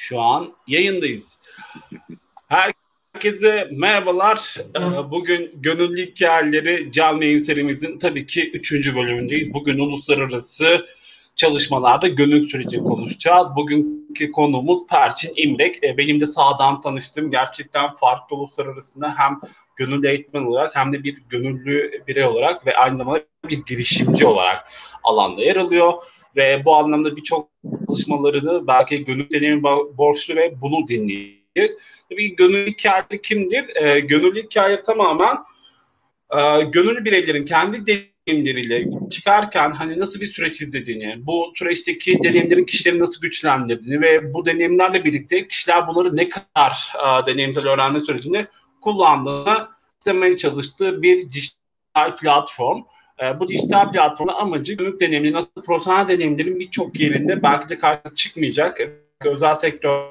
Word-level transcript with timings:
Şu 0.00 0.20
an 0.20 0.52
yayındayız. 0.66 1.38
Herkese 2.48 3.68
merhabalar. 3.72 4.56
Ee, 4.76 5.10
bugün 5.10 5.52
Gönüllü 5.54 6.06
Hikayeleri 6.06 6.92
canlı 6.92 7.24
yayın 7.24 7.40
serimizin 7.40 7.98
tabii 7.98 8.26
ki 8.26 8.50
üçüncü 8.50 8.96
bölümündeyiz. 8.96 9.54
Bugün 9.54 9.78
uluslararası 9.78 10.86
çalışmalarda 11.36 12.08
gönül 12.08 12.48
süreci 12.48 12.78
konuşacağız. 12.78 13.48
Bugünkü 13.56 14.32
konuğumuz 14.32 14.86
Perçin 14.86 15.32
İmrek. 15.36 15.84
Ee, 15.84 15.98
benim 15.98 16.20
de 16.20 16.26
sağdan 16.26 16.80
tanıştığım 16.80 17.30
gerçekten 17.30 17.92
farklı 17.92 18.36
uluslararasında 18.36 19.14
hem 19.18 19.40
gönüllü 19.76 20.08
eğitmen 20.08 20.44
olarak 20.44 20.76
hem 20.76 20.92
de 20.92 21.04
bir 21.04 21.18
gönüllü 21.28 22.02
birey 22.08 22.24
olarak 22.24 22.66
ve 22.66 22.76
aynı 22.76 22.98
zamanda 22.98 23.22
bir 23.48 23.64
girişimci 23.66 24.26
olarak 24.26 24.68
alanda 25.04 25.42
yer 25.42 25.56
alıyor 25.56 25.92
ve 26.36 26.62
bu 26.64 26.76
anlamda 26.76 27.16
birçok 27.16 27.48
çalışmalarını 27.88 28.66
belki 28.66 29.04
gönül 29.04 29.30
deneyimi 29.30 29.62
borçlu 29.62 30.36
ve 30.36 30.60
bunu 30.60 30.86
dinleyeceğiz. 30.86 31.76
Tabii 32.10 32.36
gönüllü 32.36 32.70
hikaye 32.70 33.22
kimdir? 33.22 33.76
E, 33.76 34.00
gönüllü 34.00 34.42
hikaye 34.42 34.82
tamamen 34.82 35.36
e, 36.30 36.62
gönüllü 36.62 37.04
bireylerin 37.04 37.44
kendi 37.44 38.06
deneyimleriyle 38.26 38.84
çıkarken 39.10 39.72
hani 39.72 39.98
nasıl 39.98 40.20
bir 40.20 40.26
süreç 40.26 40.60
izlediğini, 40.60 41.26
bu 41.26 41.52
süreçteki 41.54 42.22
deneyimlerin 42.22 42.64
kişileri 42.64 42.98
nasıl 42.98 43.20
güçlendirdiğini 43.20 44.00
ve 44.00 44.34
bu 44.34 44.46
deneyimlerle 44.46 45.04
birlikte 45.04 45.48
kişiler 45.48 45.88
bunları 45.88 46.16
ne 46.16 46.28
kadar 46.28 46.92
e, 46.94 47.26
deneyimsel 47.26 47.68
öğrenme 47.68 48.00
sürecinde 48.00 48.46
kullandığını 48.80 49.68
istemeye 50.00 50.36
çalıştığı 50.36 51.02
bir 51.02 51.32
dijital 51.32 52.16
platform. 52.20 52.82
E, 53.22 53.40
bu 53.40 53.48
dijital 53.48 53.92
platformun 53.92 54.32
amacı 54.32 54.72
günlük 54.72 55.00
deneyimli 55.00 55.32
nasıl 55.32 55.62
profesyonel 55.66 56.08
deneyimlerin 56.08 56.60
birçok 56.60 57.00
yerinde 57.00 57.42
belki 57.42 57.68
de 57.68 57.78
karşı 57.78 58.14
çıkmayacak 58.14 58.80
özel 59.24 59.54
sektör 59.54 60.04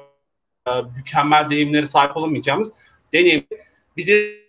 e, 0.66 0.70
mükemmel 0.96 1.50
deneyimlere 1.50 1.86
sahip 1.86 2.16
olamayacağımız 2.16 2.72
deneyim 3.12 3.46
bize 3.96 4.40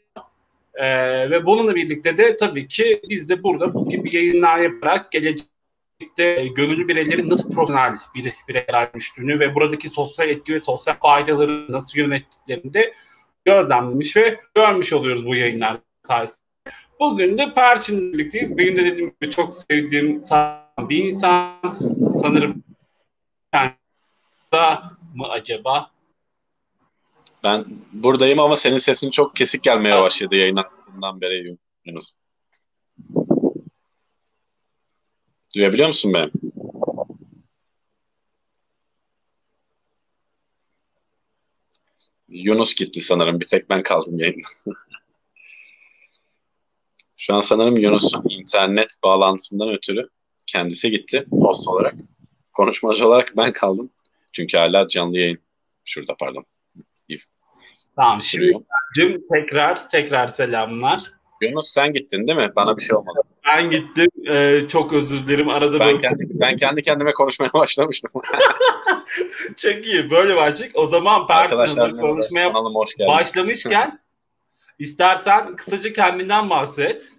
e, 0.74 0.86
ve 1.30 1.46
bununla 1.46 1.76
birlikte 1.76 2.18
de 2.18 2.38
tabii 2.38 2.68
ki 2.68 3.02
biz 3.10 3.30
de 3.30 3.44
burada 3.44 3.74
bu 3.74 3.90
gibi 3.90 4.16
yayınlar 4.16 4.60
yaparak 4.60 5.12
gelecekte 5.12 5.50
e, 6.18 6.48
gönüllü 6.48 6.88
bireylerin 6.88 7.30
nasıl 7.30 7.52
profesyonel 7.52 7.96
bir 8.16 8.34
bireyler 8.48 8.94
düştüğünü 8.94 9.40
ve 9.40 9.56
buradaki 9.56 9.90
sosyal 9.90 10.30
etki 10.30 10.54
ve 10.54 10.60
sosyal 10.60 10.96
faydaları 10.96 11.72
nasıl 11.72 12.00
yönettiklerini 12.00 12.74
de 12.74 12.94
gözlemlemiş 13.46 14.18
ve 14.18 14.40
görmüş 14.56 14.94
oluyoruz 14.94 15.26
bu 15.26 15.36
yayınlar 15.36 15.78
sayesinde. 16.04 16.51
Bugün 17.02 17.38
de 17.38 17.54
Perçin'le 17.54 18.14
birlikteyiz. 18.14 18.58
Benim 18.58 18.78
de 18.78 18.86
dediğim 18.86 19.14
gibi 19.22 19.32
çok 19.32 19.54
sevdiğim 19.54 20.20
bir 20.80 21.06
insan. 21.06 21.62
Sanırım 22.22 22.64
da 24.54 24.84
mı 25.16 25.28
acaba? 25.30 25.92
Ben 27.44 27.66
buradayım 27.94 28.40
ama 28.40 28.56
senin 28.56 28.78
sesin 28.78 29.12
çok 29.12 29.36
kesik 29.36 29.64
gelmeye 29.64 30.02
başladı 30.02 30.36
yayınlattığından 30.36 31.22
beri 31.22 31.58
Yunus. 31.86 32.14
Duyabiliyor 35.56 35.88
musun 35.88 36.14
beni? 36.14 36.32
Yunus 42.28 42.76
gitti 42.76 43.02
sanırım. 43.02 43.40
Bir 43.40 43.48
tek 43.48 43.70
ben 43.70 43.84
kaldım 43.84 44.18
yayında. 44.18 44.48
Şu 47.22 47.34
an 47.34 47.42
sanırım 47.42 47.78
Yunus'un 47.78 48.24
internet 48.30 48.96
bağlantısından 49.04 49.70
ötürü 49.70 50.10
kendisi 50.48 50.92
gitti 50.92 51.26
host 51.32 51.68
olarak. 51.68 51.96
Konuşmacı 52.54 53.08
olarak 53.08 53.34
ben 53.38 53.54
kaldım. 53.54 53.90
Çünkü 54.34 54.58
hala 54.58 54.88
canlı 54.88 55.18
yayın. 55.18 55.40
Şurada 55.86 56.16
pardon. 56.20 56.46
Tamam 57.96 58.22
şimdi 58.22 59.18
tekrar 59.34 59.90
tekrar 59.90 60.28
selamlar. 60.28 61.12
Yunus 61.42 61.70
sen 61.70 61.94
gittin 61.94 62.28
değil 62.28 62.38
mi? 62.38 62.52
Bana 62.56 62.78
bir 62.78 62.84
şey 62.84 62.96
olmadı. 62.96 63.20
Ben 63.46 63.70
gittim. 63.70 64.08
Ee, 64.30 64.60
çok 64.68 64.94
özür 64.94 65.28
dilerim. 65.28 65.50
Arada 65.50 65.80
ben, 65.80 65.88
böyle... 65.88 66.02
kendi, 66.02 66.40
ben 66.40 66.56
kendi 66.56 66.82
kendime 66.82 67.14
konuşmaya 67.14 67.50
başlamıştım. 67.54 68.12
çok 69.56 69.86
iyi. 69.86 70.12
Böyle 70.12 70.36
başladık. 70.36 70.72
O 70.74 70.88
zaman 70.88 71.28
Perşembe 71.28 72.02
konuşmaya 72.02 72.54
başlamışken 73.08 74.00
istersen 74.82 75.56
kısaca 75.56 75.94
kendinden 75.94 76.50
bahset. 76.50 77.10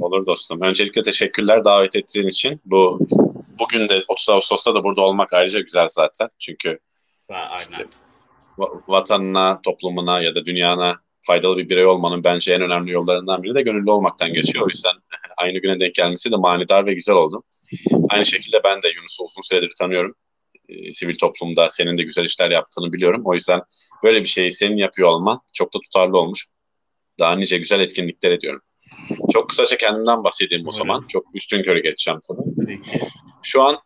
Olur 0.00 0.26
dostum. 0.26 0.60
Öncelikle 0.62 1.02
teşekkürler 1.02 1.64
davet 1.64 1.96
ettiğin 1.96 2.28
için. 2.28 2.60
Bu 2.64 3.08
bugün 3.58 3.88
de 3.88 4.02
30 4.08 4.30
Ağustos'ta 4.30 4.74
da 4.74 4.84
burada 4.84 5.02
olmak 5.02 5.32
ayrıca 5.32 5.60
güzel 5.60 5.86
zaten. 5.88 6.28
Çünkü 6.38 6.78
ha, 7.30 7.54
işte, 7.58 7.86
vatanına, 8.88 9.60
toplumuna 9.62 10.22
ya 10.22 10.34
da 10.34 10.46
dünyana 10.46 11.00
faydalı 11.26 11.56
bir 11.56 11.68
birey 11.68 11.86
olmanın 11.86 12.24
bence 12.24 12.54
en 12.54 12.62
önemli 12.62 12.90
yollarından 12.90 13.42
biri 13.42 13.54
de 13.54 13.62
gönüllü 13.62 13.90
olmaktan 13.90 14.32
geçiyor. 14.32 14.64
O 14.64 14.68
yüzden 14.68 14.94
aynı 15.36 15.58
güne 15.58 15.80
denk 15.80 15.94
gelmesi 15.94 16.32
de 16.32 16.36
manidar 16.36 16.86
ve 16.86 16.94
güzel 16.94 17.14
oldu. 17.14 17.42
Aynı 18.08 18.26
şekilde 18.26 18.60
ben 18.64 18.82
de 18.82 18.88
Yunus'u 18.96 19.24
uzun 19.24 19.42
süredir 19.42 19.72
tanıyorum. 19.78 20.14
E, 20.68 20.92
sivil 20.92 21.14
toplumda 21.14 21.70
senin 21.70 21.96
de 21.96 22.02
güzel 22.02 22.24
işler 22.24 22.50
yaptığını 22.50 22.92
biliyorum. 22.92 23.22
O 23.24 23.34
yüzden 23.34 23.60
böyle 24.02 24.20
bir 24.20 24.28
şeyi 24.28 24.52
senin 24.52 24.76
yapıyor 24.76 25.08
olman 25.08 25.40
çok 25.52 25.74
da 25.74 25.78
tutarlı 25.80 26.18
olmuş. 26.18 26.46
Daha 27.18 27.36
nice 27.36 27.58
güzel 27.58 27.80
etkinlikler 27.80 28.30
ediyorum. 28.30 28.62
Çok 29.32 29.48
kısaca 29.48 29.76
kendimden 29.76 30.24
bahsedeyim 30.24 30.68
o 30.68 30.72
zaman. 30.72 31.04
Çok 31.08 31.26
üstün 31.34 31.62
körü 31.62 31.82
geçeceğim 31.82 32.20
tabii. 32.28 32.80
Şu 33.42 33.62
an 33.62 33.78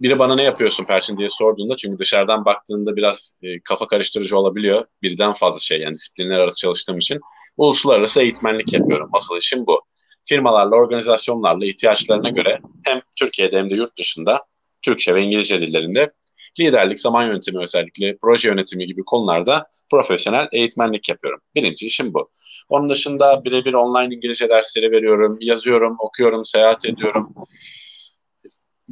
biri 0.00 0.18
bana 0.18 0.34
ne 0.34 0.42
yapıyorsun 0.42 0.84
Perşin 0.84 1.18
diye 1.18 1.28
sorduğunda 1.30 1.76
çünkü 1.76 1.98
dışarıdan 1.98 2.44
baktığında 2.44 2.96
biraz 2.96 3.36
e, 3.42 3.60
kafa 3.60 3.86
karıştırıcı 3.86 4.38
olabiliyor. 4.38 4.84
Birden 5.02 5.32
fazla 5.32 5.60
şey 5.60 5.80
yani 5.80 5.94
disiplinler 5.94 6.38
arası 6.38 6.60
çalıştığım 6.60 6.98
için 6.98 7.20
uluslararası 7.56 8.22
eğitmenlik 8.22 8.72
yapıyorum. 8.72 9.10
Asıl 9.12 9.38
işim 9.38 9.66
bu. 9.66 9.82
Firmalarla, 10.24 10.76
organizasyonlarla 10.76 11.66
ihtiyaçlarına 11.66 12.28
göre 12.28 12.60
hem 12.84 13.00
Türkiye'de 13.18 13.58
hem 13.58 13.70
de 13.70 13.74
yurt 13.74 13.98
dışında 13.98 14.44
Türkçe 14.82 15.14
ve 15.14 15.22
İngilizce 15.22 15.60
dillerinde 15.60 16.12
liderlik, 16.60 17.00
zaman 17.00 17.26
yönetimi 17.26 17.62
özellikle 17.62 18.16
proje 18.22 18.48
yönetimi 18.48 18.86
gibi 18.86 19.02
konularda 19.04 19.66
profesyonel 19.90 20.48
eğitmenlik 20.52 21.08
yapıyorum. 21.08 21.40
Birinci 21.54 21.86
işim 21.86 22.14
bu. 22.14 22.30
Onun 22.68 22.88
dışında 22.88 23.44
birebir 23.44 23.74
online 23.74 24.14
İngilizce 24.14 24.48
dersleri 24.48 24.92
veriyorum, 24.92 25.38
yazıyorum, 25.40 25.96
okuyorum, 25.98 26.44
seyahat 26.44 26.84
ediyorum 26.84 27.34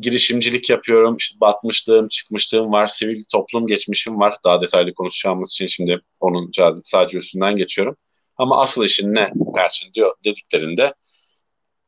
girişimcilik 0.01 0.71
yapıyorum. 0.71 1.17
İşte 1.17 1.41
batmışlığım, 1.41 2.09
çıkmışlığım 2.09 2.73
var. 2.73 2.87
Sivil 2.87 3.25
toplum 3.33 3.67
geçmişim 3.67 4.21
var. 4.21 4.37
Daha 4.45 4.61
detaylı 4.61 4.95
konuşacağımız 4.95 5.51
için 5.51 5.67
şimdi 5.67 6.01
onun 6.21 6.51
sadece 6.85 7.19
üstünden 7.19 7.57
geçiyorum. 7.57 7.97
Ama 8.37 8.63
asıl 8.63 8.85
işin 8.85 9.15
ne 9.15 9.33
Perçin 9.55 9.95
diyor 9.95 10.15
dediklerinde 10.25 10.95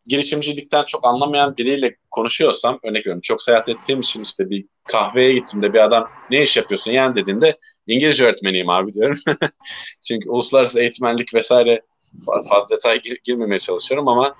girişimcilikten 0.07 0.85
çok 0.85 1.07
anlamayan 1.07 1.57
biriyle 1.57 1.97
konuşuyorsam 2.11 2.81
örnek 2.85 3.01
veriyorum 3.01 3.21
çok 3.21 3.43
seyahat 3.43 3.69
ettiğim 3.69 4.01
için 4.01 4.23
işte 4.23 4.51
bir 4.51 4.67
kahveye 4.87 5.33
gittiğimde 5.33 5.73
bir 5.73 5.79
adam 5.79 6.09
ne 6.31 6.43
iş 6.43 6.57
yapıyorsun 6.57 6.91
yani 6.91 7.15
dediğinde 7.15 7.59
İngilizce 7.87 8.25
öğretmeniyim 8.25 8.69
abi 8.69 8.93
diyorum. 8.93 9.19
Çünkü 10.09 10.31
uluslararası 10.31 10.81
eğitmenlik 10.81 11.35
vesaire 11.35 11.83
fazla 12.49 12.77
detay 12.77 13.01
gir- 13.01 13.21
girmemeye 13.25 13.59
çalışıyorum 13.59 14.09
ama 14.09 14.35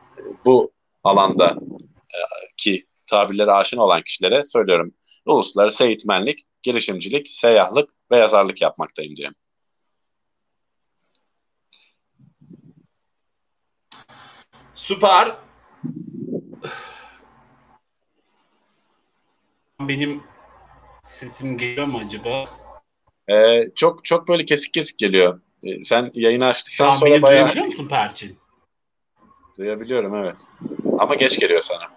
bu 0.45 0.73
alanda 1.05 1.57
e, 2.15 2.19
ki 2.57 2.87
tabirlere 3.11 3.53
aşina 3.53 3.85
olan 3.85 4.03
kişilere 4.03 4.45
söylüyorum. 4.45 4.95
Uluslararası 5.27 5.85
eğitmenlik, 5.85 6.39
girişimcilik, 6.63 7.29
seyyahlık 7.31 7.91
ve 8.11 8.17
yazarlık 8.17 8.63
yapmaktayım 8.63 9.17
diye. 9.17 9.31
Süper. 14.75 15.50
Benim 19.81 20.23
sesim 21.03 21.59
geliyor 21.59 21.87
mu 21.87 21.99
acaba? 21.99 22.45
Ee, 23.29 23.71
çok 23.77 24.05
çok 24.05 24.29
böyle 24.29 24.45
kesik 24.45 24.75
kesik 24.75 24.99
geliyor. 24.99 25.41
Ee, 25.63 25.83
sen 25.83 26.11
yayını 26.15 26.47
açtıktan 26.47 26.85
Şu 26.87 26.93
an 26.93 26.97
sonra 26.97 27.11
beni 27.11 27.23
bayağı... 27.23 27.43
duyabiliyor 27.43 27.67
musun 27.67 27.89
Perçin? 27.89 28.39
Duyabiliyorum 29.59 30.15
evet. 30.15 30.37
Ama 30.99 31.15
geç 31.15 31.39
geliyor 31.41 31.61
sana. 31.61 31.91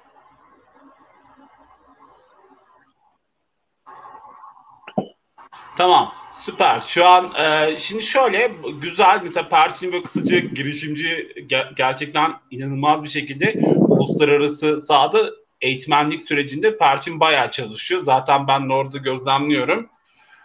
Tamam. 5.76 6.14
Süper. 6.42 6.82
Şu 6.82 7.06
an 7.06 7.34
e, 7.36 7.78
şimdi 7.78 8.04
şöyle 8.04 8.52
güzel 8.82 9.20
mesela 9.24 9.50
Perçin 9.50 9.92
ve 9.92 10.04
kısaca 10.04 10.40
girişimci 10.40 11.34
ger- 11.50 11.76
gerçekten 11.76 12.34
inanılmaz 12.52 13.04
bir 13.04 13.10
şekilde 13.10 13.56
uluslararası 13.78 14.80
sahada 14.80 15.30
eğitmenlik 15.62 16.24
sürecinde 16.24 16.78
Perçin 16.78 17.20
bayağı 17.20 17.52
çalışıyor. 17.52 18.02
Zaten 18.02 18.48
ben 18.48 18.70
de 18.70 18.74
orada 18.74 18.98
gözlemliyorum. 18.98 19.90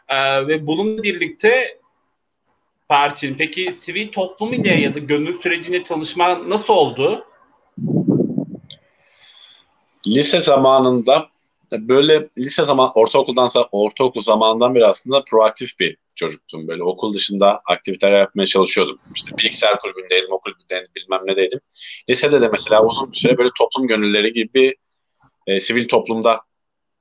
E, 0.09 0.47
ve 0.47 0.67
bununla 0.67 1.03
birlikte 1.03 1.79
Perçin 2.89 3.35
peki 3.39 3.73
sivil 3.73 4.13
toplum 4.13 4.53
ile 4.53 4.81
ya 4.81 4.95
da 4.95 4.99
gönüllü 4.99 5.41
sürecinde 5.41 5.85
çalışma 5.85 6.49
nasıl 6.49 6.75
oldu? 6.75 7.25
Lise 10.07 10.41
zamanında 10.41 11.29
böyle 11.73 12.29
lise 12.39 12.65
zaman 12.65 12.91
ortaokuldansa 12.95 13.69
ortaokul 13.73 14.21
zamanından 14.21 14.75
beri 14.75 14.87
aslında 14.87 15.25
proaktif 15.25 15.81
bir 15.81 15.97
çocuktum. 16.17 16.69
Böyle 16.69 16.83
okul 16.83 17.15
dışında 17.15 17.61
aktiviteler 17.67 18.19
yapmaya 18.19 18.47
çalışıyordum. 18.47 18.99
İşte 19.15 19.39
bilgisayar 19.39 19.79
kulübündeydim, 19.79 20.33
okul 20.33 20.53
kulübündeydim, 20.53 20.93
bilmem 20.97 21.21
ne 21.25 21.37
deydim. 21.37 21.61
Lisede 22.11 22.41
de 22.41 22.49
mesela 22.49 22.85
uzun 22.85 23.13
bir 23.13 23.17
süre 23.17 23.39
böyle 23.39 23.51
toplum 23.59 23.87
gönülleri 23.87 24.33
gibi 24.33 24.75
e, 25.47 25.61
sivil 25.61 25.89
toplumda 25.89 26.41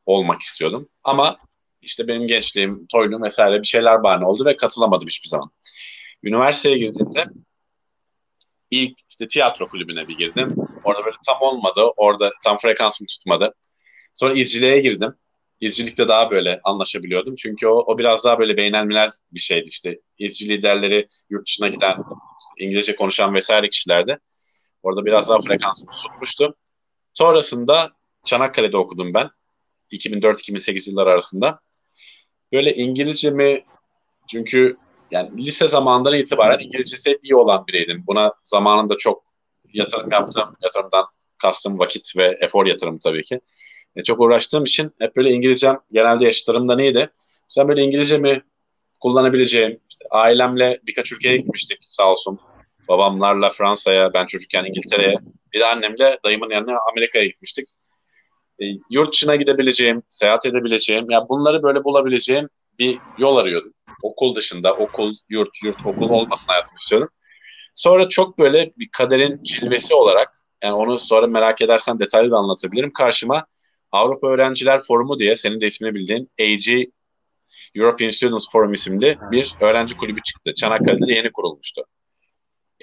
olmak 0.05 0.41
istiyordum. 0.41 0.89
Ama 1.03 1.37
işte 1.81 2.07
benim 2.07 2.27
gençliğim, 2.27 2.87
toylum 2.87 3.23
vesaire 3.23 3.61
bir 3.61 3.67
şeyler 3.67 4.03
bahane 4.03 4.25
oldu 4.25 4.45
ve 4.45 4.55
katılamadım 4.55 5.07
hiçbir 5.07 5.29
zaman. 5.29 5.51
Üniversiteye 6.23 6.77
girdiğimde 6.77 7.25
ilk 8.71 8.93
işte 9.09 9.27
tiyatro 9.27 9.69
kulübüne 9.69 10.07
bir 10.07 10.17
girdim. 10.17 10.55
Orada 10.83 11.05
böyle 11.05 11.15
tam 11.25 11.41
olmadı. 11.41 11.81
Orada 11.97 12.31
tam 12.43 12.57
frekansım 12.57 13.07
tutmadı. 13.07 13.53
Sonra 14.17 14.33
izciliğe 14.33 14.79
girdim. 14.79 15.15
İzcilikte 15.59 16.07
daha 16.07 16.31
böyle 16.31 16.61
anlaşabiliyordum. 16.63 17.35
Çünkü 17.35 17.67
o, 17.67 17.73
o 17.73 17.97
biraz 17.97 18.25
daha 18.25 18.39
böyle 18.39 18.57
beynelmiler 18.57 19.11
bir 19.31 19.39
şeydi 19.39 19.69
işte. 19.69 19.99
İzci 20.17 20.49
liderleri 20.49 21.07
yurt 21.29 21.47
dışına 21.47 21.67
giden, 21.67 21.97
İngilizce 22.57 22.95
konuşan 22.95 23.33
vesaire 23.33 23.69
kişilerdi. 23.69 24.19
Orada 24.83 25.05
biraz 25.05 25.29
daha 25.29 25.39
frekansım 25.39 25.89
tutmuştu. 26.03 26.55
Sonrasında 27.13 27.91
Çanakkale'de 28.25 28.77
okudum 28.77 29.13
ben. 29.13 29.29
2004-2008 29.91 30.89
yıllar 30.89 31.07
arasında. 31.07 31.59
Böyle 32.53 32.75
İngilizce 32.75 33.29
mi 33.29 33.65
çünkü 34.27 34.77
yani 35.11 35.45
lise 35.45 35.67
zamanından 35.67 36.15
itibaren 36.15 36.59
İngilizcesi 36.59 37.09
hep 37.09 37.23
iyi 37.23 37.35
olan 37.35 37.67
biriydim. 37.67 38.03
Buna 38.07 38.33
zamanında 38.43 38.97
çok 38.97 39.23
yatırım 39.73 40.11
yaptım. 40.11 40.55
Yatırımdan 40.61 41.05
kastım 41.37 41.79
vakit 41.79 42.17
ve 42.17 42.37
efor 42.41 42.65
yatırım 42.65 42.99
tabii 42.99 43.23
ki. 43.23 43.41
E, 43.97 44.03
çok 44.03 44.19
uğraştığım 44.19 44.63
için 44.63 44.91
hep 44.99 45.15
böyle 45.15 45.31
İngilizcem 45.31 45.79
genelde 45.91 46.25
yaşlarımda 46.25 46.75
neydi? 46.75 47.09
Sen 47.47 47.67
böyle 47.67 47.81
İngilizce 47.81 48.17
mi 48.17 48.41
kullanabileceğim, 48.99 49.79
işte 49.89 50.05
ailemle 50.11 50.79
birkaç 50.83 51.11
ülkeye 51.11 51.37
gitmiştik 51.37 51.77
sağ 51.81 52.11
olsun. 52.11 52.39
Babamlarla 52.87 53.49
Fransa'ya, 53.49 54.13
ben 54.13 54.25
çocukken 54.25 54.65
İngiltere'ye, 54.65 55.15
bir 55.53 55.59
de 55.59 55.65
annemle 55.65 56.19
dayımın 56.25 56.49
yanına 56.49 56.77
Amerika'ya 56.91 57.25
gitmiştik. 57.25 57.69
E, 58.61 58.65
yurt 58.89 59.13
dışına 59.13 59.35
gidebileceğim, 59.35 60.03
seyahat 60.09 60.45
edebileceğim, 60.45 61.09
ya 61.09 61.29
bunları 61.29 61.63
böyle 61.63 61.83
bulabileceğim 61.83 62.49
bir 62.79 62.99
yol 63.17 63.37
arıyordum. 63.37 63.73
Okul 64.03 64.35
dışında, 64.35 64.73
okul, 64.73 65.13
yurt, 65.29 65.49
yurt, 65.63 65.85
okul 65.85 66.09
olmasın 66.09 66.47
hayatım 66.47 66.75
istiyorum. 66.77 67.09
Sonra 67.75 68.09
çok 68.09 68.39
böyle 68.39 68.71
bir 68.77 68.89
kaderin 68.91 69.43
cilvesi 69.43 69.93
olarak, 69.93 70.41
yani 70.63 70.73
onu 70.73 70.99
sonra 70.99 71.27
merak 71.27 71.61
edersen 71.61 71.99
detaylı 71.99 72.31
da 72.31 72.37
anlatabilirim. 72.37 72.93
Karşıma 72.93 73.45
Avrupa 73.91 74.27
Öğrenciler 74.27 74.79
Forumu 74.79 75.19
diye 75.19 75.35
senin 75.35 75.61
de 75.61 75.67
ismini 75.67 75.95
bildiğin 75.95 76.31
AG 76.39 76.89
European 77.75 78.11
Students 78.11 78.51
Forum 78.51 78.73
isimli 78.73 79.17
bir 79.31 79.55
öğrenci 79.61 79.97
kulübü 79.97 80.21
çıktı. 80.21 80.53
Çanakkale'de 80.55 81.13
yeni 81.13 81.31
kurulmuştu. 81.31 81.83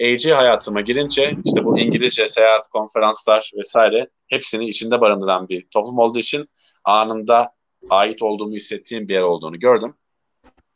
AG 0.01 0.25
hayatıma 0.25 0.81
girince 0.81 1.37
işte 1.45 1.65
bu 1.65 1.79
İngilizce 1.79 2.27
seyahat, 2.27 2.69
konferanslar 2.69 3.51
vesaire 3.57 4.07
hepsini 4.27 4.67
içinde 4.67 5.01
barındıran 5.01 5.49
bir 5.49 5.67
toplum 5.73 5.99
olduğu 5.99 6.19
için 6.19 6.49
anında 6.83 7.51
ait 7.89 8.21
olduğumu 8.21 8.55
hissettiğim 8.55 9.07
bir 9.07 9.13
yer 9.13 9.21
olduğunu 9.21 9.59
gördüm. 9.59 9.95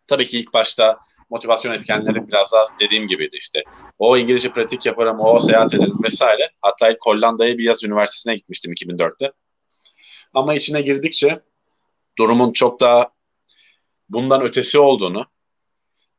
Tabii 0.08 0.28
ki 0.28 0.40
ilk 0.40 0.54
başta 0.54 1.00
motivasyon 1.30 1.74
etkenleri 1.74 2.28
biraz 2.28 2.52
daha 2.54 2.66
dediğim 2.80 3.08
gibiydi 3.08 3.38
işte. 3.40 3.64
O 4.00 4.18
İngilizce 4.18 4.52
pratik 4.52 4.86
yaparım, 4.86 5.20
o 5.20 5.40
seyahat 5.40 5.74
ederim 5.74 5.98
vesaire. 6.04 6.50
Hatta 6.62 6.90
ilk 6.90 6.98
Hollanda'ya 7.02 7.58
bir 7.58 7.64
yaz 7.64 7.84
üniversitesine 7.84 8.36
gitmiştim 8.36 8.74
2004'te. 8.74 9.32
Ama 10.34 10.54
içine 10.54 10.82
girdikçe 10.82 11.42
durumun 12.18 12.54
çok 12.54 12.80
daha 12.80 13.12
bundan 14.10 14.42
ötesi 14.42 14.80
olduğunu 14.80 15.26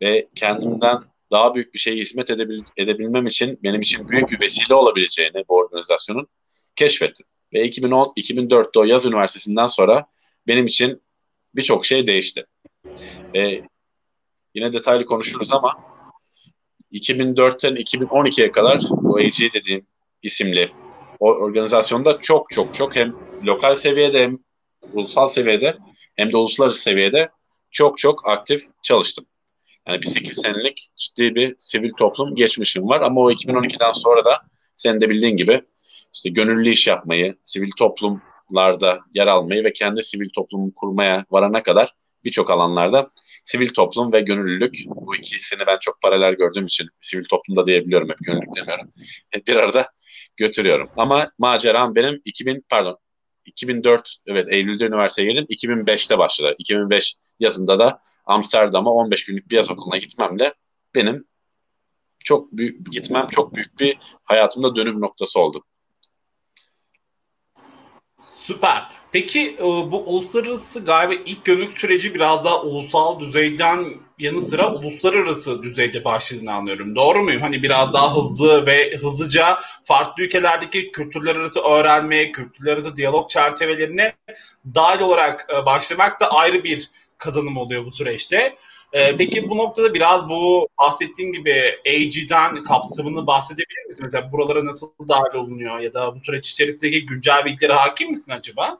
ve 0.02 0.28
kendimden 0.34 0.98
daha 1.30 1.54
büyük 1.54 1.74
bir 1.74 1.78
şeye 1.78 1.96
hizmet 1.96 2.30
edebil 2.30 2.62
edebilmem 2.76 3.26
için 3.26 3.58
benim 3.62 3.80
için 3.80 4.08
büyük 4.08 4.30
bir 4.30 4.40
vesile 4.40 4.74
olabileceğini 4.74 5.44
bu 5.48 5.56
organizasyonun 5.56 6.28
keşfettim. 6.76 7.26
Ve 7.52 7.64
2010 7.64 8.12
2004'te 8.16 8.78
o 8.78 8.84
yaz 8.84 9.06
üniversitesinden 9.06 9.66
sonra 9.66 10.06
benim 10.48 10.66
için 10.66 11.02
birçok 11.54 11.86
şey 11.86 12.06
değişti. 12.06 12.46
Ve 13.34 13.62
yine 14.54 14.72
detaylı 14.72 15.06
konuşuruz 15.06 15.52
ama 15.52 15.90
2004'ten 16.92 17.74
2012'ye 17.76 18.52
kadar 18.52 18.82
bu 18.90 19.16
AG 19.18 19.54
dediğim 19.54 19.86
isimli 20.22 20.72
organizasyonda 21.20 22.18
çok 22.18 22.50
çok 22.50 22.74
çok 22.74 22.96
hem 22.96 23.14
lokal 23.44 23.74
seviyede 23.74 24.22
hem 24.22 24.34
ulusal 24.92 25.28
seviyede 25.28 25.76
hem 26.16 26.32
de 26.32 26.36
uluslararası 26.36 26.82
seviyede 26.82 27.30
çok 27.70 27.98
çok 27.98 28.28
aktif 28.28 28.64
çalıştım. 28.82 29.26
Yani 29.88 30.00
bir 30.00 30.06
8 30.06 30.42
senelik 30.42 30.90
ciddi 30.96 31.34
bir 31.34 31.54
sivil 31.58 31.92
toplum 31.92 32.34
geçmişim 32.34 32.88
var 32.88 33.00
ama 33.00 33.20
o 33.20 33.30
2012'den 33.30 33.92
sonra 33.92 34.24
da 34.24 34.42
senin 34.76 35.00
de 35.00 35.10
bildiğin 35.10 35.36
gibi 35.36 35.62
işte 36.14 36.30
gönüllü 36.30 36.70
iş 36.70 36.86
yapmayı, 36.86 37.36
sivil 37.44 37.70
toplumlarda 37.78 39.00
yer 39.14 39.26
almayı 39.26 39.64
ve 39.64 39.72
kendi 39.72 40.02
sivil 40.02 40.28
toplumu 40.34 40.74
kurmaya 40.74 41.24
varana 41.30 41.62
kadar 41.62 41.94
birçok 42.24 42.50
alanlarda 42.50 43.10
sivil 43.44 43.68
toplum 43.68 44.12
ve 44.12 44.20
gönüllülük 44.20 44.74
bu 44.86 45.16
ikisini 45.16 45.66
ben 45.66 45.78
çok 45.80 46.02
paralel 46.02 46.34
gördüğüm 46.34 46.66
için 46.66 46.88
sivil 47.00 47.24
toplumda 47.24 47.66
diyebiliyorum 47.66 48.08
hep 48.08 48.18
gönüllülük 48.20 48.56
demiyorum. 48.56 48.92
Bir 49.46 49.56
arada 49.56 49.88
götürüyorum. 50.40 50.90
Ama 50.96 51.30
maceram 51.38 51.94
benim 51.94 52.22
2000 52.24 52.64
pardon 52.68 52.98
2004 53.44 54.16
evet 54.26 54.48
Eylül'de 54.48 54.86
üniversiteye 54.86 55.32
girdim. 55.32 55.46
2005'te 55.48 56.18
başladı. 56.18 56.54
2005 56.58 57.14
yazında 57.40 57.78
da 57.78 58.00
Amsterdam'a 58.26 58.90
15 58.90 59.24
günlük 59.24 59.50
bir 59.50 59.56
yaz 59.56 59.70
okuluna 59.70 59.96
gitmemle 59.96 60.54
benim 60.94 61.24
çok 62.24 62.52
büyük 62.52 62.92
gitmem 62.92 63.26
çok 63.26 63.54
büyük 63.54 63.80
bir 63.80 63.98
hayatımda 64.24 64.76
dönüm 64.76 65.00
noktası 65.00 65.40
oldu. 65.40 65.64
Süper. 68.20 68.99
Peki 69.12 69.56
e, 69.58 69.62
bu 69.62 70.04
uluslararası 70.06 70.84
galiba 70.84 71.22
ilk 71.26 71.44
gönüllülük 71.44 71.78
süreci 71.78 72.14
biraz 72.14 72.44
daha 72.44 72.62
ulusal 72.62 73.20
düzeyden 73.20 73.86
yanı 74.18 74.42
sıra 74.42 74.74
uluslararası 74.74 75.62
düzeyde 75.62 76.04
başladığını 76.04 76.52
anlıyorum. 76.52 76.96
Doğru 76.96 77.22
muyum? 77.22 77.40
Hani 77.40 77.62
biraz 77.62 77.92
daha 77.92 78.16
hızlı 78.16 78.66
ve 78.66 78.96
hızlıca 78.96 79.58
farklı 79.84 80.22
ülkelerdeki 80.22 80.92
kültürler 80.92 81.36
arası 81.36 81.60
öğrenme, 81.60 82.32
kültürler 82.32 82.72
arası 82.72 82.96
diyalog 82.96 83.30
çerçevelerine 83.30 84.12
dahil 84.74 85.00
olarak 85.00 85.46
e, 85.52 85.66
başlamak 85.66 86.20
da 86.20 86.30
ayrı 86.32 86.64
bir 86.64 86.90
kazanım 87.18 87.56
oluyor 87.56 87.84
bu 87.84 87.90
süreçte. 87.90 88.56
Ee, 88.92 89.16
peki 89.16 89.48
bu 89.50 89.56
noktada 89.56 89.94
biraz 89.94 90.28
bu 90.28 90.68
bahsettiğin 90.78 91.32
gibi 91.32 91.78
AG'den 91.86 92.62
kapsamını 92.62 93.26
bahsedebilir 93.26 93.86
misin? 93.86 94.04
Mesela 94.04 94.32
buralara 94.32 94.64
nasıl 94.64 94.90
dahil 95.08 95.34
olunuyor 95.34 95.78
ya 95.78 95.94
da 95.94 96.14
bu 96.14 96.20
süreç 96.20 96.50
içerisindeki 96.50 97.06
güncel 97.06 97.44
bilgilere 97.44 97.72
hakim 97.72 98.10
misin 98.10 98.32
acaba? 98.32 98.78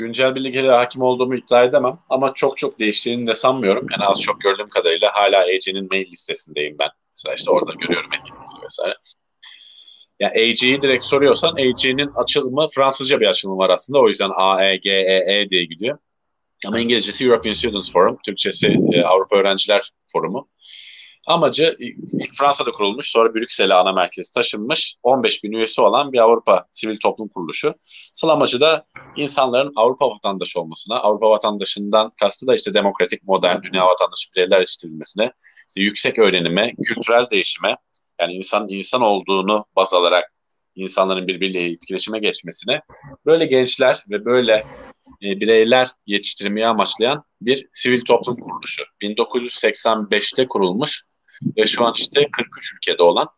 Güncel 0.00 0.34
bilgilere 0.34 0.70
hakim 0.70 1.02
olduğumu 1.02 1.34
iddia 1.34 1.64
edemem 1.64 1.98
ama 2.08 2.34
çok 2.34 2.58
çok 2.58 2.78
değiştiğini 2.78 3.26
de 3.26 3.34
sanmıyorum. 3.34 3.86
Yani 3.92 4.04
az 4.04 4.20
çok 4.22 4.40
gördüğüm 4.40 4.68
kadarıyla 4.68 5.10
hala 5.14 5.40
AG'nin 5.40 5.88
mail 5.90 6.10
listesindeyim 6.10 6.76
ben. 6.78 6.88
Mesela 7.16 7.34
işte 7.34 7.50
orada 7.50 7.72
görüyorum 7.72 8.10
etkinlikleri 8.14 8.64
vesaire. 8.64 8.94
Yani 10.20 10.32
AG'yi 10.32 10.82
direkt 10.82 11.04
soruyorsan 11.04 11.52
AG'nin 11.52 12.10
açılımı 12.14 12.68
Fransızca 12.74 13.20
bir 13.20 13.26
açılımı 13.26 13.58
var 13.58 13.70
aslında. 13.70 13.98
O 13.98 14.08
yüzden 14.08 14.30
A, 14.36 14.64
E, 14.64 14.76
G, 14.76 14.90
E, 14.90 15.34
E 15.34 15.48
diye 15.48 15.64
gidiyor. 15.64 15.98
Ama 16.66 16.80
İngilizcesi 16.80 17.24
European 17.24 17.52
Students 17.52 17.92
Forum, 17.92 18.18
Türkçesi 18.26 18.76
e, 18.92 19.02
Avrupa 19.02 19.36
Öğrenciler 19.36 19.92
Forumu. 20.12 20.48
Amacı 21.26 21.76
ilk 22.12 22.34
Fransa'da 22.38 22.70
kurulmuş, 22.70 23.10
sonra 23.10 23.34
Brüksel'e 23.34 23.74
ana 23.74 23.92
merkezi 23.92 24.32
taşınmış, 24.32 24.96
15 25.02 25.44
bin 25.44 25.52
üyesi 25.52 25.80
olan 25.80 26.12
bir 26.12 26.18
Avrupa 26.18 26.66
sivil 26.72 26.98
toplum 26.98 27.28
kuruluşu. 27.28 27.74
Asıl 28.14 28.28
amacı 28.28 28.60
da 28.60 28.86
insanların 29.16 29.72
Avrupa 29.76 30.10
vatandaşı 30.10 30.60
olmasına, 30.60 30.96
Avrupa 31.00 31.30
vatandaşından 31.30 32.12
kastı 32.20 32.46
da 32.46 32.54
işte 32.54 32.74
demokratik, 32.74 33.22
modern, 33.22 33.62
dünya 33.62 33.86
vatandaşı 33.86 34.30
bireyler 34.36 34.60
yetiştirilmesine, 34.60 35.32
işte 35.68 35.80
yüksek 35.80 36.18
öğrenime, 36.18 36.74
kültürel 36.84 37.26
değişime, 37.30 37.76
yani 38.20 38.32
insan 38.32 38.66
insan 38.68 39.02
olduğunu 39.02 39.64
baz 39.76 39.94
alarak 39.94 40.32
insanların 40.74 41.26
birbiriyle 41.26 41.70
etkileşime 41.70 42.18
geçmesine, 42.18 42.80
böyle 43.26 43.46
gençler 43.46 44.04
ve 44.10 44.24
böyle 44.24 44.66
e, 45.22 45.40
bireyler 45.40 45.88
yetiştirmeyi 46.06 46.66
amaçlayan 46.66 47.24
bir 47.40 47.68
sivil 47.72 48.04
toplum 48.04 48.36
kuruluşu. 48.36 48.82
1985'te 49.02 50.48
kurulmuş 50.48 51.09
ve 51.56 51.66
şu 51.66 51.84
an 51.84 51.94
işte 51.96 52.28
43 52.32 52.74
ülkede 52.74 53.02
olan 53.02 53.28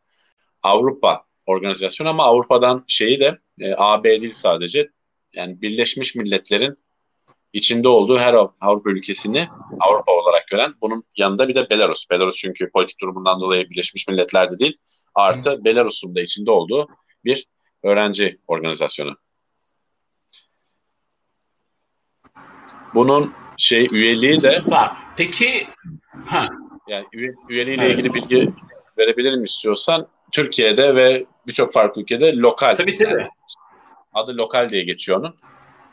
Avrupa 0.63 1.25
organizasyonu 1.47 2.09
ama 2.09 2.25
Avrupa'dan 2.25 2.85
şeyi 2.89 3.21
de 3.21 3.39
e, 3.61 3.75
AB 3.77 4.21
değil 4.21 4.33
sadece 4.33 4.91
yani 5.33 5.63
Birleşmiş 5.63 6.15
Milletler'in 6.15 6.79
içinde 7.53 7.89
olduğu 7.89 8.19
her 8.19 8.35
Avrupa 8.61 8.91
ülkesini 8.91 9.49
Avrupa 9.81 10.13
olarak 10.13 10.49
gören 10.49 10.75
bunun 10.81 11.03
yanında 11.17 11.49
bir 11.49 11.55
de 11.55 11.71
Belarus. 11.71 12.11
Belarus 12.11 12.37
çünkü 12.37 12.71
politik 12.71 13.01
durumundan 13.01 13.41
dolayı 13.41 13.71
Birleşmiş 13.71 14.09
Milletler'de 14.09 14.59
değil 14.59 14.77
artı 15.15 15.65
Belarus'un 15.65 16.15
da 16.15 16.23
içinde 16.23 16.51
olduğu 16.51 16.89
bir 17.25 17.47
öğrenci 17.83 18.39
organizasyonu. 18.47 19.17
Bunun 22.95 23.35
şey 23.59 23.89
üyeliği 23.93 24.43
de 24.43 24.63
var. 24.67 24.97
Peki 25.17 25.69
ha. 26.27 26.49
Yani 26.89 27.07
üye, 27.13 27.35
üyeliğiyle 27.49 27.85
evet. 27.85 27.95
ilgili 27.95 28.15
bilgi 28.15 28.51
verebilirim 28.99 29.45
istiyorsan 29.45 30.07
Türkiye'de 30.33 30.97
ve 30.97 31.27
birçok 31.47 31.73
farklı 31.73 32.03
ülkede 32.03 32.37
lokal. 32.37 32.75
Tabii 32.75 32.93
tabii. 32.93 33.11
Yani, 33.11 33.29
adı 34.13 34.37
lokal 34.37 34.69
diye 34.69 34.83
geçiyor 34.83 35.19
onun. 35.19 35.35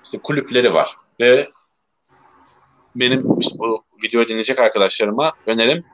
İşte 0.04 0.18
kulüpleri 0.18 0.74
var 0.74 0.96
ve 1.20 1.50
benim 2.96 3.40
işte 3.40 3.60
bu 3.60 3.84
videoyu 4.04 4.28
dinleyecek 4.28 4.60
arkadaşlarıma 4.60 5.34
önerim 5.46 5.86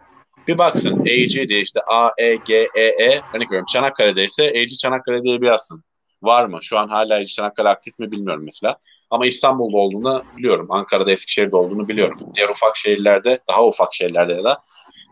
bir 0.47 0.57
baksın 0.57 0.99
AG 0.99 1.47
diye 1.47 1.61
işte 1.61 1.79
A, 1.87 2.09
E, 2.17 2.35
G, 2.35 2.69
E, 2.75 2.81
E 2.81 3.21
örnek 3.33 3.51
veriyorum 3.51 3.65
Çanakkale'de 3.69 4.23
ise 4.23 4.43
AG 4.49 4.77
Çanakkale 4.79 5.23
diye 5.23 5.41
bir 5.41 5.47
yazsın. 5.47 5.83
Var 6.21 6.45
mı? 6.45 6.59
Şu 6.61 6.77
an 6.77 6.87
hala 6.87 7.15
AG 7.15 7.25
Çanakkale 7.25 7.69
aktif 7.69 7.99
mi 7.99 8.11
bilmiyorum 8.11 8.43
mesela. 8.45 8.77
Ama 9.09 9.25
İstanbul'da 9.25 9.77
olduğunu 9.77 10.23
biliyorum. 10.37 10.67
Ankara'da, 10.69 11.11
Eskişehir'de 11.11 11.55
olduğunu 11.55 11.87
biliyorum. 11.87 12.17
Diğer 12.35 12.49
ufak 12.49 12.77
şehirlerde, 12.77 13.39
daha 13.47 13.65
ufak 13.65 13.93
şehirlerde 13.93 14.33
ya 14.33 14.43
da 14.43 14.61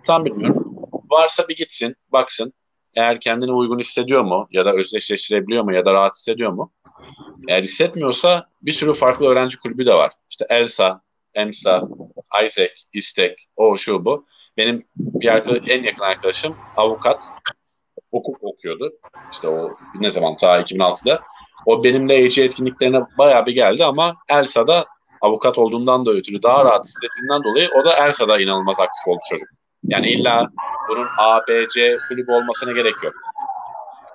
tam 0.05 0.25
bilmiyorum. 0.25 0.75
Varsa 1.11 1.47
bir 1.47 1.55
gitsin, 1.55 1.95
baksın. 2.11 2.53
Eğer 2.95 3.19
kendini 3.19 3.51
uygun 3.51 3.79
hissediyor 3.79 4.23
mu 4.23 4.47
ya 4.51 4.65
da 4.65 4.73
özdeşleştirebiliyor 4.73 5.63
mu 5.63 5.73
ya 5.73 5.85
da 5.85 5.93
rahat 5.93 6.15
hissediyor 6.15 6.51
mu? 6.51 6.71
Eğer 7.47 7.63
hissetmiyorsa 7.63 8.47
bir 8.61 8.71
sürü 8.71 8.93
farklı 8.93 9.27
öğrenci 9.27 9.59
kulübü 9.59 9.85
de 9.85 9.93
var. 9.93 10.11
İşte 10.29 10.45
ELSA, 10.49 11.01
EMSA, 11.33 11.87
Isaac, 12.45 12.71
İstek, 12.93 13.47
o 13.55 13.77
şu 13.77 14.05
bu. 14.05 14.25
Benim 14.57 14.83
bir 14.95 15.27
arkadaş, 15.27 15.61
en 15.67 15.83
yakın 15.83 16.03
arkadaşım 16.03 16.55
avukat 16.77 17.23
hukuk 18.11 18.43
okuyordu. 18.43 18.93
İşte 19.31 19.47
o 19.47 19.69
ne 19.99 20.11
zaman 20.11 20.37
daha 20.41 20.59
2006'da. 20.59 21.21
O 21.65 21.83
benimle 21.83 22.15
EC 22.15 22.43
etkinliklerine 22.43 23.01
bayağı 23.17 23.45
bir 23.45 23.51
geldi 23.51 23.85
ama 23.85 24.15
Elsa'da 24.29 24.85
avukat 25.21 25.57
olduğundan 25.57 26.05
da 26.05 26.11
ötürü 26.11 26.43
daha 26.43 26.65
rahat 26.65 26.85
hissettiğinden 26.85 27.43
dolayı 27.43 27.69
o 27.81 27.85
da 27.85 28.07
Elsa'da 28.07 28.39
inanılmaz 28.39 28.79
aktif 28.79 29.07
oldu 29.07 29.19
çocuk. 29.29 29.47
Yani 29.83 30.09
illa 30.09 30.49
bunun 30.89 31.07
A, 31.17 31.39
B, 31.47 31.67
C 31.67 31.97
kulübü 32.07 32.31
olmasına 32.31 32.71
gerek 32.71 32.95
yok. 33.03 33.13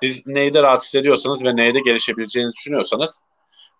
Siz 0.01 0.27
neyde 0.27 0.63
rahat 0.63 0.83
hissediyorsanız 0.83 1.45
ve 1.45 1.55
neyde 1.55 1.79
gelişebileceğinizi 1.79 2.57
düşünüyorsanız 2.57 3.23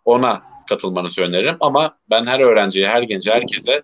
ona 0.05 0.41
katılmanızı 0.69 1.21
öneririm. 1.21 1.57
Ama 1.59 1.97
ben 2.09 2.25
her 2.25 2.39
öğrenciye, 2.39 2.87
her 2.87 3.01
gence, 3.01 3.31
herkese 3.31 3.83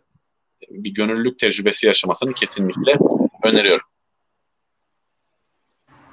bir 0.70 0.94
gönüllülük 0.94 1.40
tecrübesi 1.40 1.88
yaşamasını 1.88 2.34
kesinlikle 2.34 2.98
öneriyorum. 3.44 3.88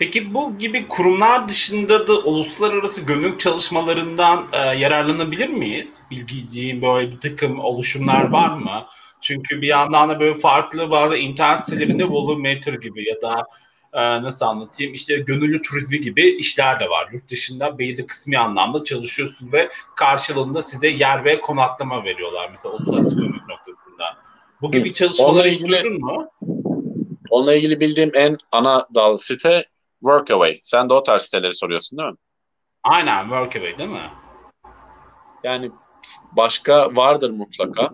Peki 0.02 0.34
bu 0.34 0.58
gibi 0.58 0.88
kurumlar 0.88 1.48
dışında 1.48 2.06
da 2.06 2.18
uluslararası 2.18 3.00
gönüllülük 3.00 3.40
çalışmalarından 3.40 4.46
e, 4.52 4.58
yararlanabilir 4.58 5.48
miyiz? 5.48 6.00
Bilgiciğin 6.10 6.82
böyle 6.82 7.12
bir 7.12 7.20
takım 7.20 7.60
oluşumlar 7.60 8.30
var 8.30 8.56
mı? 8.56 8.86
Çünkü 9.20 9.62
bir 9.62 9.66
yandan 9.66 10.08
da 10.08 10.20
böyle 10.20 10.34
farklı 10.34 10.90
bazı 10.90 11.16
internet 11.16 11.60
sitelerinde 11.60 12.04
Volumeter 12.04 12.72
gibi 12.74 13.08
ya 13.08 13.22
da 13.22 13.46
e, 13.92 14.22
nasıl 14.22 14.46
anlatayım 14.46 14.94
işte 14.94 15.16
gönüllü 15.16 15.62
turizmi 15.62 16.00
gibi 16.00 16.22
işler 16.30 16.80
de 16.80 16.90
var. 16.90 17.08
Yurt 17.12 17.30
dışında 17.30 17.78
belirli 17.78 18.06
kısmi 18.06 18.38
anlamda 18.38 18.84
çalışıyorsun 18.84 19.52
ve 19.52 19.68
karşılığında 19.96 20.62
size 20.62 20.88
yer 20.88 21.24
ve 21.24 21.40
konaklama 21.40 22.04
veriyorlar 22.04 22.48
mesela 22.50 22.74
uluslararası 22.74 23.16
gönüllülük 23.16 23.48
noktasında. 23.48 24.04
Bu 24.62 24.70
gibi 24.70 24.92
çalışmalar 24.92 25.46
hiç 25.46 25.60
duydun 25.60 26.00
mu? 26.00 26.28
Onunla 27.30 27.54
ilgili 27.54 27.80
bildiğim 27.80 28.10
en 28.14 28.38
ana 28.52 28.86
dal 28.94 29.16
site 29.16 29.64
Workaway. 30.02 30.60
Sen 30.62 30.88
de 30.88 30.94
o 30.94 31.02
tarz 31.02 31.22
siteleri 31.22 31.54
soruyorsun 31.54 31.98
değil 31.98 32.10
mi? 32.10 32.16
Aynen 32.82 33.22
Workaway 33.22 33.78
değil 33.78 33.90
mi? 33.90 34.10
Yani 35.44 35.70
başka 36.32 36.96
vardır 36.96 37.30
mutlaka. 37.30 37.90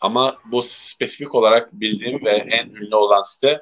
Ama 0.00 0.36
bu 0.44 0.62
spesifik 0.62 1.34
olarak 1.34 1.72
bildiğim 1.72 2.24
ve 2.24 2.30
en 2.30 2.68
ünlü 2.68 2.94
olan 2.94 3.22
site 3.22 3.60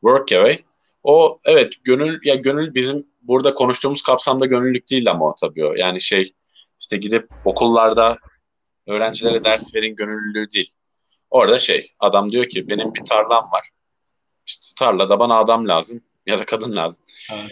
Workaway. 0.00 0.64
O 1.02 1.40
evet 1.44 1.72
gönül 1.84 2.20
ya 2.24 2.34
gönül 2.34 2.74
bizim 2.74 3.06
burada 3.22 3.54
konuştuğumuz 3.54 4.02
kapsamda 4.02 4.46
gönüllülük 4.46 4.90
değil 4.90 5.10
ama 5.10 5.28
o 5.28 5.34
tabii 5.40 5.66
o. 5.66 5.74
Yani 5.74 6.00
şey 6.00 6.32
işte 6.80 6.96
gidip 6.96 7.28
okullarda 7.44 8.18
öğrencilere 8.86 9.44
ders 9.44 9.74
verin 9.74 9.96
gönüllülüğü 9.96 10.50
değil. 10.50 10.72
Orada 11.30 11.58
şey 11.58 11.92
adam 11.98 12.30
diyor 12.30 12.44
ki 12.44 12.68
benim 12.68 12.94
bir 12.94 13.04
tarlam 13.04 13.50
var. 13.52 13.68
İşte 14.46 14.66
tarlada 14.78 15.18
bana 15.18 15.38
adam 15.38 15.68
lazım 15.68 16.02
ya 16.26 16.38
da 16.38 16.44
kadın 16.44 16.76
lazım. 16.76 17.00
Evet. 17.32 17.50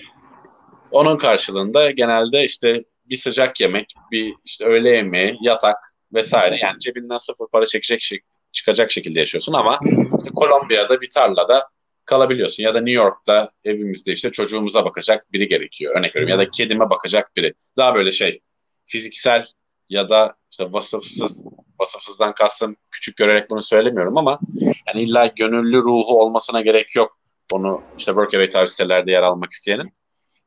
Onun 0.91 1.17
karşılığında 1.17 1.91
genelde 1.91 2.45
işte 2.45 2.85
bir 3.07 3.17
sıcak 3.17 3.61
yemek, 3.61 3.95
bir 4.11 4.35
işte 4.45 4.65
öğle 4.65 4.91
yemeği, 4.91 5.39
yatak 5.41 5.77
vesaire 6.15 6.59
yani 6.63 6.79
cebinden 6.79 7.19
sıfır 7.19 7.47
para 7.53 7.67
çekecek 7.67 8.01
şey, 8.01 8.21
çıkacak 8.53 8.91
şekilde 8.91 9.21
yaşıyorsun 9.21 9.53
ama 9.53 9.81
işte 10.19 10.31
Kolombiya'da 10.35 11.01
bir 11.01 11.11
tarlada 11.11 11.69
kalabiliyorsun 12.05 12.63
ya 12.63 12.75
da 12.75 12.81
New 12.81 13.03
York'ta 13.03 13.51
evimizde 13.65 14.13
işte 14.13 14.33
çocuğumuza 14.33 14.85
bakacak 14.85 15.33
biri 15.33 15.49
gerekiyor 15.49 15.97
örnek 15.97 16.17
veriyorum 16.17 16.41
ya 16.41 16.47
da 16.47 16.51
kedime 16.51 16.91
bakacak 16.91 17.37
biri. 17.37 17.55
Daha 17.77 17.95
böyle 17.95 18.13
şey 18.13 18.41
fiziksel 18.87 19.47
ya 19.89 20.09
da 20.09 20.37
işte 20.51 20.73
vasıfsız 20.73 21.45
vasıfsızdan 21.81 22.35
kastım 22.35 22.77
küçük 22.91 23.17
görerek 23.17 23.51
bunu 23.51 23.63
söylemiyorum 23.63 24.19
ama 24.19 24.39
yani 24.87 25.03
illa 25.03 25.27
gönüllü 25.27 25.77
ruhu 25.77 26.21
olmasına 26.21 26.61
gerek 26.61 26.97
yok 26.97 27.19
onu 27.53 27.83
işte 27.99 28.11
Workaway 28.11 28.51
tarzı 28.51 28.73
sitelerde 28.73 29.11
yer 29.11 29.23
almak 29.23 29.53
isteyenin. 29.53 29.93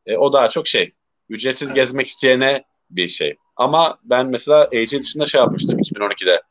E, 0.06 0.18
o 0.18 0.34
daha 0.34 0.48
çok 0.48 0.68
şey 0.68 0.90
ücretsiz 1.30 1.68
evet. 1.68 1.76
gezmek 1.76 2.08
isteyene 2.08 2.64
bir 2.90 3.08
şey. 3.08 3.36
Ama 3.56 4.00
ben 4.04 4.28
mesela 4.28 4.62
AG 4.62 4.92
dışında 4.92 5.26
şey 5.26 5.42
yapmıştım 5.42 5.80
2012'de. 5.80 6.42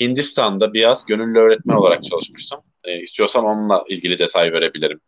Hindistan'da 0.00 0.72
biraz 0.72 1.06
gönüllü 1.06 1.38
öğretmen 1.38 1.74
olarak 1.74 2.02
çalışmıştım. 2.02 2.60
E, 2.84 3.00
istiyorsan 3.00 3.44
onunla 3.44 3.84
ilgili 3.88 4.18
detay 4.18 4.52
verebilirim. 4.52 5.00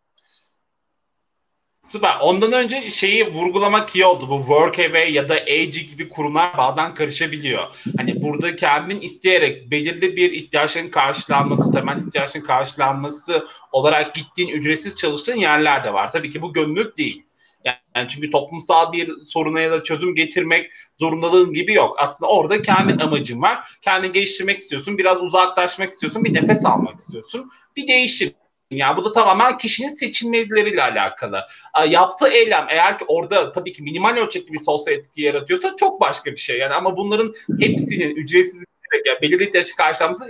Süper. 1.84 2.16
Ondan 2.20 2.52
önce 2.52 2.90
şeyi 2.90 3.32
vurgulamak 3.32 3.96
iyi 3.96 4.04
oldu. 4.04 4.28
Bu 4.28 4.38
Workaway 4.38 5.12
ya 5.12 5.28
da 5.28 5.34
AG 5.34 5.74
gibi 5.74 6.08
kurumlar 6.08 6.56
bazen 6.58 6.94
karışabiliyor. 6.94 7.62
Hani 7.96 8.22
burada 8.22 8.56
kendin 8.56 9.00
isteyerek 9.00 9.70
belirli 9.70 10.16
bir 10.16 10.32
ihtiyaçların 10.32 10.88
karşılanması, 10.88 11.72
temel 11.72 12.06
ihtiyaçların 12.06 12.46
karşılanması 12.46 13.46
olarak 13.72 14.14
gittiğin 14.14 14.48
ücretsiz 14.48 14.96
çalıştığın 14.96 15.36
yerler 15.36 15.84
de 15.84 15.92
var. 15.92 16.12
Tabii 16.12 16.30
ki 16.30 16.42
bu 16.42 16.52
gönüllülük 16.52 16.98
değil. 16.98 17.22
Yani 17.64 18.08
çünkü 18.08 18.30
toplumsal 18.30 18.92
bir 18.92 19.10
soruna 19.22 19.60
ya 19.60 19.70
da 19.70 19.84
çözüm 19.84 20.14
getirmek 20.14 20.70
zorundalığın 21.00 21.52
gibi 21.52 21.72
yok. 21.72 21.96
Aslında 21.98 22.30
orada 22.30 22.62
kendi 22.62 23.04
amacın 23.04 23.42
var. 23.42 23.78
Kendini 23.82 24.12
geliştirmek 24.12 24.58
istiyorsun. 24.58 24.98
Biraz 24.98 25.22
uzaklaşmak 25.22 25.92
istiyorsun. 25.92 26.24
Bir 26.24 26.34
nefes 26.34 26.64
almak 26.66 26.98
istiyorsun. 26.98 27.50
Bir 27.76 27.88
değişim. 27.88 28.34
Yani 28.76 28.96
bu 28.96 29.04
da 29.04 29.12
tamamen 29.12 29.58
kişinin 29.58 29.88
seçimleriyle 29.88 30.82
alakalı. 30.82 31.44
Yaptığı 31.88 32.28
eylem 32.28 32.66
eğer 32.68 32.98
ki 32.98 33.04
orada 33.08 33.50
tabii 33.50 33.72
ki 33.72 33.82
minimal 33.82 34.16
ölçekli 34.16 34.52
bir 34.52 34.58
sosyal 34.58 34.96
etki 34.96 35.22
yaratıyorsa 35.22 35.76
çok 35.76 36.00
başka 36.00 36.32
bir 36.32 36.36
şey. 36.36 36.58
Yani 36.58 36.74
ama 36.74 36.96
bunların 36.96 37.32
hepsinin 37.60 38.16
ücretsiz 38.16 38.64
yani 39.06 39.18
belirli 39.22 39.44
ihtiyaç 39.44 39.74
karşılaması 39.76 40.28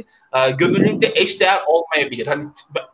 gönüllülükte 0.59 1.13
eşdeğer 1.15 1.63
olmayabilir. 1.67 2.27
Hani 2.27 2.45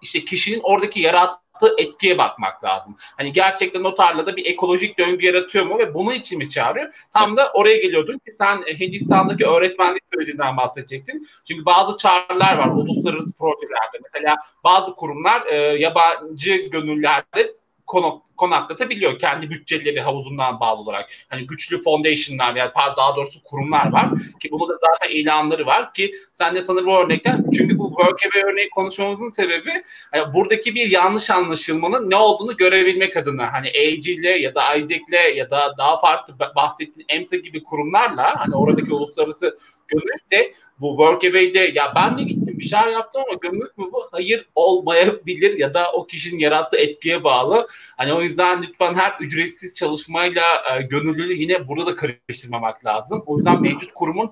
işte 0.03 0.25
kişinin 0.25 0.61
oradaki 0.63 1.01
yarattığı 1.01 1.50
yarattığı 1.63 1.83
etkiye 1.83 2.19
bakmak 2.19 2.65
lazım. 2.65 2.97
Hani 3.17 3.33
gerçekten 3.33 3.85
o 3.85 3.95
tarlada 3.95 4.37
bir 4.37 4.47
ekolojik 4.47 4.99
döngü 4.99 5.27
yaratıyor 5.27 5.67
mu 5.67 5.79
ve 5.79 5.95
bunun 5.95 6.13
için 6.13 6.39
mi 6.39 6.49
çağırıyor? 6.49 6.93
Tam 7.13 7.37
da 7.37 7.51
oraya 7.55 7.77
geliyordun 7.77 8.19
ki 8.19 8.33
sen 8.33 8.63
Hindistan'daki 8.81 9.47
öğretmenlik 9.47 10.03
sürecinden 10.15 10.57
bahsedecektin. 10.57 11.27
Çünkü 11.49 11.65
bazı 11.65 11.97
çağrılar 11.97 12.59
var 12.59 12.69
uluslararası 12.69 13.39
projelerde. 13.39 13.99
Mesela 14.03 14.37
bazı 14.65 14.95
kurumlar 14.95 15.47
e, 15.47 15.57
yabancı 15.57 16.57
gönüllerde 16.57 17.60
konak, 17.91 18.23
konaklatabiliyor 18.37 19.19
kendi 19.19 19.51
bütçeleri 19.51 20.01
havuzundan 20.01 20.61
bağlı 20.61 20.81
olarak. 20.81 21.11
Hani 21.29 21.47
güçlü 21.47 21.83
foundation'lar 21.83 22.57
yani 22.57 22.71
daha 22.97 23.17
doğrusu 23.17 23.43
kurumlar 23.43 23.93
var 23.93 24.11
ki 24.41 24.49
bunu 24.51 24.69
da 24.69 24.73
zaten 24.81 25.17
ilanları 25.17 25.67
var 25.67 25.93
ki 25.93 26.13
sen 26.33 26.55
de 26.55 26.63
sanırım 26.63 26.87
bu 26.87 26.99
örnekten 26.99 27.45
çünkü 27.57 27.79
bu 27.79 27.89
Workaway 27.89 28.53
örneği 28.53 28.71
konuşmamızın 28.71 29.29
sebebi 29.29 29.71
hani 30.13 30.35
buradaki 30.35 30.75
bir 30.75 30.91
yanlış 30.91 31.31
anlaşılmanın 31.31 32.11
ne 32.11 32.17
olduğunu 32.17 32.57
görebilmek 32.57 33.17
adına 33.17 33.53
hani 33.53 33.69
AG 33.69 34.09
ile 34.09 34.31
ya 34.31 34.55
da 34.55 34.75
Isaac'le 34.75 35.37
ya 35.37 35.51
da 35.51 35.75
daha 35.79 35.99
farklı 35.99 36.35
bahsettiğin 36.57 37.07
EMSA 37.09 37.37
gibi 37.37 37.63
kurumlarla 37.63 38.35
hani 38.37 38.57
oradaki 38.57 38.95
uluslararası 38.95 39.57
gömülük 39.89 40.31
de 40.31 40.53
bu 40.81 40.89
Workaway'de 40.89 41.73
ya 41.75 41.93
ben 41.97 42.19
de 42.19 42.23
gittim 42.23 42.50
bir 42.61 42.65
şeyler 42.65 42.89
yaptım 42.89 43.23
ama 43.29 43.39
gömülük 43.43 43.79
mü 43.79 43.85
bu? 43.93 44.09
Hayır 44.13 44.49
olmayabilir 44.55 45.59
ya 45.59 45.75
da 45.75 45.93
o 45.93 46.07
kişinin 46.07 46.39
yarattığı 46.39 46.77
etkiye 46.77 47.25
bağlı. 47.25 47.69
Hani 47.97 48.13
o 48.13 48.23
yüzden 48.23 48.63
lütfen 48.63 48.95
her 48.95 49.17
ücretsiz 49.21 49.75
çalışmayla 49.75 50.45
e, 50.73 50.83
gönüllülüğü 50.83 51.35
yine 51.35 51.69
burada 51.69 51.87
da 51.87 51.95
karıştırmamak 51.95 52.85
lazım. 52.85 53.23
O 53.27 53.37
yüzden 53.37 53.63
mevcut 53.63 53.93
kurumun 53.93 54.31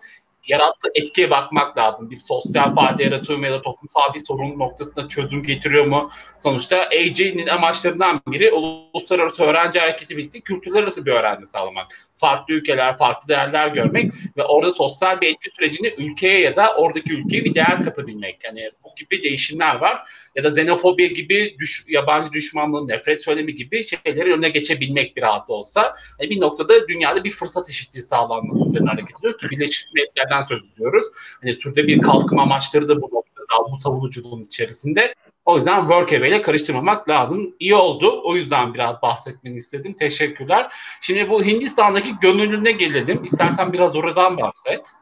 yarattığı 0.48 0.88
etkiye 0.94 1.30
bakmak 1.30 1.78
lazım. 1.78 2.10
Bir 2.10 2.16
sosyal 2.16 2.74
fayda 2.74 3.02
yaratıyor 3.02 3.38
mu 3.38 3.46
ya 3.46 3.52
da 3.52 3.62
toplumsal 3.62 4.14
bir 4.14 4.24
sorun 4.24 4.58
noktasında 4.58 5.08
çözüm 5.08 5.42
getiriyor 5.42 5.86
mu? 5.86 6.08
Sonuçta 6.40 6.76
AJ'nin 6.76 7.46
amaçlarından 7.46 8.20
biri 8.26 8.52
uluslararası 8.52 9.42
öğrenci 9.42 9.80
hareketi 9.80 10.16
birlikte 10.16 10.40
kültürler 10.40 10.82
arası 10.82 11.06
bir 11.06 11.12
öğrenme 11.12 11.46
sağlamak. 11.46 12.07
Farklı 12.18 12.54
ülkeler, 12.54 12.96
farklı 12.96 13.28
değerler 13.28 13.68
görmek 13.68 14.12
ve 14.36 14.44
orada 14.44 14.72
sosyal 14.72 15.20
bir 15.20 15.26
etki 15.26 15.50
sürecini 15.50 15.94
ülkeye 15.98 16.40
ya 16.40 16.56
da 16.56 16.74
oradaki 16.76 17.12
ülkeye 17.12 17.44
bir 17.44 17.54
değer 17.54 17.84
katabilmek. 17.84 18.44
Yani 18.44 18.70
bu 18.84 18.88
gibi 18.96 19.22
değişimler 19.22 19.74
var. 19.74 19.98
Ya 20.34 20.44
da 20.44 20.48
xenofobi 20.48 21.14
gibi 21.14 21.56
düş, 21.58 21.84
yabancı 21.88 22.32
düşmanlığı, 22.32 22.88
nefret 22.88 23.24
söylemi 23.24 23.54
gibi 23.54 23.84
şeyleri 23.84 24.32
önüne 24.32 24.48
geçebilmek 24.48 25.16
biraz 25.16 25.48
da 25.48 25.52
olsa. 25.52 25.94
Yani 26.20 26.30
bir 26.30 26.40
noktada 26.40 26.88
dünyada 26.88 27.24
bir 27.24 27.30
fırsat 27.30 27.68
eşitliği 27.68 28.02
sağlanması 28.02 28.68
üzerine 28.68 28.88
hareket 28.88 29.18
ediyor 29.18 29.38
ki 29.38 29.50
Birleşmiş 29.50 29.86
Milletler'den 29.94 30.42
söz 30.42 30.62
ediyoruz. 30.74 31.06
Hani 31.42 31.54
sürede 31.54 31.86
bir 31.86 32.00
kalkınma 32.00 32.42
amaçları 32.42 32.88
da 32.88 32.96
bu 32.96 33.06
noktada 33.12 33.72
bu 33.72 33.78
savunuculuğun 33.80 34.44
içerisinde. 34.44 35.14
O 35.48 35.56
yüzden 35.56 35.80
Workaway 35.80 36.28
ile 36.28 36.42
karıştırmamak 36.42 37.08
lazım. 37.08 37.54
İyi 37.60 37.74
oldu. 37.74 38.20
O 38.24 38.36
yüzden 38.36 38.74
biraz 38.74 39.02
bahsetmeni 39.02 39.56
istedim. 39.56 39.94
Teşekkürler. 39.94 40.72
Şimdi 41.00 41.30
bu 41.30 41.44
Hindistan'daki 41.44 42.14
gönüllüne 42.20 42.72
gelelim. 42.72 43.24
İstersen 43.24 43.72
biraz 43.72 43.96
oradan 43.96 44.40
bahset. 44.40 44.92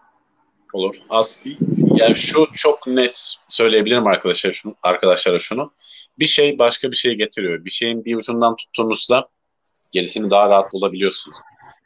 Olur. 0.72 0.94
As 1.10 1.46
yani 1.94 2.16
şu 2.16 2.48
çok 2.54 2.86
net 2.86 3.36
söyleyebilirim 3.48 4.06
arkadaşlar 4.06 4.52
şunu, 4.52 4.74
arkadaşlara 4.82 5.38
şunu. 5.38 5.72
Bir 6.18 6.26
şey 6.26 6.58
başka 6.58 6.90
bir 6.90 6.96
şey 6.96 7.14
getiriyor. 7.14 7.64
Bir 7.64 7.70
şeyin 7.70 8.04
bir 8.04 8.16
ucundan 8.16 8.56
tuttuğunuzda 8.56 9.28
gerisini 9.92 10.30
daha 10.30 10.50
rahat 10.50 10.72
bulabiliyorsunuz. 10.72 11.36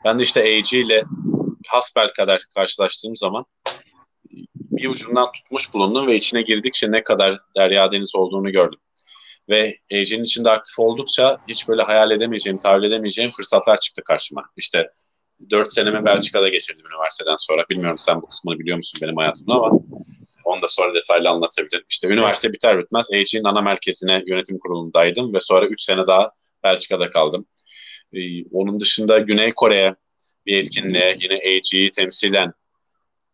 Ben 0.05 0.19
de 0.19 0.23
işte 0.23 0.41
AG 0.41 0.73
ile 0.73 1.05
hasbel 1.67 2.13
kadar 2.13 2.47
karşılaştığım 2.55 3.17
zaman 3.17 3.45
bir 4.71 4.89
ucundan 4.89 5.33
tutmuş 5.33 5.75
bulundum 5.75 6.07
ve 6.07 6.15
içine 6.15 6.43
girdikçe 6.43 6.93
ne 6.93 7.05
kadar 7.05 7.37
derya 7.57 7.93
deniz 7.93 8.15
olduğunu 8.15 8.53
gördüm. 8.53 8.79
Ve 9.49 9.79
AG'nin 9.93 10.25
içinde 10.25 10.51
aktif 10.51 10.79
oldukça 10.79 11.39
hiç 11.49 11.69
böyle 11.69 11.83
hayal 11.83 12.11
edemeyeceğim, 12.11 12.59
tahayyül 12.59 12.85
edemeyeceğim 12.85 13.31
fırsatlar 13.31 13.81
çıktı 13.81 14.03
karşıma. 14.05 14.45
İşte 14.57 14.91
4 15.51 15.73
senemi 15.73 16.05
Belçika'da 16.05 16.49
geçirdim 16.49 16.87
üniversiteden 16.87 17.37
sonra. 17.37 17.65
Bilmiyorum 17.71 17.99
sen 17.99 18.23
bu 18.23 18.27
kısmını 18.27 18.59
biliyor 18.59 18.77
musun 18.77 19.01
benim 19.03 19.17
hayatımda 19.17 19.55
ama 19.55 19.81
onu 20.45 20.63
da 20.63 20.69
sonra 20.69 20.95
detaylı 20.95 21.29
anlatabilirim. 21.29 21.85
İşte 21.91 22.09
üniversite 22.09 22.53
biter 22.53 22.79
bitmez 22.79 23.07
AG'nin 23.11 23.45
ana 23.45 23.61
merkezine 23.61 24.23
yönetim 24.27 24.59
kurulundaydım 24.59 25.35
ve 25.35 25.41
sonra 25.41 25.67
3 25.67 25.83
sene 25.83 26.07
daha 26.07 26.31
Belçika'da 26.65 27.11
kaldım. 27.11 27.47
Ee, 28.13 28.45
onun 28.53 28.81
dışında 28.81 29.19
Güney 29.19 29.53
Kore'ye 29.53 29.95
bir 30.47 30.59
etkinliğe 30.59 31.19
yine 31.21 31.35
AG'yi 31.35 31.91
temsilen 31.91 32.53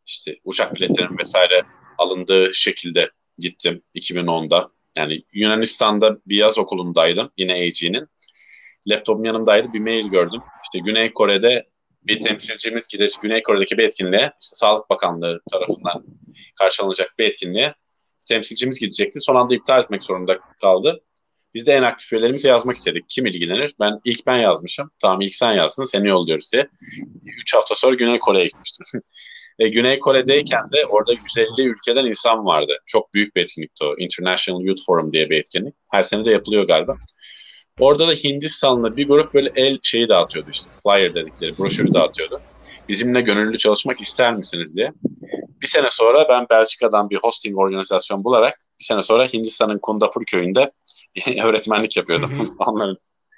işte 0.06 0.36
uçak 0.44 0.74
biletlerim 0.74 1.18
vesaire 1.18 1.62
alındığı 1.98 2.54
şekilde 2.54 3.10
gittim 3.38 3.82
2010'da. 3.94 4.70
Yani 4.96 5.22
Yunanistan'da 5.32 6.18
bir 6.26 6.36
yaz 6.36 6.58
okulundaydım 6.58 7.30
yine 7.36 7.52
AG'nin. 7.52 8.08
Laptopum 8.86 9.24
yanımdaydı 9.24 9.72
bir 9.72 9.80
mail 9.80 10.08
gördüm. 10.08 10.40
İşte 10.64 10.78
Güney 10.78 11.12
Kore'de 11.12 11.66
bir 12.02 12.20
temsilcimiz 12.20 12.88
gidecek 12.88 13.22
Güney 13.22 13.42
Kore'deki 13.42 13.78
bir 13.78 13.84
etkinliğe 13.84 14.32
işte 14.40 14.56
Sağlık 14.56 14.90
Bakanlığı 14.90 15.40
tarafından 15.52 16.04
karşılanacak 16.58 17.14
bir 17.18 17.24
etkinliğe 17.24 17.74
temsilcimiz 18.28 18.78
gidecekti. 18.78 19.20
Son 19.20 19.34
anda 19.34 19.54
iptal 19.54 19.82
etmek 19.82 20.02
zorunda 20.02 20.38
kaldı. 20.60 21.02
Biz 21.54 21.66
de 21.66 21.72
en 21.72 21.82
aktif 21.82 22.12
üyelerimize 22.12 22.48
yazmak 22.48 22.76
istedik. 22.76 23.04
Kim 23.08 23.26
ilgilenir? 23.26 23.74
Ben 23.80 24.00
ilk 24.04 24.26
ben 24.26 24.38
yazmışım. 24.38 24.90
Tamam 24.98 25.20
ilk 25.20 25.34
sen 25.34 25.52
yazsın 25.52 25.84
seni 25.84 26.08
yolluyoruz 26.08 26.52
diye. 26.52 26.68
Üç 27.42 27.54
hafta 27.54 27.74
sonra 27.74 27.94
Güney 27.94 28.18
Kore'ye 28.18 28.44
gitmiştim. 28.44 28.86
E, 29.58 29.68
Güney 29.68 29.98
Kore'deyken 29.98 30.72
de 30.72 30.86
orada 30.86 31.12
150 31.12 31.68
ülkeden 31.68 32.06
insan 32.06 32.44
vardı. 32.44 32.78
Çok 32.86 33.14
büyük 33.14 33.36
bir 33.36 33.42
etkinlikti 33.42 33.84
o. 33.84 33.94
International 33.98 34.60
Youth 34.60 34.86
Forum 34.86 35.12
diye 35.12 35.30
bir 35.30 35.40
etkinlik. 35.40 35.74
Her 35.90 36.02
sene 36.02 36.24
de 36.24 36.30
yapılıyor 36.30 36.66
galiba. 36.66 36.96
Orada 37.80 38.08
da 38.08 38.12
Hindistanlı 38.12 38.96
bir 38.96 39.08
grup 39.08 39.34
böyle 39.34 39.52
el 39.54 39.78
şeyi 39.82 40.08
dağıtıyordu 40.08 40.50
işte. 40.50 40.70
Flyer 40.82 41.14
dedikleri 41.14 41.58
broşürü 41.58 41.94
dağıtıyordu. 41.94 42.40
Bizimle 42.88 43.20
gönüllü 43.20 43.58
çalışmak 43.58 44.00
ister 44.00 44.34
misiniz 44.34 44.76
diye. 44.76 44.92
Bir 45.62 45.66
sene 45.66 45.90
sonra 45.90 46.28
ben 46.28 46.46
Belçika'dan 46.50 47.10
bir 47.10 47.16
hosting 47.16 47.58
organizasyon 47.58 48.24
bularak 48.24 48.58
bir 48.80 48.84
sene 48.84 49.02
sonra 49.02 49.24
Hindistan'ın 49.26 49.78
Kundapur 49.78 50.24
köyünde 50.24 50.72
öğretmenlik 51.42 51.96
yapıyordum. 51.96 52.56
onların 52.66 52.96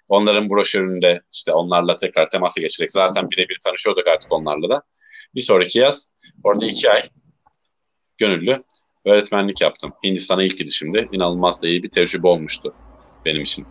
onların 0.09 0.51
broşüründe 0.51 1.23
işte 1.33 1.53
onlarla 1.53 1.97
tekrar 1.97 2.31
temasa 2.31 2.61
geçerek 2.61 2.93
zaten 2.93 3.31
birebir 3.31 3.59
tanışıyorduk 3.65 4.07
artık 4.07 4.33
onlarla 4.33 4.71
da. 4.71 4.83
Bir 5.35 5.41
sonraki 5.41 5.79
yaz 5.79 6.15
orada 6.45 6.67
iki 6.67 6.91
ay 6.91 7.11
gönüllü 8.19 8.65
öğretmenlik 9.05 9.61
yaptım. 9.61 9.93
Hindistan'a 10.05 10.43
ilk 10.43 10.59
gidişimde. 10.59 11.09
inanılmaz 11.13 11.63
da 11.63 11.69
iyi 11.69 11.83
bir 11.83 11.91
tecrübe 11.91 12.27
olmuştu 12.27 12.75
benim 13.25 13.43
için. 13.43 13.67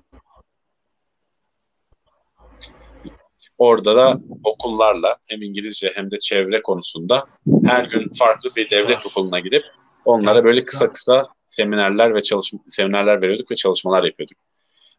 Orada 3.58 3.96
da 3.96 4.20
okullarla 4.44 5.18
hem 5.30 5.42
İngilizce 5.42 5.92
hem 5.96 6.12
de 6.12 6.20
çevre 6.20 6.62
konusunda 6.62 7.26
her 7.66 7.86
gün 7.86 8.14
farklı 8.14 8.50
bir 8.56 8.70
devlet 8.70 9.06
okuluna 9.06 9.40
gidip 9.40 9.64
onlara 10.06 10.44
böyle 10.44 10.66
kısa 10.66 10.92
kısa 10.92 11.24
seminerler 11.46 12.16
ve 12.16 12.24
çalışma 12.24 12.60
seminerler 12.68 13.22
veriyorduk 13.22 13.52
ve 13.52 13.56
çalışmalar 13.56 14.04
yapıyorduk. 14.04 14.38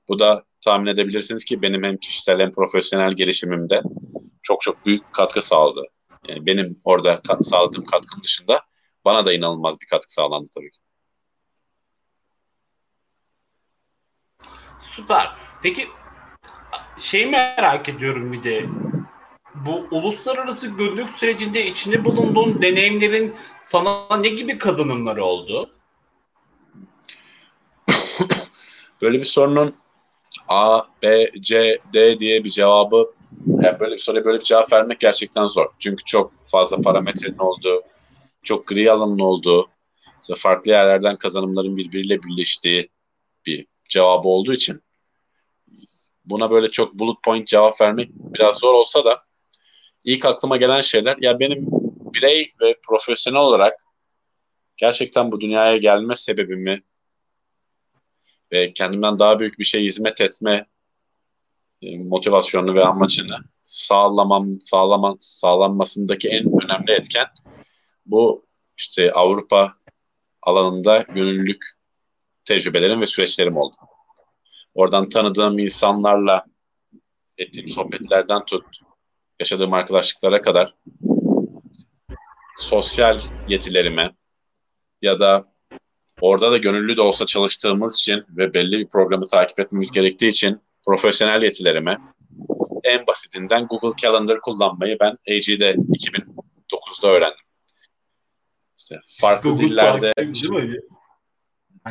Bu 0.09 0.19
da 0.19 0.45
tahmin 0.65 0.87
edebilirsiniz 0.87 1.45
ki 1.45 1.63
benim 1.63 1.83
hem 1.83 1.97
kişisel 1.97 2.41
hem 2.41 2.53
profesyonel 2.53 3.13
gelişimimde 3.13 3.83
çok 4.43 4.61
çok 4.61 4.87
büyük 4.87 5.13
katkı 5.13 5.43
sağladı. 5.43 5.83
Yani 6.29 6.47
benim 6.47 6.81
orada 6.85 7.23
kat, 7.23 7.47
sağladığım 7.47 7.85
katkının 7.85 8.23
dışında 8.23 8.61
bana 9.05 9.27
da 9.27 9.33
inanılmaz 9.33 9.81
bir 9.81 9.87
katkı 9.87 10.13
sağlandı 10.13 10.47
tabii 10.55 10.71
ki. 10.71 10.79
Süper. 14.81 15.33
Peki 15.63 15.89
şey 16.99 17.27
merak 17.27 17.89
ediyorum 17.89 18.33
bir 18.33 18.43
de 18.43 18.67
bu 19.55 19.89
uluslararası 19.91 20.67
gönüllülük 20.67 21.11
sürecinde 21.11 21.67
içinde 21.67 22.05
bulunduğun 22.05 22.63
deneyimlerin 22.63 23.35
sana 23.61 24.17
ne 24.17 24.29
gibi 24.29 24.59
kazanımları 24.59 25.25
oldu? 25.25 25.71
Böyle 29.03 29.19
bir 29.19 29.25
sorunun 29.25 29.75
A, 30.49 30.83
B, 31.03 31.31
C, 31.41 31.79
D 31.95 32.21
diye 32.21 32.45
bir 32.45 32.51
cevabı 32.51 33.15
yani 33.47 33.81
böyle 33.81 33.95
bir 33.95 34.01
soruya 34.01 34.25
böyle 34.25 34.39
bir 34.39 34.45
cevap 34.45 34.73
vermek 34.73 35.01
gerçekten 35.01 35.47
zor. 35.47 35.67
Çünkü 35.79 36.05
çok 36.05 36.33
fazla 36.47 36.83
parametrenin 36.83 37.39
olduğu, 37.39 37.83
çok 38.43 38.67
gri 38.67 38.93
alanın 38.93 39.19
olduğu, 39.19 39.69
işte 40.23 40.35
farklı 40.35 40.71
yerlerden 40.71 41.17
kazanımların 41.17 41.77
birbiriyle 41.77 42.23
birleştiği 42.23 42.89
bir 43.47 43.67
cevabı 43.89 44.29
olduğu 44.29 44.53
için 44.53 44.81
buna 46.25 46.51
böyle 46.51 46.71
çok 46.71 46.95
bullet 46.95 47.23
point 47.25 47.47
cevap 47.47 47.81
vermek 47.81 48.11
biraz 48.13 48.59
zor 48.59 48.75
olsa 48.75 49.05
da 49.05 49.23
ilk 50.05 50.25
aklıma 50.25 50.57
gelen 50.57 50.81
şeyler 50.81 51.17
ya 51.21 51.41
benim 51.41 51.67
birey 52.15 52.53
ve 52.61 52.77
profesyonel 52.89 53.41
olarak 53.41 53.81
gerçekten 54.77 55.33
bu 55.33 55.41
dünyaya 55.41 55.77
gelme 55.77 56.17
sebebimi 56.17 56.83
ve 58.53 58.73
kendimden 58.73 59.19
daha 59.19 59.39
büyük 59.39 59.59
bir 59.59 59.65
şey 59.65 59.85
hizmet 59.85 60.21
etme 60.21 60.67
e, 61.83 61.99
motivasyonunu 61.99 62.75
ve 62.75 62.85
amacını 62.85 63.39
sağlamam 63.63 64.61
sağlaman 64.61 65.17
sağlanmasındaki 65.21 66.29
en 66.29 66.45
önemli 66.63 66.93
etken 66.93 67.27
bu 68.07 68.47
işte 68.77 69.13
Avrupa 69.13 69.75
alanında 70.43 70.99
gönüllülük 70.99 71.65
tecrübelerim 72.45 73.01
ve 73.01 73.07
süreçlerim 73.07 73.57
oldu. 73.57 73.77
Oradan 74.75 75.09
tanıdığım 75.09 75.59
insanlarla 75.59 76.47
ettiğim 77.39 77.69
sohbetlerden 77.69 78.45
tut, 78.45 78.81
yaşadığım 79.41 79.73
arkadaşlıklara 79.73 80.43
kadar 80.43 80.75
sosyal 82.59 83.21
yetilerime 83.49 84.15
ya 85.03 85.19
da 85.19 85.47
orada 86.21 86.51
da 86.51 86.57
gönüllü 86.57 86.97
de 86.97 87.01
olsa 87.01 87.27
çalıştığımız 87.27 87.95
için 87.97 88.25
ve 88.29 88.55
belli 88.55 88.79
bir 88.79 88.89
programı 88.89 89.27
takip 89.27 89.61
etmemiz 89.61 89.91
gerektiği 89.91 90.29
için 90.29 90.61
profesyonel 90.87 91.43
yetilerime 91.43 91.99
en 92.85 93.07
basitinden 93.07 93.67
Google 93.67 93.97
Calendar 94.03 94.41
kullanmayı 94.41 94.97
ben 95.01 95.11
AG'de 95.11 95.75
2009'da 95.75 97.09
öğrendim. 97.09 97.45
İşte 98.79 98.97
farklı 99.21 99.51
Google 99.51 99.65
dillerde 99.65 100.13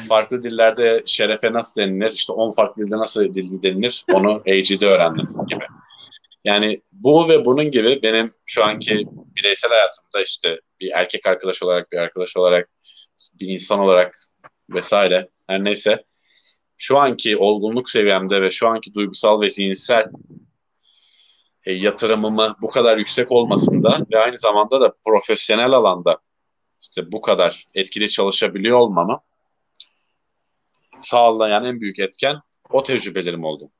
farklı 0.07 0.43
dillerde 0.43 1.03
şerefe 1.05 1.53
nasıl 1.53 1.81
denilir, 1.81 2.11
işte 2.11 2.33
10 2.33 2.51
farklı 2.51 2.85
dilde 2.85 2.97
nasıl 2.97 3.33
dil 3.33 3.61
denilir 3.61 4.05
onu 4.13 4.31
AG'de 4.31 4.87
öğrendim 4.87 5.27
gibi. 5.47 5.65
Yani 6.43 6.81
bu 6.91 7.29
ve 7.29 7.45
bunun 7.45 7.71
gibi 7.71 7.99
benim 8.03 8.31
şu 8.45 8.63
anki 8.63 9.07
bireysel 9.35 9.71
hayatımda 9.71 10.21
işte 10.23 10.59
bir 10.79 10.91
erkek 10.91 11.27
arkadaş 11.27 11.63
olarak, 11.63 11.91
bir 11.91 11.97
arkadaş 11.97 12.37
olarak, 12.37 12.69
bir 13.39 13.47
insan 13.47 13.79
olarak 13.79 14.19
vesaire 14.69 15.29
her 15.47 15.63
neyse 15.63 16.03
şu 16.77 16.97
anki 16.97 17.37
olgunluk 17.37 17.89
seviyemde 17.89 18.41
ve 18.41 18.51
şu 18.51 18.67
anki 18.67 18.93
duygusal 18.93 19.41
ve 19.41 19.49
zihinsel 19.49 20.05
e, 21.65 21.73
yatırımımı 21.73 22.55
bu 22.61 22.67
kadar 22.67 22.97
yüksek 22.97 23.31
olmasında 23.31 24.05
ve 24.11 24.19
aynı 24.19 24.37
zamanda 24.37 24.81
da 24.81 24.93
profesyonel 25.05 25.71
alanda 25.71 26.17
işte 26.79 27.11
bu 27.11 27.21
kadar 27.21 27.65
etkili 27.75 28.09
çalışabiliyor 28.09 28.77
olmamı 28.77 29.19
sağlayan 30.99 31.65
en 31.65 31.81
büyük 31.81 31.99
etken 31.99 32.41
o 32.69 32.83
tecrübelerim 32.83 33.43
oldu. 33.43 33.71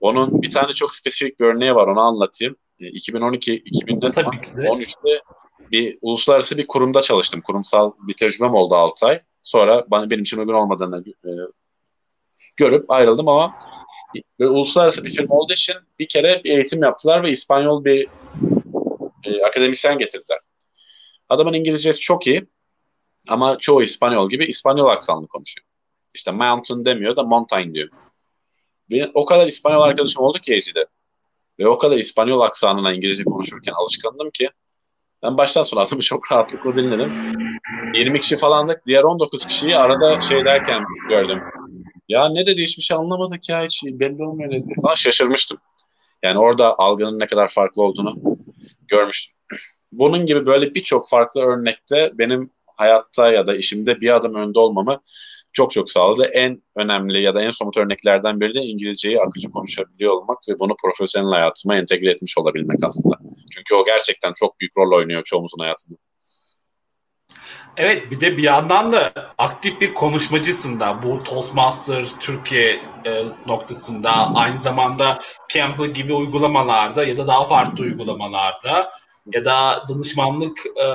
Onun 0.00 0.42
bir 0.42 0.50
tane 0.50 0.72
çok 0.72 0.94
spesifik 0.94 1.40
bir 1.40 1.44
örneği 1.44 1.74
var 1.74 1.86
onu 1.86 2.00
anlatayım. 2.00 2.56
2012 2.78 3.62
2000'de 3.62 4.06
13'te 4.06 5.22
bir 5.70 5.98
uluslararası 6.02 6.58
bir 6.58 6.66
kurumda 6.66 7.00
çalıştım. 7.00 7.40
Kurumsal 7.40 7.92
bir 7.98 8.14
tecrübem 8.14 8.54
oldu 8.54 8.74
6 8.74 9.06
ay. 9.06 9.22
Sonra 9.42 9.84
bana 9.88 10.10
benim 10.10 10.22
için 10.22 10.38
uygun 10.38 10.54
olmadığını 10.54 11.04
e, 11.08 11.30
görüp 12.56 12.90
ayrıldım 12.90 13.28
ama 13.28 13.58
ve 14.40 14.48
uluslararası 14.48 15.04
bir 15.04 15.10
firma 15.10 15.34
olduğu 15.34 15.52
için 15.52 15.76
bir 15.98 16.08
kere 16.08 16.40
bir 16.44 16.50
eğitim 16.50 16.82
yaptılar 16.82 17.22
ve 17.22 17.30
İspanyol 17.30 17.84
bir 17.84 18.08
e, 19.24 19.42
akademisyen 19.42 19.98
getirdiler. 19.98 20.38
Adamın 21.28 21.52
İngilizcesi 21.52 22.00
çok 22.00 22.26
iyi 22.26 22.46
ama 23.28 23.58
çoğu 23.58 23.82
İspanyol 23.82 24.30
gibi 24.30 24.44
İspanyol 24.44 24.86
aksanlı 24.86 25.26
konuşuyor. 25.28 25.66
İşte 26.14 26.30
mountain 26.30 26.84
demiyor 26.84 27.16
da 27.16 27.22
mountain 27.22 27.74
diyor. 27.74 27.88
Ve 28.92 29.10
o 29.14 29.24
kadar 29.24 29.46
İspanyol 29.46 29.82
arkadaşım 29.82 30.22
oldu 30.22 30.38
ki 30.38 30.54
Ece'de. 30.54 30.86
Ve 31.58 31.68
o 31.68 31.78
kadar 31.78 31.96
İspanyol 31.96 32.40
aksanına 32.40 32.92
İngilizce 32.92 33.24
konuşurken 33.24 33.72
alışkandım 33.72 34.30
ki 34.30 34.50
ben 35.26 35.36
baştan 35.36 35.62
sona 35.62 35.80
adımı 35.80 36.02
çok 36.02 36.32
rahatlıkla 36.32 36.74
dinledim. 36.74 37.12
20 37.94 38.20
kişi 38.20 38.36
falandık. 38.36 38.86
Diğer 38.86 39.02
19 39.02 39.46
kişiyi 39.46 39.76
arada 39.76 40.20
şey 40.20 40.44
derken 40.44 40.84
gördüm. 41.08 41.42
Ya 42.08 42.28
ne 42.28 42.46
dedi 42.46 42.62
hiçbir 42.62 42.82
şey 42.82 42.96
anlamadık 42.96 43.48
ya 43.48 43.62
hiç 43.62 43.82
belli 43.84 44.24
olmuyor 44.24 44.50
dedi 44.50 44.66
falan 44.82 44.94
şaşırmıştım. 44.94 45.58
Yani 46.22 46.38
orada 46.38 46.78
algının 46.78 47.18
ne 47.18 47.26
kadar 47.26 47.48
farklı 47.48 47.82
olduğunu 47.82 48.14
görmüştüm. 48.88 49.36
Bunun 49.92 50.26
gibi 50.26 50.46
böyle 50.46 50.74
birçok 50.74 51.08
farklı 51.08 51.40
örnekte 51.40 52.10
benim 52.14 52.50
hayatta 52.66 53.32
ya 53.32 53.46
da 53.46 53.56
işimde 53.56 54.00
bir 54.00 54.16
adım 54.16 54.34
önde 54.34 54.58
olmamı 54.58 55.00
çok 55.52 55.70
çok 55.70 55.90
sağladı. 55.90 56.24
En 56.24 56.62
önemli 56.76 57.22
ya 57.22 57.34
da 57.34 57.42
en 57.42 57.50
somut 57.50 57.76
örneklerden 57.76 58.40
biri 58.40 58.54
de 58.54 58.60
İngilizceyi 58.60 59.20
akıcı 59.20 59.50
konuşabiliyor 59.50 60.12
olmak 60.12 60.38
ve 60.48 60.58
bunu 60.58 60.76
profesyonel 60.82 61.30
hayatıma 61.30 61.76
entegre 61.76 62.10
etmiş 62.10 62.38
olabilmek 62.38 62.78
aslında. 62.84 63.18
Çünkü 63.56 63.74
o 63.74 63.84
gerçekten 63.84 64.32
çok 64.32 64.60
büyük 64.60 64.76
rol 64.78 64.96
oynuyor 64.96 65.22
çoğumuzun 65.22 65.58
hayatında. 65.58 65.98
Evet 67.76 68.10
bir 68.10 68.20
de 68.20 68.36
bir 68.36 68.42
yandan 68.42 68.92
da 68.92 69.12
aktif 69.38 69.80
bir 69.80 69.94
konuşmacısın 69.94 70.80
da 70.80 71.02
bu 71.02 71.22
Toastmaster 71.22 72.06
Türkiye 72.20 72.80
e, 73.04 73.24
noktasında 73.46 74.10
aynı 74.34 74.62
zamanda 74.62 75.18
Cambly 75.48 75.92
gibi 75.92 76.14
uygulamalarda 76.14 77.04
ya 77.04 77.16
da 77.16 77.26
daha 77.26 77.44
farklı 77.44 77.84
uygulamalarda 77.84 78.90
ya 79.34 79.44
da 79.44 79.84
danışmanlık 79.88 80.58
e, 80.66 80.86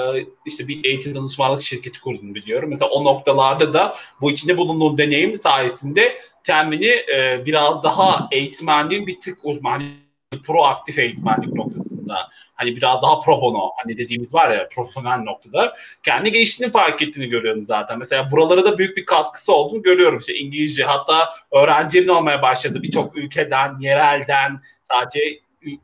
işte 0.46 0.68
bir 0.68 0.86
eğitim 0.86 1.16
danışmanlık 1.16 1.62
şirketi 1.62 2.02
kurdum 2.02 2.36
biliyorum. 2.36 2.70
Mesela 2.70 2.90
o 2.90 3.04
noktalarda 3.04 3.74
da 3.74 3.96
bu 4.22 4.32
içinde 4.32 4.58
bulunduğum 4.58 4.98
deneyim 4.98 5.36
sayesinde 5.36 6.18
kendini 6.44 6.88
e, 6.88 7.44
biraz 7.46 7.84
daha 7.84 8.28
eğitmenliğin 8.32 9.08
bir 9.08 9.20
tık 9.20 9.40
uzman 9.44 9.84
proaktif 10.40 11.00
eğitmenlik 11.00 11.54
noktasında 11.54 12.30
hani 12.54 12.76
biraz 12.76 13.02
daha 13.02 13.20
pro 13.20 13.42
bono 13.42 13.72
hani 13.84 13.98
dediğimiz 13.98 14.34
var 14.34 14.52
ya 14.52 14.68
profesyonel 14.76 15.20
noktada 15.20 15.76
kendi 16.04 16.32
geliştiğini 16.32 16.72
fark 16.72 17.02
ettiğini 17.02 17.28
görüyorum 17.28 17.64
zaten. 17.64 18.00
Mesela 18.00 18.32
buralara 18.32 18.66
da 18.66 18.78
büyük 18.78 18.98
bir 18.98 19.06
katkısı 19.06 19.54
olduğunu 19.54 19.82
görüyorum. 19.82 20.20
İşte 20.20 20.36
İngilizce 20.36 20.84
hatta 20.84 21.30
öğrencilerin 21.52 22.08
olmaya 22.08 22.42
başladı 22.42 22.84
birçok 22.84 23.18
ülkeden, 23.18 23.80
yerelden 23.80 24.62
sadece 24.84 25.40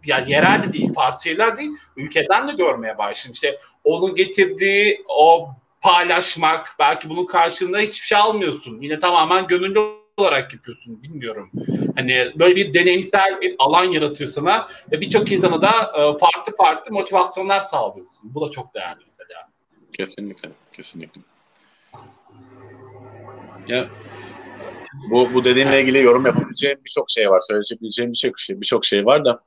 yani 0.05 0.31
yerel 0.31 0.63
de 0.63 0.73
değil, 0.73 0.93
farklı 0.93 1.23
şeyler 1.23 1.57
değil, 1.57 1.71
ülkeden 1.95 2.47
de 2.47 2.51
görmeye 2.51 2.97
başladım. 2.97 3.33
İşte 3.33 3.59
onun 3.83 4.15
getirdiği 4.15 5.01
o 5.07 5.49
paylaşmak, 5.81 6.75
belki 6.79 7.09
bunun 7.09 7.25
karşılığında 7.25 7.79
hiçbir 7.79 8.07
şey 8.07 8.17
almıyorsun. 8.17 8.81
Yine 8.81 8.99
tamamen 8.99 9.47
gönüllü 9.47 10.06
olarak 10.17 10.53
yapıyorsun 10.53 11.03
bilmiyorum. 11.03 11.51
Hani 11.95 12.31
böyle 12.39 12.55
bir 12.55 12.73
deneyimsel 12.73 13.41
bir 13.41 13.55
alan 13.59 13.83
yaratıyor 13.83 14.29
sana 14.29 14.67
ve 14.91 15.01
birçok 15.01 15.31
insana 15.31 15.61
da 15.61 15.69
e, 15.69 16.17
farklı 16.17 16.55
farklı 16.57 16.93
motivasyonlar 16.93 17.61
sağlıyorsun. 17.61 18.33
Bu 18.33 18.47
da 18.47 18.51
çok 18.51 18.75
değerli 18.75 18.99
mesela. 19.03 19.49
Kesinlikle, 19.97 20.49
kesinlikle. 20.71 21.21
Ya 23.67 23.89
bu, 25.11 25.33
bu 25.33 25.43
dediğinle 25.43 25.81
ilgili 25.81 26.03
yorum 26.03 26.25
yapabileceğim 26.25 26.79
birçok 26.85 27.09
şey 27.09 27.29
var. 27.29 27.41
Söyleyebileceğim 27.47 28.11
birçok 28.11 28.39
şey, 28.39 28.61
birçok 28.61 28.85
şey 28.85 29.05
var 29.05 29.25
da 29.25 29.43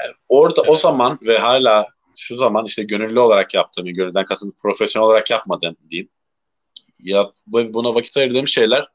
yani 0.00 0.14
orada 0.28 0.62
o 0.62 0.76
zaman 0.76 1.18
ve 1.22 1.38
hala 1.38 1.86
şu 2.16 2.36
zaman 2.36 2.64
işte 2.64 2.82
gönüllü 2.82 3.20
olarak 3.20 3.54
yaptığım, 3.54 3.86
gönülden 3.86 4.24
kasıt 4.24 4.58
profesyonel 4.58 5.06
olarak 5.06 5.30
yapmadığım 5.30 5.76
diyeyim. 5.90 6.08
Ya 7.00 7.30
buna 7.46 7.94
vakit 7.94 8.16
ayırdığım 8.16 8.48
şeyler 8.48 8.88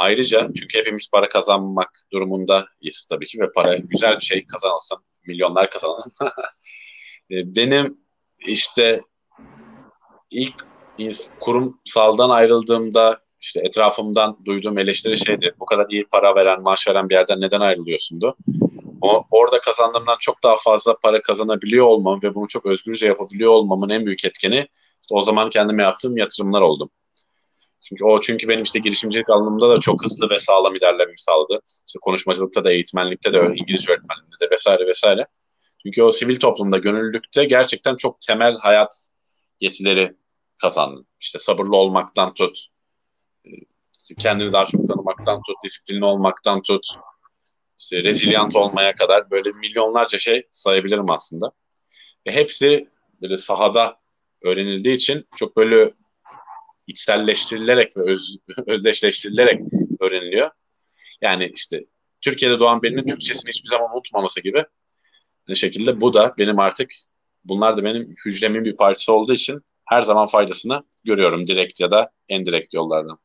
ayrıca 0.00 0.50
çünkü 0.56 0.78
hepimiz 0.78 1.10
para 1.10 1.28
kazanmak 1.28 1.90
durumundayız 2.12 3.06
tabii 3.10 3.26
ki 3.26 3.40
ve 3.40 3.52
para 3.52 3.76
güzel 3.76 4.16
bir 4.16 4.24
şey 4.24 4.46
kazanılsın. 4.46 4.98
Milyonlar 5.26 5.70
kazanalım. 5.70 6.12
E, 7.32 7.54
benim 7.56 7.98
işte 8.46 9.00
ilk 10.30 10.66
kurumsaldan 11.40 12.30
ayrıldığımda 12.30 13.20
işte 13.40 13.60
etrafımdan 13.60 14.36
duyduğum 14.46 14.78
eleştiri 14.78 15.18
şeydi. 15.18 15.54
Bu 15.60 15.64
kadar 15.64 15.86
iyi 15.90 16.04
para 16.04 16.34
veren, 16.34 16.62
maaş 16.62 16.88
veren 16.88 17.08
bir 17.08 17.14
yerden 17.14 17.40
neden 17.40 17.60
ayrılıyorsundu? 17.60 18.36
O, 19.00 19.24
orada 19.30 19.60
kazandığımdan 19.60 20.16
çok 20.20 20.42
daha 20.42 20.56
fazla 20.56 20.96
para 20.96 21.22
kazanabiliyor 21.22 21.86
olmam 21.86 22.20
ve 22.22 22.34
bunu 22.34 22.48
çok 22.48 22.66
özgürce 22.66 23.06
yapabiliyor 23.06 23.50
olmamın 23.52 23.88
en 23.88 24.06
büyük 24.06 24.24
etkeni 24.24 24.68
işte 25.10 25.14
o 25.14 25.20
zaman 25.20 25.50
kendime 25.50 25.82
yaptığım 25.82 26.16
yatırımlar 26.16 26.60
oldum. 26.60 26.90
Çünkü 27.88 28.04
o 28.04 28.20
çünkü 28.20 28.48
benim 28.48 28.62
işte 28.62 28.78
girişimcilik 28.78 29.30
alanımda 29.30 29.70
da 29.70 29.80
çok 29.80 30.04
hızlı 30.04 30.30
ve 30.30 30.38
sağlam 30.38 30.74
ilerlememi 30.74 31.20
sağladı. 31.20 31.60
İşte 31.86 31.98
konuşmacılıkta 32.02 32.64
da, 32.64 32.72
eğitmenlikte 32.72 33.32
de, 33.32 33.52
İngilizce 33.54 33.92
öğretmenliğinde 33.92 34.40
de 34.40 34.50
vesaire 34.50 34.86
vesaire. 34.86 35.26
Çünkü 35.82 36.02
o 36.02 36.12
sivil 36.12 36.40
toplumda, 36.40 36.78
gönüllülükte 36.78 37.44
gerçekten 37.44 37.96
çok 37.96 38.20
temel 38.20 38.58
hayat 38.58 39.08
yetileri 39.60 40.16
kazandım. 40.62 41.06
İşte 41.20 41.38
sabırlı 41.38 41.76
olmaktan 41.76 42.34
tut, 42.34 42.66
işte 43.98 44.14
kendini 44.14 44.52
daha 44.52 44.66
çok 44.66 44.88
tanımaktan 44.88 45.42
tut, 45.42 45.56
disiplinli 45.64 46.04
olmaktan 46.04 46.62
tut, 46.62 46.86
işte 47.78 48.04
rezilyant 48.04 48.56
olmaya 48.56 48.94
kadar 48.94 49.30
böyle 49.30 49.52
milyonlarca 49.52 50.18
şey 50.18 50.48
sayabilirim 50.50 51.10
aslında. 51.10 51.52
Ve 52.26 52.32
hepsi 52.32 52.88
böyle 53.22 53.36
sahada 53.36 54.00
öğrenildiği 54.42 54.96
için 54.96 55.26
çok 55.36 55.56
böyle 55.56 55.92
içselleştirilerek 56.90 57.96
ve 57.96 58.02
öz, 58.02 58.36
özdeşleştirilerek 58.66 59.60
öğreniliyor. 60.00 60.50
Yani 61.20 61.52
işte 61.54 61.84
Türkiye'de 62.20 62.58
doğan 62.58 62.82
birinin 62.82 63.06
Türkçesini 63.06 63.48
hiçbir 63.48 63.68
zaman 63.68 63.94
unutmaması 63.94 64.40
gibi 64.40 64.64
bir 65.48 65.54
şekilde 65.54 66.00
bu 66.00 66.12
da 66.14 66.34
benim 66.38 66.58
artık 66.58 66.92
bunlar 67.44 67.76
da 67.76 67.84
benim 67.84 68.14
hücremin 68.24 68.64
bir 68.64 68.76
parçası 68.76 69.12
olduğu 69.12 69.32
için 69.32 69.60
her 69.84 70.02
zaman 70.02 70.26
faydasını 70.26 70.84
görüyorum 71.04 71.46
direkt 71.46 71.80
ya 71.80 71.90
da 71.90 72.10
endirekt 72.28 72.74
yollardan. 72.74 73.18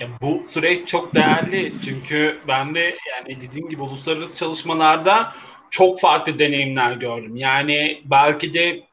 Ya 0.00 0.08
bu 0.22 0.44
süreç 0.48 0.88
çok 0.88 1.14
değerli 1.14 1.72
çünkü 1.84 2.38
ben 2.48 2.74
de 2.74 2.96
yani 3.10 3.40
dediğim 3.40 3.68
gibi 3.68 3.82
uluslararası 3.82 4.38
çalışmalarda 4.38 5.34
çok 5.70 6.00
farklı 6.00 6.38
deneyimler 6.38 6.92
gördüm. 6.92 7.36
Yani 7.36 8.02
belki 8.04 8.54
de 8.54 8.89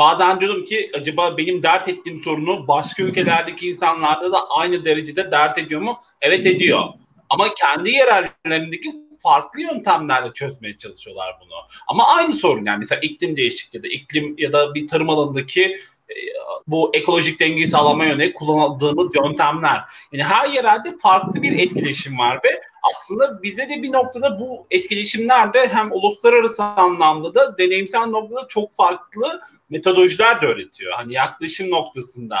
bazen 0.00 0.40
diyordum 0.40 0.64
ki 0.64 0.90
acaba 0.94 1.36
benim 1.38 1.62
dert 1.62 1.88
ettiğim 1.88 2.20
sorunu 2.20 2.68
başka 2.68 3.02
ülkelerdeki 3.02 3.68
insanlarda 3.68 4.32
da 4.32 4.48
aynı 4.48 4.84
derecede 4.84 5.30
dert 5.30 5.58
ediyor 5.58 5.80
mu? 5.80 5.98
Evet 6.20 6.46
ediyor. 6.46 6.84
Ama 7.30 7.54
kendi 7.54 7.90
yerellerindeki 7.90 8.92
farklı 9.18 9.60
yöntemlerle 9.60 10.32
çözmeye 10.32 10.78
çalışıyorlar 10.78 11.36
bunu. 11.40 11.54
Ama 11.88 12.06
aynı 12.06 12.32
sorun 12.32 12.66
yani 12.66 12.78
mesela 12.78 13.00
iklim 13.00 13.36
değişikliği 13.36 13.76
ya 13.76 13.82
da 13.82 13.88
iklim 13.88 14.34
ya 14.38 14.52
da 14.52 14.74
bir 14.74 14.86
tarım 14.86 15.10
alanındaki 15.10 15.76
bu 16.66 16.90
ekolojik 16.94 17.40
dengeyi 17.40 17.68
sağlama 17.68 18.04
yönelik 18.04 18.36
kullandığımız 18.36 19.16
yöntemler. 19.24 19.80
Yani 20.12 20.24
her 20.24 20.48
yerelde 20.48 20.96
farklı 20.96 21.42
bir 21.42 21.58
etkileşim 21.58 22.18
var 22.18 22.40
ve 22.44 22.60
aslında 22.82 23.42
bize 23.42 23.68
de 23.68 23.82
bir 23.82 23.92
noktada 23.92 24.38
bu 24.38 24.66
etkileşimlerde 24.70 25.68
hem 25.68 25.92
uluslararası 25.92 26.62
anlamda 26.62 27.34
da 27.34 27.58
deneyimsel 27.58 28.06
noktada 28.06 28.48
çok 28.48 28.74
farklı 28.74 29.40
metodolojiler 29.70 30.42
de 30.42 30.46
öğretiyor. 30.46 30.92
Hani 30.92 31.12
yaklaşım 31.12 31.70
noktasında. 31.70 32.36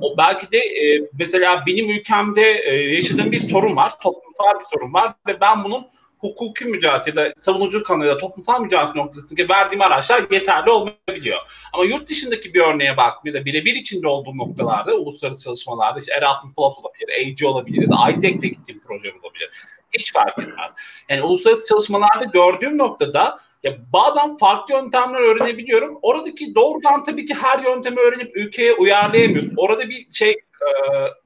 O 0.00 0.16
belki 0.18 0.52
de 0.52 0.58
e, 0.58 1.08
mesela 1.18 1.64
benim 1.66 1.90
ülkemde 1.90 2.62
e, 2.64 2.74
yaşadığım 2.74 3.32
bir 3.32 3.40
sorun 3.40 3.76
var, 3.76 4.00
toplumsal 4.00 4.60
bir 4.60 4.78
sorun 4.78 4.92
var 4.92 5.14
ve 5.26 5.40
ben 5.40 5.64
bunun 5.64 5.86
hukuki 6.18 6.64
mücadelesi 6.64 7.10
ya 7.10 7.16
da 7.16 7.32
savunucu 7.36 7.82
kanalıyla 7.82 8.18
toplumsal 8.18 8.60
mücadelesi 8.60 8.98
noktasındaki 8.98 9.48
verdiğim 9.48 9.82
araçlar 9.82 10.24
yeterli 10.30 10.70
olmayabiliyor. 10.70 11.38
Ama 11.72 11.84
yurt 11.84 12.08
dışındaki 12.08 12.54
bir 12.54 12.60
örneğe 12.60 12.96
baktığımda 12.96 13.38
da 13.38 13.44
birebir 13.44 13.74
içinde 13.74 14.08
olduğum 14.08 14.38
noktalarda 14.38 14.94
uluslararası 14.94 15.44
çalışmalarda 15.44 15.98
işte 15.98 16.12
Erasmus 16.14 16.54
Plus 16.54 16.78
olabilir, 16.78 17.32
AG 17.32 17.44
olabilir 17.44 17.82
ya 17.82 17.90
da 17.90 18.10
Isaac'te 18.10 18.48
gittiğim 18.48 18.80
proje 18.86 19.12
olabilir. 19.22 19.50
Hiç 19.98 20.12
fark 20.12 20.38
etmez. 20.38 20.70
Yani 21.08 21.22
uluslararası 21.22 21.68
çalışmalarda 21.68 22.24
gördüğüm 22.32 22.78
noktada 22.78 23.38
ya 23.62 23.76
bazen 23.92 24.36
farklı 24.36 24.74
yöntemler 24.74 25.20
öğrenebiliyorum. 25.20 25.98
Oradaki 26.02 26.54
doğrudan 26.54 27.04
tabii 27.04 27.26
ki 27.26 27.34
her 27.34 27.58
yöntemi 27.58 28.00
öğrenip 28.00 28.36
ülkeye 28.36 28.72
uyarlayamıyorsun. 28.72 29.54
Orada 29.56 29.88
bir 29.88 30.06
şey 30.12 30.30
e, 30.30 30.70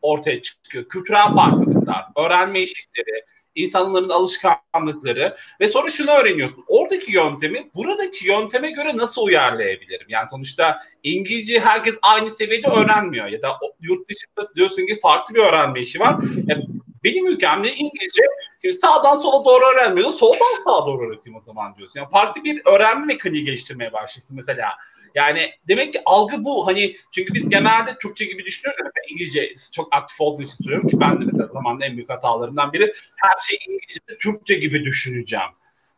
ortaya 0.02 0.42
çıkıyor. 0.42 0.84
Kültürel 0.84 1.34
farklılıklar, 1.34 2.04
öğrenme 2.16 2.60
eşikleri, 2.60 3.24
insanların 3.54 4.08
alışkanlıkları 4.08 5.36
ve 5.60 5.68
sonra 5.68 5.90
şunu 5.90 6.10
öğreniyorsun. 6.10 6.64
Oradaki 6.68 7.12
yöntemi 7.12 7.70
buradaki 7.74 8.28
yönteme 8.28 8.70
göre 8.70 8.96
nasıl 8.96 9.22
uyarlayabilirim? 9.22 10.06
Yani 10.08 10.28
sonuçta 10.28 10.78
İngilizce 11.02 11.60
herkes 11.60 11.94
aynı 12.02 12.30
seviyede 12.30 12.68
öğrenmiyor 12.68 13.26
ya 13.26 13.42
da 13.42 13.58
yurt 13.80 14.08
dışında 14.08 14.54
diyorsun 14.54 14.86
ki 14.86 15.00
farklı 15.00 15.34
bir 15.34 15.40
öğrenme 15.40 15.80
işi 15.80 16.00
var. 16.00 16.16
Yani 16.46 16.66
benim 17.04 17.26
ülkemde 17.26 17.74
İngilizce 17.74 18.22
şimdi 18.62 18.74
sağdan 18.74 19.16
sola 19.16 19.44
doğru 19.44 19.64
öğrenmiyor. 19.64 20.10
Soldan 20.10 20.62
sağa 20.64 20.86
doğru 20.86 21.08
öğreteyim 21.08 21.38
o 21.38 21.40
zaman 21.40 21.76
diyorsun. 21.76 22.00
Yani 22.00 22.10
farklı 22.10 22.44
bir 22.44 22.62
öğrenme 22.66 23.06
mekaniği 23.06 23.44
geliştirmeye 23.44 23.92
başlıyorsun 23.92 24.36
mesela. 24.36 24.68
Yani 25.14 25.50
demek 25.68 25.92
ki 25.92 26.00
algı 26.04 26.44
bu. 26.44 26.66
Hani 26.66 26.94
çünkü 27.12 27.34
biz 27.34 27.48
genelde 27.48 27.96
Türkçe 28.02 28.24
gibi 28.24 28.44
düşünüyoruz. 28.44 28.80
Mesela 28.84 29.06
İngilizce 29.10 29.54
çok 29.72 29.94
aktif 29.94 30.20
olduğu 30.20 30.42
için 30.42 30.64
söylüyorum 30.64 30.88
ki 30.88 31.00
ben 31.00 31.20
de 31.20 31.24
mesela 31.24 31.48
zamanında 31.48 31.86
en 31.86 31.96
büyük 31.96 32.10
hatalarımdan 32.10 32.72
biri 32.72 32.92
her 33.16 33.36
şey 33.48 33.58
İngilizce 33.68 34.18
Türkçe 34.20 34.54
gibi 34.54 34.84
düşüneceğim. 34.84 35.50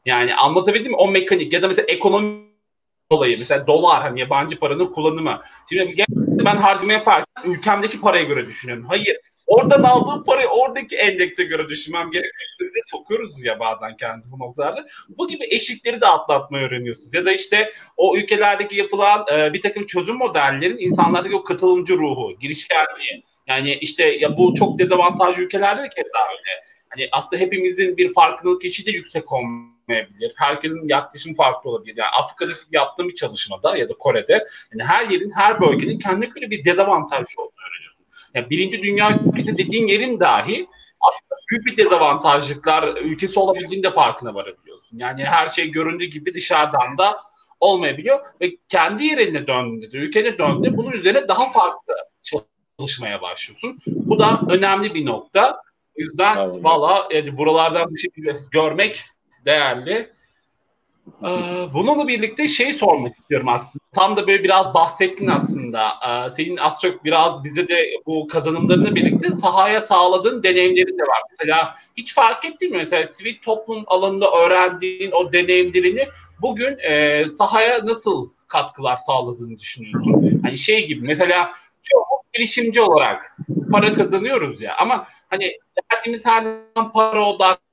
Yani 0.07 0.35
anlatabildim 0.35 0.92
mi? 0.92 0.96
O 0.96 1.09
mekanik 1.09 1.53
ya 1.53 1.62
da 1.62 1.68
mesela 1.68 1.87
ekonomi 1.87 2.43
dolayı 3.16 3.38
mesela 3.38 3.66
dolar 3.66 4.03
hani 4.03 4.20
yabancı 4.20 4.59
paranın 4.59 4.87
kullanımı. 4.87 5.42
Şimdi 5.68 6.05
ben 6.44 6.57
harcama 6.57 6.92
yaparken 6.92 7.44
ülkemdeki 7.44 8.00
paraya 8.00 8.24
göre 8.24 8.46
düşünüyorum. 8.46 8.85
Hayır 8.88 9.16
Oradan 9.46 9.83
aldığım 9.83 10.24
parayı 10.24 10.48
oradaki 10.48 10.96
endekse 10.96 11.44
göre 11.44 11.68
düşünmem 11.68 12.11
gerekiyor. 12.11 12.61
Bize 12.61 12.81
sokuyoruz 12.85 13.44
ya 13.44 13.61
bazen 13.61 13.96
kendimizi 13.96 14.33
bu 14.33 14.38
noktalarda. 14.38 14.87
Bu 15.09 15.29
gibi 15.29 15.44
eşikleri 15.50 16.00
de 16.00 16.07
atlatmayı 16.07 16.66
öğreniyorsunuz. 16.66 17.14
Ya 17.14 17.24
da 17.24 17.33
işte 17.33 17.72
o 17.96 18.16
ülkelerdeki 18.16 18.77
yapılan 18.77 19.27
e, 19.33 19.53
bir 19.53 19.61
takım 19.61 19.87
çözüm 19.87 20.16
modellerin 20.16 20.79
insanlardaki 20.79 21.37
o 21.37 21.42
katılımcı 21.42 21.94
ruhu, 21.94 22.38
girişkenliği. 22.40 23.24
Yani 23.46 23.74
işte 23.74 24.05
ya 24.05 24.37
bu 24.37 24.55
çok 24.55 24.79
dezavantajlı 24.79 25.42
ülkelerde 25.42 25.83
de 25.83 25.88
keza 25.88 26.18
öyle. 26.31 26.64
Hani 26.96 27.09
aslında 27.12 27.42
hepimizin 27.42 27.96
bir 27.96 28.12
farkındalık 28.12 28.64
eşiği 28.64 28.87
de 28.87 28.90
yüksek 28.90 29.33
olmayabilir. 29.33 30.33
Herkesin 30.37 30.88
yaklaşımı 30.88 31.35
farklı 31.35 31.70
olabilir. 31.70 31.96
Yani 31.96 32.09
Afrika'daki 32.09 32.61
yaptığım 32.72 33.09
bir 33.09 33.14
çalışmada 33.14 33.76
ya 33.76 33.88
da 33.88 33.92
Kore'de 33.98 34.46
yani 34.72 34.85
her 34.85 35.09
yerin, 35.09 35.30
her 35.30 35.61
bölgenin 35.61 35.98
kendi 35.98 36.28
göre 36.28 36.50
bir 36.50 36.64
dezavantajlı 36.64 37.42
olduğunu 37.42 37.64
öğreniyorsunuz. 37.70 38.30
Yani 38.35 38.50
birinci 38.50 38.83
dünya 38.83 39.18
ülkesi 39.26 39.59
dediğin 39.59 39.87
yerin 39.87 40.20
dahi 40.20 40.66
aslında 41.00 41.40
büyük 41.50 41.66
bir 41.66 41.85
dezavantajlıklar 41.85 42.96
ülkesi 42.96 43.40
olabildiğini 43.40 43.83
de 43.83 43.90
farkına 43.90 44.35
varabiliyorsun. 44.35 44.98
Yani 44.98 45.24
her 45.24 45.48
şey 45.48 45.70
göründüğü 45.70 46.04
gibi 46.04 46.35
dışarıdan 46.35 46.98
da 46.98 47.16
olmayabiliyor 47.61 48.20
ve 48.40 48.57
kendi 48.68 49.04
yerine 49.04 49.46
döndüğünde 49.46 49.92
de 49.92 49.96
ülkene 49.96 50.38
döndüğünde 50.38 50.76
bunun 50.76 50.92
üzerine 50.92 51.28
daha 51.28 51.50
farklı 51.50 51.94
çalışmaya 52.22 53.22
başlıyorsun. 53.22 53.78
Bu 53.87 54.18
da 54.18 54.40
önemli 54.48 54.94
bir 54.94 55.07
nokta. 55.07 55.62
O 55.98 56.02
yüzden 56.02 56.64
valla 56.64 57.09
yani 57.14 57.37
buralardan 57.37 57.90
bir 57.90 57.98
şekilde 57.98 58.37
görmek 58.52 59.04
değerli. 59.44 60.14
Ee, 61.22 61.28
bununla 61.74 62.09
birlikte 62.09 62.46
şey 62.46 62.72
sormak 62.72 63.14
istiyorum 63.14 63.48
aslında. 63.48 63.85
Tam 63.94 64.16
da 64.16 64.26
böyle 64.26 64.44
biraz 64.44 64.74
bahsettin 64.74 65.26
aslında. 65.26 65.88
Ee, 66.09 66.30
senin 66.30 66.57
az 66.57 66.80
çok 66.83 67.04
biraz 67.04 67.44
bize 67.44 67.68
de 67.68 67.76
bu 68.07 68.26
kazanımlarını 68.26 68.94
birlikte 68.94 69.30
sahaya 69.30 69.80
sağladığın 69.80 70.42
deneyimlerin 70.42 70.98
de 70.98 71.02
var. 71.02 71.22
Mesela 71.30 71.74
hiç 71.96 72.14
fark 72.14 72.44
ettin 72.44 72.70
mi? 72.70 72.76
Mesela 72.76 73.07
sivil 73.07 73.38
toplum 73.44 73.85
alanında 73.87 74.30
öğrendiğin 74.30 75.12
o 75.12 75.33
deneyimlerini 75.33 76.09
bugün 76.42 76.78
e, 76.78 77.24
sahaya 77.28 77.87
nasıl 77.87 78.30
katkılar 78.48 78.96
sağladığını 78.96 79.59
düşünüyorsun? 79.59 80.40
Hani 80.42 80.57
şey 80.57 80.87
gibi 80.87 81.07
mesela 81.07 81.50
çok 81.83 82.04
girişimci 82.33 82.80
olarak 82.80 83.37
para 83.72 83.94
kazanıyoruz 83.94 84.62
ya 84.62 84.76
ama 84.76 85.07
hani 85.35 85.53
derdimiz 85.92 86.27
her 86.27 86.42
zaman 86.42 86.92
para 86.92 87.25
odaklı 87.25 87.64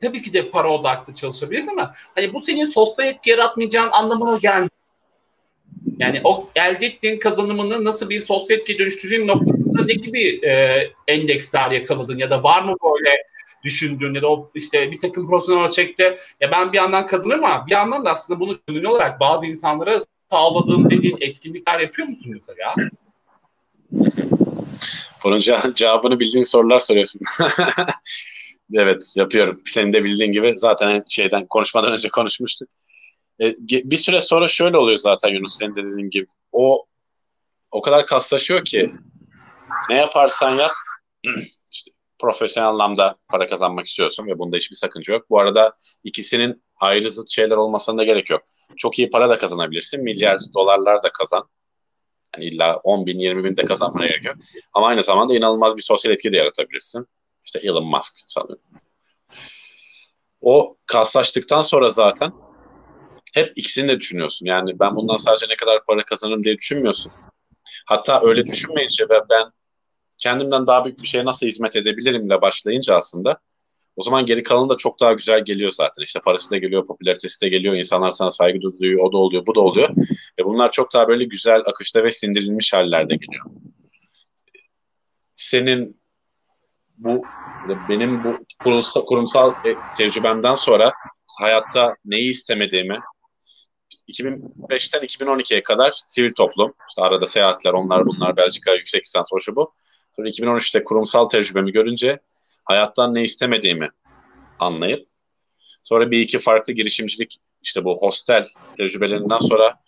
tabii 0.00 0.22
ki 0.22 0.32
de 0.32 0.50
para 0.50 0.72
odaklı 0.72 1.14
çalışabiliriz 1.14 1.68
ama 1.68 1.92
hani 2.14 2.34
bu 2.34 2.40
senin 2.40 2.64
sosyal 2.64 3.08
etki 3.08 3.30
yaratmayacağın 3.30 3.90
anlamına 3.92 4.38
gelmiyor. 4.38 4.70
Yani 5.98 6.20
o 6.24 6.48
elde 6.56 6.86
ettiğin 6.86 7.18
kazanımını 7.18 7.84
nasıl 7.84 8.10
bir 8.10 8.20
sosyal 8.20 8.58
etki 8.58 8.78
dönüştüreceğin 8.78 9.28
noktasında 9.28 9.84
ne 9.84 9.92
gibi 9.92 10.46
e, 10.46 10.86
endeksler 11.08 11.70
yakaladın 11.70 12.18
ya 12.18 12.30
da 12.30 12.42
var 12.42 12.62
mı 12.62 12.76
böyle 12.84 13.10
düşündüğün 13.64 14.14
ya 14.14 14.22
da 14.22 14.30
o 14.32 14.50
işte 14.54 14.90
bir 14.90 14.98
takım 14.98 15.30
profesyonel 15.30 15.66
ölçekte 15.66 16.18
ya 16.40 16.50
ben 16.50 16.72
bir 16.72 16.76
yandan 16.76 17.06
kazanırım 17.06 17.44
ama 17.44 17.66
bir 17.66 17.72
yandan 17.72 18.04
da 18.04 18.10
aslında 18.10 18.40
bunu 18.40 18.58
gönüllü 18.66 18.88
olarak 18.88 19.20
bazı 19.20 19.46
insanlara 19.46 19.98
sağladığım 20.30 20.90
dediğin 20.90 21.16
etkinlikler 21.20 21.80
yapıyor 21.80 22.08
musun 22.08 22.32
mesela? 22.34 22.74
Bunun 25.24 25.38
cevabını 25.74 26.20
bildiğin 26.20 26.44
sorular 26.44 26.80
soruyorsun. 26.80 27.20
Evet 28.74 29.12
yapıyorum. 29.16 29.60
Senin 29.66 29.92
de 29.92 30.04
bildiğin 30.04 30.32
gibi 30.32 30.54
zaten 30.56 31.04
şeyden 31.08 31.46
konuşmadan 31.46 31.92
önce 31.92 32.08
konuşmuştuk. 32.08 32.68
E, 33.40 33.54
bir 33.60 33.96
süre 33.96 34.20
sonra 34.20 34.48
şöyle 34.48 34.76
oluyor 34.76 34.96
zaten 34.98 35.34
Yunus 35.34 35.58
senin 35.58 35.74
de 35.74 35.84
dediğin 35.84 36.10
gibi. 36.10 36.26
O 36.52 36.86
o 37.70 37.82
kadar 37.82 38.06
kaslaşıyor 38.06 38.64
ki 38.64 38.92
ne 39.90 39.96
yaparsan 39.96 40.56
yap 40.56 40.72
işte 41.72 41.90
profesyonel 42.18 42.68
anlamda 42.68 43.16
para 43.28 43.46
kazanmak 43.46 43.86
istiyorsun 43.86 44.26
ve 44.26 44.38
bunda 44.38 44.56
hiçbir 44.56 44.76
sakınca 44.76 45.14
yok. 45.14 45.30
Bu 45.30 45.40
arada 45.40 45.76
ikisinin 46.04 46.62
ayrı 46.76 47.10
zıt 47.10 47.30
şeyler 47.30 47.56
olmasına 47.56 47.98
da 47.98 48.04
gerek 48.04 48.30
yok. 48.30 48.42
Çok 48.76 48.98
iyi 48.98 49.10
para 49.10 49.28
da 49.28 49.38
kazanabilirsin. 49.38 50.02
Milyar 50.02 50.40
dolarlar 50.54 51.02
da 51.02 51.12
kazan. 51.12 51.48
Yani 52.36 52.44
illa 52.44 52.76
10 52.76 53.06
bin, 53.06 53.18
20 53.18 53.44
bin 53.44 53.56
de 53.56 53.64
kazanmana 53.64 54.06
gerek 54.06 54.24
yok. 54.24 54.36
Ama 54.72 54.86
aynı 54.86 55.02
zamanda 55.02 55.34
inanılmaz 55.34 55.76
bir 55.76 55.82
sosyal 55.82 56.14
etki 56.14 56.32
de 56.32 56.36
yaratabilirsin. 56.36 57.06
İşte 57.44 57.58
Elon 57.58 57.86
Musk 57.86 58.12
sanıyorum. 58.28 58.64
O 60.40 60.76
kaslaştıktan 60.86 61.62
sonra 61.62 61.88
zaten 61.88 62.32
hep 63.32 63.52
ikisini 63.56 63.88
de 63.88 64.00
düşünüyorsun. 64.00 64.46
Yani 64.46 64.80
ben 64.80 64.96
bundan 64.96 65.16
sadece 65.16 65.46
ne 65.48 65.56
kadar 65.56 65.84
para 65.84 66.04
kazanırım 66.04 66.44
diye 66.44 66.58
düşünmüyorsun. 66.58 67.12
Hatta 67.86 68.20
öyle 68.24 68.46
düşünmeyince 68.46 69.04
ve 69.04 69.20
ben 69.30 69.50
kendimden 70.18 70.66
daha 70.66 70.84
büyük 70.84 71.02
bir 71.02 71.06
şeye 71.06 71.24
nasıl 71.24 71.46
hizmet 71.46 71.76
edebilirim 71.76 72.26
ile 72.26 72.40
başlayınca 72.40 72.96
aslında 72.96 73.40
o 74.00 74.02
zaman 74.02 74.26
geri 74.26 74.42
kalanı 74.42 74.68
da 74.68 74.76
çok 74.76 75.00
daha 75.00 75.12
güzel 75.12 75.44
geliyor 75.44 75.70
zaten. 75.70 76.02
İşte 76.02 76.20
parası 76.20 76.50
da 76.50 76.56
geliyor, 76.56 76.86
popülaritesi 76.86 77.40
de 77.40 77.48
geliyor, 77.48 77.74
insanlar 77.74 78.10
sana 78.10 78.30
saygı 78.30 78.60
duyuyor, 78.60 79.04
o 79.04 79.12
da 79.12 79.16
oluyor, 79.16 79.46
bu 79.46 79.54
da 79.54 79.60
oluyor. 79.60 79.88
Ve 80.38 80.44
bunlar 80.44 80.72
çok 80.72 80.92
daha 80.92 81.08
böyle 81.08 81.24
güzel 81.24 81.60
akışta 81.66 82.04
ve 82.04 82.10
sindirilmiş 82.10 82.72
hallerde 82.72 83.14
geliyor. 83.14 83.44
Senin 85.36 86.00
bu 86.96 87.22
benim 87.88 88.24
bu 88.24 88.38
kurumsal, 88.62 89.04
kurumsal 89.06 89.52
e, 89.64 89.74
tecrübemden 89.96 90.54
sonra 90.54 90.92
hayatta 91.38 91.94
neyi 92.04 92.30
istemediğimi 92.30 93.00
2005'ten 94.08 95.02
2012'ye 95.02 95.62
kadar 95.62 95.94
sivil 96.06 96.32
toplum, 96.32 96.74
işte 96.88 97.02
arada 97.02 97.26
seyahatler, 97.26 97.72
onlar 97.72 98.06
bunlar, 98.06 98.36
Belçika 98.36 98.74
yüksek 98.74 99.04
lisans, 99.04 99.28
o 99.32 99.40
şu 99.40 99.56
bu. 99.56 99.74
Sonra 100.16 100.28
2013'te 100.28 100.84
kurumsal 100.84 101.28
tecrübemi 101.28 101.72
görünce 101.72 102.20
hayattan 102.70 103.14
ne 103.14 103.24
istemediğimi 103.24 103.90
anlayıp 104.58 105.08
sonra 105.82 106.10
bir 106.10 106.20
iki 106.20 106.38
farklı 106.38 106.72
girişimcilik 106.72 107.36
işte 107.62 107.84
bu 107.84 107.98
hostel 107.98 108.48
tecrübelerinden 108.76 109.38
sonra 109.38 109.80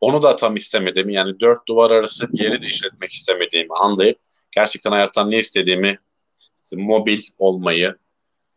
onu 0.00 0.22
da 0.22 0.36
tam 0.36 0.56
istemedim. 0.56 1.10
Yani 1.10 1.40
dört 1.40 1.68
duvar 1.68 1.90
arası 1.90 2.32
bir 2.32 2.40
yeri 2.40 2.60
de 2.60 2.66
işletmek 2.66 3.12
istemediğimi 3.12 3.74
anlayıp 3.74 4.18
gerçekten 4.52 4.90
hayattan 4.90 5.30
ne 5.30 5.38
istediğimi 5.38 5.98
mobil 6.72 7.22
olmayı, 7.38 7.96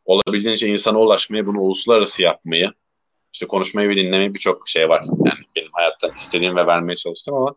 olabildiğince 0.05 0.67
insana 0.67 0.99
ulaşmayı, 0.99 1.45
bunu 1.45 1.60
uluslararası 1.60 2.21
yapmayı, 2.21 2.71
işte 3.34 3.47
konuşmayı 3.47 3.89
ve 3.89 3.95
dinlemeyi 3.95 4.34
birçok 4.34 4.69
şey 4.69 4.89
var. 4.89 5.03
Yani 5.25 5.39
benim 5.55 5.71
hayatta 5.71 6.07
istediğim 6.15 6.55
ve 6.55 6.67
vermeye 6.67 6.95
çalıştım 6.95 7.36
ama 7.36 7.55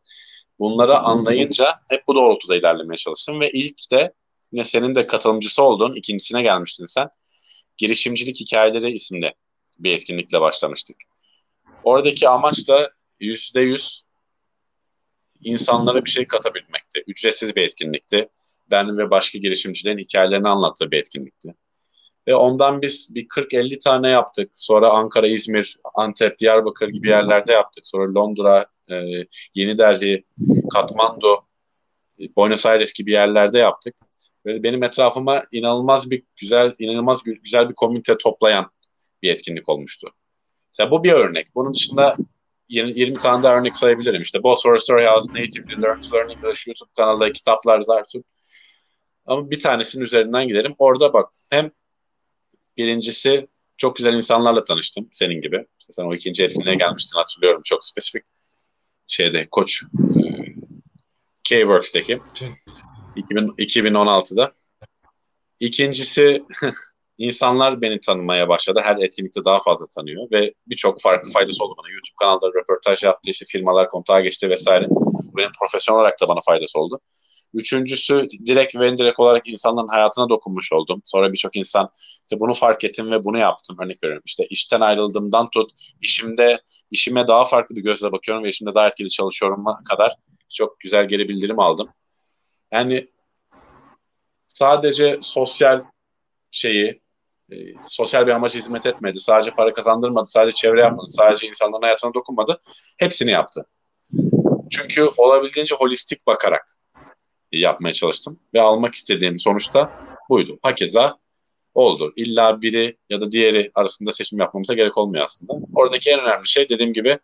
bunları 0.58 0.98
anlayınca 0.98 1.66
hep 1.88 2.08
bu 2.08 2.14
doğrultuda 2.14 2.56
ilerlemeye 2.56 2.96
çalıştım 2.96 3.40
ve 3.40 3.50
ilk 3.50 3.90
de 3.90 4.12
yine 4.54 4.64
senin 4.64 4.94
de 4.94 5.06
katılımcısı 5.06 5.62
olduğun 5.62 5.94
ikincisine 5.94 6.42
gelmiştin 6.42 6.84
sen. 6.84 7.08
Girişimcilik 7.76 8.40
Hikayeleri 8.40 8.92
isimli 8.92 9.34
bir 9.78 9.94
etkinlikle 9.94 10.40
başlamıştık. 10.40 10.96
Oradaki 11.82 12.28
amaç 12.28 12.68
da 12.68 12.90
yüzde 13.20 13.60
yüz 13.60 14.04
insanlara 15.40 16.04
bir 16.04 16.10
şey 16.10 16.26
katabilmekti. 16.26 17.04
Ücretsiz 17.06 17.56
bir 17.56 17.62
etkinlikti 17.62 18.28
ben 18.70 18.98
ve 18.98 19.10
başka 19.10 19.38
girişimcilerin 19.38 19.98
hikayelerini 19.98 20.48
anlattığı 20.48 20.90
bir 20.90 20.98
etkinlikti. 20.98 21.54
Ve 22.28 22.34
ondan 22.34 22.82
biz 22.82 23.14
bir 23.14 23.28
40-50 23.28 23.78
tane 23.78 24.10
yaptık. 24.10 24.50
Sonra 24.54 24.88
Ankara, 24.88 25.26
İzmir, 25.26 25.78
Antep, 25.94 26.38
Diyarbakır 26.38 26.88
gibi 26.88 27.08
yerlerde 27.08 27.52
yaptık. 27.52 27.86
Sonra 27.86 28.14
Londra, 28.14 28.66
e, 28.90 28.94
Yeni 29.54 29.78
Delhi, 29.78 30.24
Katmandu, 30.72 31.44
e, 32.20 32.36
Buenos 32.36 32.66
Aires 32.66 32.92
gibi 32.92 33.10
yerlerde 33.10 33.58
yaptık. 33.58 33.96
Benim 34.46 34.82
etrafıma 34.82 35.44
inanılmaz 35.52 36.10
bir 36.10 36.22
güzel, 36.36 36.74
inanılmaz 36.78 37.22
güzel 37.24 37.68
bir 37.68 37.74
komünite 37.74 38.18
toplayan 38.18 38.70
bir 39.22 39.30
etkinlik 39.30 39.68
olmuştu. 39.68 40.08
Mesela 40.72 40.90
bu 40.90 41.04
bir 41.04 41.12
örnek. 41.12 41.54
Bunun 41.54 41.74
dışında 41.74 42.16
20, 42.68 42.98
20 42.98 43.18
tane 43.18 43.42
daha 43.42 43.56
örnek 43.56 43.76
sayabilirim. 43.76 44.22
İşte 44.22 44.42
Bosphorus 44.42 44.82
Storyhouse, 44.82 45.32
Natively 45.32 45.82
Learn 45.82 46.00
to 46.00 46.16
Learn 46.16 46.30
English 46.30 46.66
YouTube 46.66 46.90
kanalı, 46.96 47.32
kitaplar, 47.32 47.80
Zartürk. 47.80 48.26
Ama 49.26 49.50
bir 49.50 49.60
tanesinin 49.60 50.04
üzerinden 50.04 50.48
gidelim. 50.48 50.74
Orada 50.78 51.12
bak 51.12 51.30
hem 51.50 51.70
Birincisi 52.76 53.48
çok 53.76 53.96
güzel 53.96 54.14
insanlarla 54.14 54.64
tanıştım 54.64 55.08
senin 55.10 55.40
gibi. 55.40 55.66
İşte 55.80 55.92
sen 55.92 56.04
o 56.04 56.14
ikinci 56.14 56.44
etkinliğe 56.44 56.74
gelmiştin 56.74 57.18
hatırlıyorum 57.18 57.62
çok 57.64 57.84
spesifik. 57.84 58.24
Şeyde 59.06 59.48
Koç 59.50 59.82
e, 59.82 60.22
K-Works'teki 61.44 62.20
2000, 63.16 63.48
2016'da. 63.58 64.52
İkincisi 65.60 66.44
insanlar 67.18 67.82
beni 67.82 68.00
tanımaya 68.00 68.48
başladı. 68.48 68.80
Her 68.84 68.96
etkinlikte 68.96 69.44
daha 69.44 69.60
fazla 69.60 69.86
tanıyor 69.86 70.30
ve 70.30 70.54
birçok 70.66 71.00
farklı 71.00 71.30
faydası 71.30 71.64
oldu 71.64 71.74
bana. 71.78 71.92
YouTube 71.92 72.14
kanalda 72.20 72.48
röportaj 72.48 73.02
yaptı, 73.02 73.30
işte 73.30 73.44
firmalar 73.48 73.88
kontağa 73.88 74.20
geçti 74.20 74.50
vesaire. 74.50 74.88
Benim 75.36 75.50
profesyonel 75.60 76.00
olarak 76.00 76.20
da 76.20 76.28
bana 76.28 76.40
faydası 76.46 76.78
oldu. 76.78 77.00
Üçüncüsü 77.54 78.28
direkt 78.46 78.76
ve 78.76 78.88
indirekt 78.88 79.20
olarak 79.20 79.48
insanların 79.48 79.88
hayatına 79.88 80.28
dokunmuş 80.28 80.72
oldum. 80.72 81.02
Sonra 81.04 81.32
birçok 81.32 81.56
insan 81.56 81.90
işte 82.22 82.40
bunu 82.40 82.54
fark 82.54 82.84
ettim 82.84 83.10
ve 83.10 83.24
bunu 83.24 83.38
yaptım. 83.38 83.76
Örnek 83.80 84.04
veriyorum 84.04 84.22
işte 84.26 84.46
işten 84.50 84.80
ayrıldığımdan 84.80 85.50
tut 85.50 85.70
işimde 86.00 86.62
işime 86.90 87.26
daha 87.26 87.44
farklı 87.44 87.76
bir 87.76 87.82
gözle 87.82 88.12
bakıyorum 88.12 88.44
ve 88.44 88.48
işimde 88.48 88.74
daha 88.74 88.88
etkili 88.88 89.08
çalışıyorum 89.08 89.64
kadar 89.88 90.16
çok 90.54 90.80
güzel 90.80 91.08
geri 91.08 91.28
bildirim 91.28 91.58
aldım. 91.58 91.88
Yani 92.72 93.08
sadece 94.48 95.18
sosyal 95.22 95.82
şeyi 96.50 97.00
e, 97.52 97.56
sosyal 97.84 98.26
bir 98.26 98.32
amaca 98.32 98.58
hizmet 98.58 98.86
etmedi. 98.86 99.20
Sadece 99.20 99.50
para 99.50 99.72
kazandırmadı, 99.72 100.26
sadece 100.26 100.54
çevre 100.54 100.80
yapmadı, 100.80 101.06
sadece 101.06 101.46
insanların 101.46 101.82
hayatına 101.82 102.14
dokunmadı. 102.14 102.60
Hepsini 102.96 103.30
yaptı. 103.30 103.66
Çünkü 104.70 105.10
olabildiğince 105.16 105.74
holistik 105.74 106.26
bakarak 106.26 106.78
yapmaya 107.52 107.94
çalıştım. 107.94 108.40
Ve 108.54 108.60
almak 108.60 108.94
istediğim 108.94 109.40
sonuçta 109.40 109.92
buydu. 110.28 110.58
Hakeza 110.62 111.18
oldu. 111.74 112.12
İlla 112.16 112.62
biri 112.62 112.96
ya 113.10 113.20
da 113.20 113.32
diğeri 113.32 113.70
arasında 113.74 114.12
seçim 114.12 114.38
yapmamıza 114.38 114.74
gerek 114.74 114.98
olmuyor 114.98 115.24
aslında. 115.24 115.52
Oradaki 115.74 116.10
en 116.10 116.20
önemli 116.20 116.48
şey 116.48 116.68
dediğim 116.68 116.92
gibi 116.92 117.18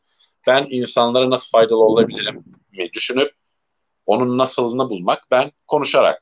ben 0.46 0.66
insanlara 0.70 1.30
nasıl 1.30 1.50
faydalı 1.50 1.84
olabilirim 1.84 2.44
mi 2.72 2.92
düşünüp 2.92 3.32
onun 4.10 4.38
nasılını 4.38 4.90
bulmak. 4.90 5.26
Ben 5.30 5.52
konuşarak 5.66 6.18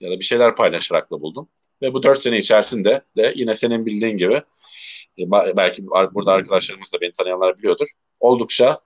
ya 0.00 0.10
da 0.10 0.18
bir 0.18 0.24
şeyler 0.24 0.56
paylaşarak 0.56 1.10
da 1.10 1.20
buldum. 1.20 1.48
Ve 1.82 1.94
bu 1.94 2.02
dört 2.02 2.18
sene 2.18 2.38
içerisinde 2.38 3.02
de 3.16 3.32
yine 3.36 3.54
senin 3.54 3.86
bildiğin 3.86 4.16
gibi 4.16 4.42
e, 5.18 5.30
belki 5.56 5.86
burada 5.86 6.32
arkadaşlarımız 6.32 6.92
da 6.92 7.00
beni 7.00 7.12
tanıyanlar 7.12 7.58
biliyordur. 7.58 7.88
Oldukça 8.20 8.80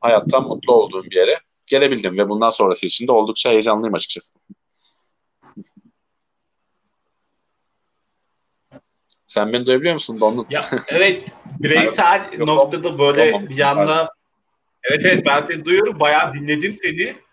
hayattan 0.00 0.48
mutlu 0.48 0.74
olduğum 0.74 1.04
bir 1.04 1.16
yere 1.16 1.40
gelebildim 1.66 2.18
ve 2.18 2.28
bundan 2.28 2.50
sonrası 2.50 2.86
için 2.86 3.08
de 3.08 3.12
oldukça 3.12 3.50
heyecanlıyım 3.50 3.94
açıkçası. 3.94 4.38
Sen 9.26 9.52
beni 9.52 9.66
duyabiliyor 9.66 9.94
musun 9.94 10.20
Donlu? 10.20 10.46
Ya, 10.50 10.60
evet 10.88 11.28
bireysel 11.60 12.30
noktada 12.38 12.98
böyle 12.98 13.48
bir 13.48 13.56
yanda 13.56 14.08
evet 14.82 15.04
evet 15.04 15.26
ben 15.26 15.40
seni 15.40 15.64
duyuyorum 15.64 16.00
bayağı 16.00 16.32
dinledim 16.32 16.74
seni. 16.82 17.25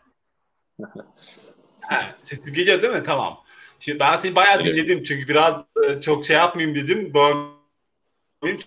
Ha, 1.81 2.15
geliyor 2.53 2.81
değil 2.81 2.93
mi? 2.93 3.03
Tamam. 3.03 3.43
Şimdi 3.79 3.99
ben 3.99 4.17
seni 4.17 4.35
bayağı 4.35 4.55
evet. 4.55 4.65
dinledim 4.65 5.03
çünkü 5.03 5.27
biraz 5.27 5.63
e, 5.87 6.01
çok 6.01 6.25
şey 6.25 6.35
yapmayayım 6.35 6.75
dedim. 6.75 7.13
Böyle 7.13 8.57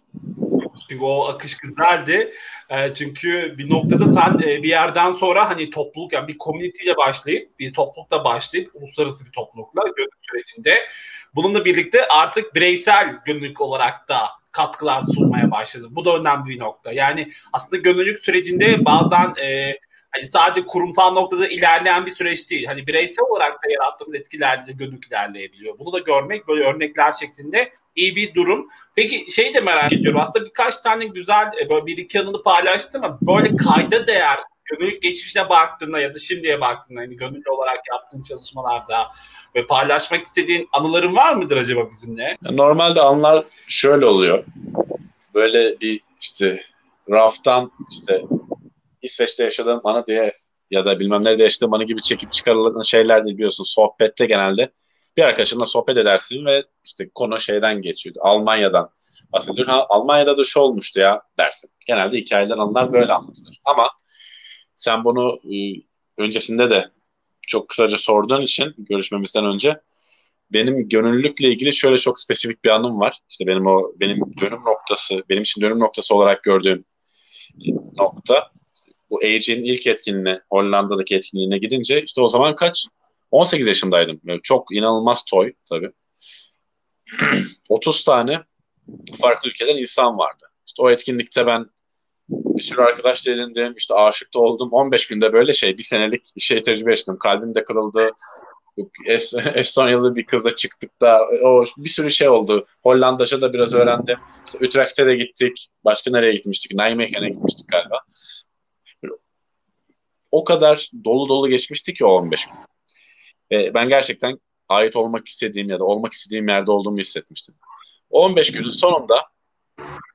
çünkü 0.88 1.04
o 1.04 1.24
akış 1.24 1.56
güzeldi. 1.56 2.34
E, 2.70 2.94
çünkü 2.94 3.54
bir 3.58 3.70
noktada 3.70 4.12
sen 4.12 4.38
e, 4.48 4.62
bir 4.62 4.68
yerden 4.68 5.12
sonra 5.12 5.50
hani 5.50 5.70
topluluk 5.70 6.12
yani 6.12 6.28
bir 6.28 6.38
komüniteyle 6.38 6.96
başlayıp 6.96 7.58
bir 7.58 7.72
toplulukla 7.72 8.24
başlayıp 8.24 8.70
uluslararası 8.74 9.26
bir 9.26 9.32
toplulukla 9.32 9.82
gönüllü 9.96 10.10
sürecinde 10.22 10.86
bununla 11.34 11.64
birlikte 11.64 12.08
artık 12.08 12.54
bireysel 12.54 13.18
gönüllülük 13.24 13.60
olarak 13.60 14.08
da 14.08 14.28
katkılar 14.52 15.02
sunmaya 15.02 15.50
başladı. 15.50 15.86
Bu 15.90 16.04
da 16.04 16.16
önemli 16.16 16.50
bir 16.50 16.58
nokta. 16.58 16.92
Yani 16.92 17.30
aslında 17.52 17.82
gönüllülük 17.82 18.24
sürecinde 18.24 18.84
bazen 18.84 19.34
e, 19.42 19.78
hani 20.16 20.26
sadece 20.26 20.66
kurumsal 20.66 21.12
noktada 21.12 21.48
ilerleyen 21.48 22.06
bir 22.06 22.14
süreç 22.14 22.50
değil. 22.50 22.66
Hani 22.66 22.86
bireysel 22.86 23.24
olarak 23.24 23.52
da 23.52 23.70
yarattığımız 23.70 24.14
etkilerle 24.14 24.66
de 24.66 24.72
gönüllük 24.72 25.06
ilerleyebiliyor. 25.06 25.78
Bunu 25.78 25.92
da 25.92 25.98
görmek 25.98 26.48
böyle 26.48 26.64
örnekler 26.64 27.12
şeklinde 27.12 27.72
iyi 27.96 28.16
bir 28.16 28.34
durum. 28.34 28.68
Peki 28.94 29.32
şey 29.32 29.54
de 29.54 29.60
merak 29.60 29.92
ediyorum. 29.92 30.20
Aslında 30.20 30.46
birkaç 30.46 30.76
tane 30.76 31.04
güzel 31.06 31.50
e, 31.60 31.70
böyle 31.70 31.86
bir 31.86 31.96
iki 31.96 32.20
anını 32.20 32.42
paylaştım 32.42 33.04
ama 33.04 33.18
böyle 33.22 33.56
kayda 33.56 34.06
değer 34.06 34.38
gönüllülük 34.64 35.02
geçmişine 35.02 35.48
baktığında 35.48 36.00
ya 36.00 36.14
da 36.14 36.18
şimdiye 36.18 36.60
baktığında 36.60 37.00
hani 37.00 37.16
gönüllü 37.16 37.50
olarak 37.50 37.80
yaptığın 37.92 38.22
çalışmalarda 38.22 39.08
ve 39.54 39.66
paylaşmak 39.66 40.26
istediğin 40.26 40.68
anıların 40.72 41.16
var 41.16 41.34
mıdır 41.34 41.56
acaba 41.56 41.90
bizimle? 41.90 42.36
Normalde 42.42 43.00
anlar 43.00 43.44
şöyle 43.68 44.06
oluyor. 44.06 44.44
Böyle 45.34 45.80
bir 45.80 46.00
işte 46.20 46.60
raftan 47.10 47.72
işte 47.90 48.22
İsveç'te 49.02 49.44
yaşadığım 49.44 49.80
anı 49.84 50.06
diye 50.06 50.32
ya 50.70 50.84
da 50.84 51.00
bilmem 51.00 51.24
nerede 51.24 51.42
yaşadığım 51.42 51.74
anı 51.74 51.84
gibi 51.84 52.02
çekip 52.02 52.32
çıkarılan 52.32 52.82
şeyler 52.82 53.24
değil 53.24 53.36
biliyorsun. 53.36 53.64
Sohbette 53.64 54.26
genelde 54.26 54.72
bir 55.16 55.22
arkadaşınla 55.22 55.66
sohbet 55.66 55.96
edersin 55.96 56.44
ve 56.46 56.64
işte 56.84 57.10
konu 57.14 57.40
şeyden 57.40 57.80
geçiyor. 57.82 58.14
Almanya'dan 58.20 58.90
bahsediyor. 59.32 59.66
Ha, 59.66 59.86
Almanya'da 59.88 60.36
da 60.36 60.44
şu 60.44 60.60
olmuştu 60.60 61.00
ya 61.00 61.22
dersin. 61.38 61.70
Genelde 61.86 62.16
hikayeden 62.16 62.58
anılar 62.58 62.92
böyle 62.92 63.12
anlatılır. 63.12 63.60
Ama 63.64 63.90
sen 64.76 65.04
bunu 65.04 65.40
e, 65.54 65.56
öncesinde 66.18 66.70
de 66.70 66.90
çok 67.46 67.68
kısaca 67.68 67.98
sorduğun 67.98 68.40
için 68.40 68.74
görüşmemizden 68.78 69.44
önce 69.44 69.80
benim 70.52 70.88
gönüllülükle 70.88 71.48
ilgili 71.48 71.72
şöyle 71.72 71.98
çok 71.98 72.20
spesifik 72.20 72.64
bir 72.64 72.70
anım 72.70 73.00
var. 73.00 73.18
İşte 73.30 73.46
benim 73.46 73.66
o 73.66 73.92
benim 74.00 74.20
dönüm 74.40 74.60
noktası, 74.60 75.22
benim 75.28 75.42
için 75.42 75.60
dönüm 75.60 75.78
noktası 75.78 76.14
olarak 76.14 76.42
gördüğüm 76.42 76.84
nokta 77.96 78.50
bu 79.10 79.18
AG'nin 79.18 79.64
ilk 79.64 79.86
etkinliğine, 79.86 80.40
Hollanda'daki 80.50 81.16
etkinliğine 81.16 81.58
gidince 81.58 82.02
işte 82.02 82.20
o 82.22 82.28
zaman 82.28 82.56
kaç? 82.56 82.86
18 83.30 83.66
yaşındaydım. 83.66 84.20
Yani 84.24 84.40
çok 84.42 84.74
inanılmaz 84.74 85.24
toy 85.24 85.52
tabii. 85.70 85.90
30 87.68 88.04
tane 88.04 88.40
farklı 89.20 89.48
ülkeden 89.48 89.76
insan 89.76 90.18
vardı. 90.18 90.44
İşte 90.66 90.82
o 90.82 90.90
etkinlikte 90.90 91.46
ben 91.46 91.66
bir 92.28 92.62
sürü 92.62 92.80
arkadaş 92.80 93.26
edindim, 93.26 93.74
işte 93.76 93.94
aşık 93.94 94.34
da 94.34 94.38
oldum. 94.38 94.68
15 94.72 95.06
günde 95.06 95.32
böyle 95.32 95.52
şey, 95.52 95.78
bir 95.78 95.82
senelik 95.82 96.40
şey 96.40 96.62
tecrübe 96.62 96.92
ettim. 96.92 97.18
Kalbim 97.18 97.54
de 97.54 97.64
kırıldı. 97.64 98.10
Es 99.06 99.34
Estonyalı 99.54 100.16
bir 100.16 100.26
kızla 100.26 100.56
çıktık 100.56 101.00
da 101.00 101.20
o 101.44 101.64
bir 101.76 101.88
sürü 101.88 102.10
şey 102.10 102.28
oldu. 102.28 102.66
Hollandaca 102.82 103.40
da 103.40 103.52
biraz 103.52 103.74
öğrendim. 103.74 104.18
İşte 104.46 104.66
Utrecht'e 104.66 105.06
de 105.06 105.16
gittik. 105.16 105.68
Başka 105.84 106.10
nereye 106.10 106.32
gitmiştik? 106.32 106.72
Nijmegen'e 106.74 107.28
gitmiştik 107.28 107.68
galiba 107.68 108.00
o 110.36 110.44
kadar 110.44 110.90
dolu 111.04 111.28
dolu 111.28 111.48
geçmişti 111.48 111.94
ki 111.94 112.04
o 112.04 112.08
15 112.08 112.46
gün. 112.46 112.54
E, 113.58 113.74
ben 113.74 113.88
gerçekten 113.88 114.40
ait 114.68 114.96
olmak 114.96 115.28
istediğim 115.28 115.68
ya 115.68 115.78
da 115.78 115.84
olmak 115.84 116.12
istediğim 116.12 116.48
yerde 116.48 116.70
olduğumu 116.70 116.98
hissetmiştim. 116.98 117.54
O 118.10 118.24
15 118.24 118.52
günün 118.52 118.68
sonunda 118.68 119.24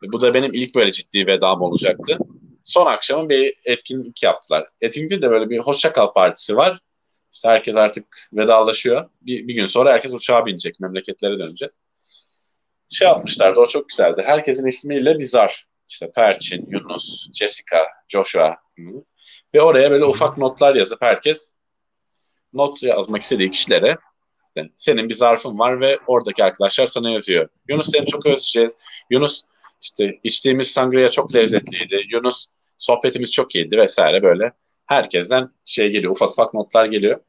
bu 0.03 0.21
da 0.21 0.33
benim 0.33 0.53
ilk 0.53 0.75
böyle 0.75 0.91
ciddi 0.91 1.27
vedam 1.27 1.61
olacaktı. 1.61 2.17
Son 2.63 2.85
akşamın 2.85 3.29
bir 3.29 3.53
etkinlik 3.65 4.23
yaptılar. 4.23 4.67
Etkinlikte 4.81 5.21
de 5.21 5.29
böyle 5.29 5.49
bir 5.49 5.59
hoşça 5.59 5.93
kal 5.93 6.13
partisi 6.13 6.57
var. 6.57 6.79
İşte 7.33 7.49
herkes 7.49 7.75
artık 7.75 8.29
vedalaşıyor. 8.33 9.09
Bir, 9.21 9.47
bir 9.47 9.53
gün 9.53 9.65
sonra 9.65 9.93
herkes 9.93 10.13
uçağa 10.13 10.45
binecek. 10.45 10.79
Memleketlere 10.79 11.39
döneceğiz. 11.39 11.81
Şey 12.89 13.07
yapmışlardı 13.07 13.59
o 13.59 13.67
çok 13.67 13.89
güzeldi. 13.89 14.23
Herkesin 14.25 14.67
ismiyle 14.67 15.19
bir 15.19 15.25
zar. 15.25 15.65
İşte 15.87 16.11
Perçin, 16.11 16.67
Yunus, 16.71 17.33
Jessica, 17.33 17.85
Joshua. 18.07 18.57
Ve 19.53 19.61
oraya 19.61 19.91
böyle 19.91 20.05
ufak 20.05 20.37
notlar 20.37 20.75
yazıp 20.75 21.01
herkes 21.01 21.55
not 22.53 22.83
yazmak 22.83 23.21
istediği 23.21 23.51
kişilere 23.51 23.97
senin 24.75 25.09
bir 25.09 25.13
zarfın 25.13 25.59
var 25.59 25.81
ve 25.81 25.99
oradaki 26.07 26.43
arkadaşlar 26.43 26.87
sana 26.87 27.09
yazıyor. 27.09 27.49
Yunus 27.67 27.91
seni 27.91 28.05
çok 28.05 28.25
özleyeceğiz. 28.25 28.77
Yunus 29.09 29.41
işte 29.81 30.19
içtiğimiz 30.23 30.71
sangria 30.71 31.09
çok 31.09 31.35
lezzetliydi. 31.35 32.01
Yunus 32.09 32.45
sohbetimiz 32.77 33.31
çok 33.31 33.55
iyiydi 33.55 33.77
vesaire 33.77 34.23
böyle. 34.23 34.51
Herkesten 34.85 35.49
şey 35.65 35.91
geliyor 35.91 36.11
ufak 36.11 36.31
ufak 36.31 36.53
notlar 36.53 36.85
geliyor. 36.85 37.19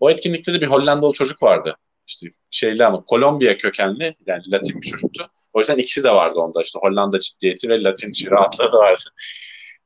O 0.00 0.10
etkinlikte 0.10 0.54
de 0.54 0.60
bir 0.60 0.66
Hollandalı 0.66 1.12
çocuk 1.12 1.42
vardı. 1.42 1.76
İşte 2.06 2.26
şeyli 2.50 2.86
ama 2.86 3.04
Kolombiya 3.04 3.58
kökenli 3.58 4.16
yani 4.26 4.42
Latin 4.50 4.82
bir 4.82 4.86
çocuktu. 4.86 5.30
O 5.52 5.58
yüzden 5.58 5.76
ikisi 5.76 6.04
de 6.04 6.10
vardı 6.10 6.38
onda 6.38 6.62
işte 6.62 6.78
Hollanda 6.78 7.18
ciddiyeti 7.18 7.68
ve 7.68 7.82
Latin 7.82 8.12
rahatlığı 8.30 8.72
da 8.72 8.78
vardı. 8.78 9.00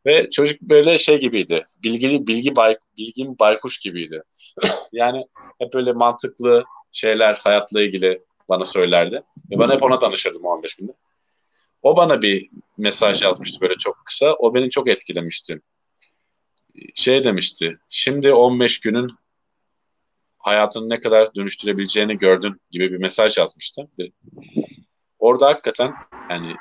Ve 0.07 0.31
çocuk 0.31 0.61
böyle 0.61 0.99
şey 0.99 1.21
gibiydi. 1.21 1.65
Bilgili 1.85 2.27
bilgi 2.27 2.57
bay, 2.57 2.77
bilgin 2.99 3.39
baykuş 3.39 3.79
gibiydi. 3.79 4.23
yani 4.93 5.25
hep 5.59 5.75
böyle 5.75 5.93
mantıklı 5.93 6.65
şeyler 6.93 7.35
hayatla 7.35 7.83
ilgili 7.83 8.23
bana 8.49 8.65
söylerdi. 8.65 9.23
Ve 9.51 9.59
ben 9.59 9.71
hep 9.71 9.83
ona 9.83 10.01
danışırdım 10.01 10.45
o 10.45 10.49
15 10.49 10.75
günde. 10.75 10.93
O 11.83 11.97
bana 11.97 12.23
bir 12.23 12.51
mesaj 12.79 13.23
yazmıştı 13.23 13.61
böyle 13.61 13.75
çok 13.75 14.03
kısa. 14.05 14.35
O 14.35 14.55
beni 14.55 14.71
çok 14.71 14.89
etkilemişti. 14.89 15.61
Şey 16.95 17.25
demişti. 17.25 17.79
Şimdi 17.89 18.33
15 18.33 18.81
günün 18.81 19.11
hayatını 20.39 20.89
ne 20.89 21.01
kadar 21.01 21.35
dönüştürebileceğini 21.35 22.19
gördün 22.19 22.61
gibi 22.71 22.93
bir 22.93 22.97
mesaj 22.97 23.39
yazmıştı. 23.39 23.89
orada 25.19 25.47
hakikaten 25.47 25.95
yani 26.31 26.57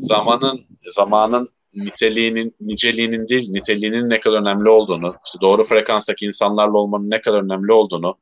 zamanın 0.00 0.60
zamanın 0.90 1.48
niteliğinin 1.76 2.54
niceliğinin 2.60 3.28
değil 3.28 3.50
niteliğinin 3.50 4.10
ne 4.10 4.20
kadar 4.20 4.40
önemli 4.40 4.68
olduğunu, 4.68 5.14
işte 5.26 5.38
doğru 5.40 5.64
frekanstaki 5.64 6.26
insanlarla 6.26 6.78
olmanın 6.78 7.10
ne 7.10 7.20
kadar 7.20 7.42
önemli 7.42 7.72
olduğunu, 7.72 8.16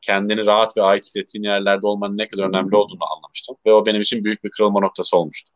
kendini 0.00 0.46
rahat 0.46 0.76
ve 0.76 0.82
ait 0.82 1.04
hissettiğin 1.04 1.44
yerlerde 1.44 1.86
olmanın 1.86 2.18
ne 2.18 2.28
kadar 2.28 2.44
önemli 2.44 2.76
olduğunu 2.76 3.04
anlamıştım 3.16 3.56
ve 3.66 3.72
o 3.72 3.86
benim 3.86 4.00
için 4.00 4.24
büyük 4.24 4.44
bir 4.44 4.50
kırılma 4.50 4.80
noktası 4.80 5.16
olmuştu. 5.16 5.50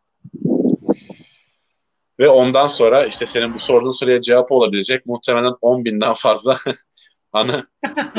Ve 2.19 2.29
ondan 2.29 2.67
sonra 2.67 3.07
işte 3.07 3.27
senin 3.27 3.55
bu 3.55 3.61
sorduğun 3.61 3.91
soruya 3.91 4.21
cevap 4.21 4.53
olabilecek 4.53 5.07
muhtemelen 5.07 5.55
10 5.61 5.85
binden 5.85 6.13
fazla 6.13 6.59
anı 7.33 7.67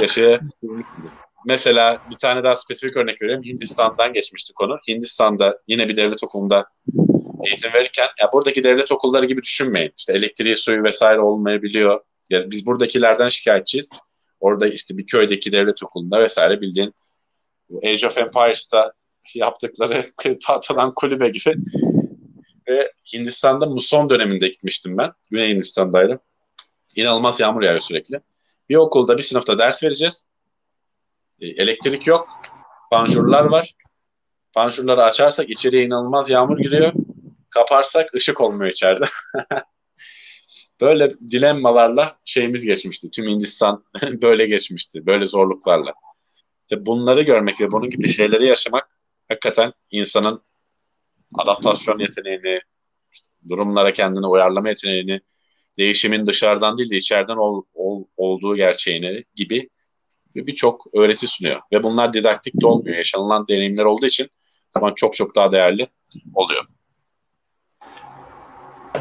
yaşayabilmiştim. 0.01 1.11
Mesela 1.45 2.01
bir 2.09 2.15
tane 2.15 2.43
daha 2.43 2.55
spesifik 2.55 2.97
örnek 2.97 3.21
vereyim. 3.21 3.43
Hindistan'dan 3.43 4.13
geçmişti 4.13 4.53
konu. 4.53 4.77
Hindistan'da 4.87 5.59
yine 5.67 5.89
bir 5.89 5.95
devlet 5.95 6.23
okulunda 6.23 6.65
eğitim 7.47 7.73
verirken 7.73 8.07
ya 8.21 8.29
buradaki 8.33 8.63
devlet 8.63 8.91
okulları 8.91 9.25
gibi 9.25 9.41
düşünmeyin. 9.41 9.93
İşte 9.97 10.13
elektriği, 10.13 10.55
suyu 10.55 10.83
vesaire 10.83 11.19
olmayabiliyor. 11.19 12.01
Ya 12.29 12.51
biz 12.51 12.65
buradakilerden 12.65 13.29
şikayetçiyiz. 13.29 13.89
Orada 14.39 14.67
işte 14.67 14.97
bir 14.97 15.05
köydeki 15.05 15.51
devlet 15.51 15.83
okulunda 15.83 16.19
vesaire 16.19 16.61
bildiğin 16.61 16.93
Age 17.83 18.07
of 18.07 18.17
Empires'ta 18.17 18.93
yaptıkları 19.35 20.03
tahtadan 20.47 20.93
kulübe 20.95 21.29
gibi. 21.29 21.55
Ve 22.67 22.91
Hindistan'da 23.13 23.65
muson 23.65 24.09
döneminde 24.09 24.47
gitmiştim 24.47 24.97
ben. 24.97 25.11
Güney 25.31 25.49
Hindistan'daydım. 25.49 26.19
İnanılmaz 26.95 27.39
yağmur 27.39 27.61
yağıyor 27.61 27.81
sürekli. 27.81 28.21
Bir 28.69 28.75
okulda 28.75 29.17
bir 29.17 29.23
sınıfta 29.23 29.57
ders 29.57 29.83
vereceğiz. 29.83 30.25
E, 31.39 31.47
elektrik 31.47 32.07
yok. 32.07 32.29
Panjurlar 32.91 33.45
var. 33.45 33.75
Panjurları 34.53 35.03
açarsak 35.03 35.49
içeriye 35.49 35.85
inanılmaz 35.85 36.29
yağmur 36.29 36.57
giriyor. 36.57 36.93
Kaparsak 37.49 38.13
ışık 38.13 38.41
olmuyor 38.41 38.71
içeride. 38.71 39.05
böyle 40.81 41.09
dilemmalarla 41.09 42.19
şeyimiz 42.25 42.65
geçmişti. 42.65 43.11
Tüm 43.11 43.27
Hindistan 43.27 43.83
böyle 44.21 44.47
geçmişti. 44.47 45.05
Böyle 45.05 45.25
zorluklarla. 45.25 45.93
İşte 46.61 46.85
bunları 46.85 47.21
görmek 47.21 47.61
ve 47.61 47.71
bunun 47.71 47.89
gibi 47.89 48.09
şeyleri 48.09 48.47
yaşamak 48.47 48.99
hakikaten 49.29 49.73
insanın 49.91 50.41
adaptasyon 51.33 51.99
yeteneğini, 51.99 52.59
durumlara 53.49 53.93
kendini 53.93 54.27
uyarlama 54.27 54.69
yeteneğini, 54.69 55.21
değişimin 55.77 56.25
dışarıdan 56.25 56.77
değil 56.77 56.89
de 56.89 56.95
içeriden 56.95 57.37
ol, 57.37 57.63
ol, 57.73 58.03
olduğu 58.17 58.55
gerçeğini 58.55 59.23
gibi 59.35 59.69
birçok 60.35 60.87
öğreti 60.95 61.27
sunuyor. 61.27 61.61
Ve 61.71 61.83
bunlar 61.83 62.13
didaktik 62.13 62.61
de 62.61 62.67
olmuyor. 62.67 62.97
Yaşanılan 62.97 63.47
deneyimler 63.47 63.85
olduğu 63.85 64.05
için 64.05 64.29
zaman 64.71 64.93
çok 64.93 65.15
çok 65.15 65.35
daha 65.35 65.51
değerli 65.51 65.87
oluyor. 66.33 66.65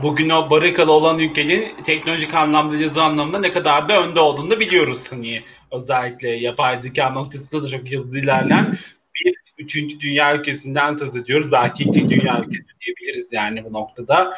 Bugün 0.03 0.31
o 0.31 0.51
barikalı 0.51 0.93
olan 0.93 1.19
ülkenin 1.19 1.83
teknolojik 1.85 2.35
anlamda 2.35 2.77
yazı 2.77 3.03
anlamda 3.03 3.39
ne 3.39 3.53
kadar 3.53 3.89
da 3.89 4.03
önde 4.03 4.21
olduğunu 4.21 4.51
da 4.51 4.61
biliyoruz. 4.61 5.13
Hani 5.13 5.43
özellikle 5.73 6.29
yapay 6.29 6.81
zeka 6.81 7.11
noktasında 7.11 7.63
da 7.63 7.69
çok 7.69 7.91
hızlı 7.91 8.19
ilerleyen 8.19 8.79
bir 9.15 9.35
üçüncü 9.59 10.01
dünya 10.01 10.37
ülkesinden 10.37 10.97
söz 10.97 11.17
ediyoruz. 11.17 11.53
Belki 11.53 11.85
ikinci 11.85 12.21
dünya 12.21 12.45
ülkesi 12.47 12.69
diyebiliriz 12.81 13.33
yani 13.33 13.65
bu 13.65 13.73
noktada. 13.73 14.35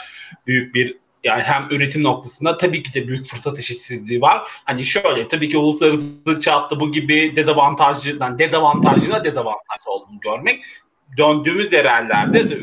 Büyük 0.46 0.74
bir 0.74 0.96
yani 1.24 1.42
hem 1.42 1.68
üretim 1.70 2.02
noktasında 2.02 2.56
tabii 2.56 2.82
ki 2.82 2.94
de 2.94 3.08
büyük 3.08 3.26
fırsat 3.26 3.58
eşitsizliği 3.58 4.20
var. 4.20 4.42
Hani 4.64 4.84
şöyle 4.84 5.28
tabii 5.28 5.48
ki 5.48 5.58
uluslararası 5.58 6.40
çapta 6.40 6.80
bu 6.80 6.92
gibi 6.92 7.36
dezavantajlı, 7.36 8.18
yani 8.20 8.38
dezavantajlı 8.38 9.24
dezavantajlı 9.24 9.90
olduğunu 9.90 10.20
görmek 10.20 10.64
döndüğümüz 11.16 11.72
yerellerde 11.72 12.50
de 12.50 12.54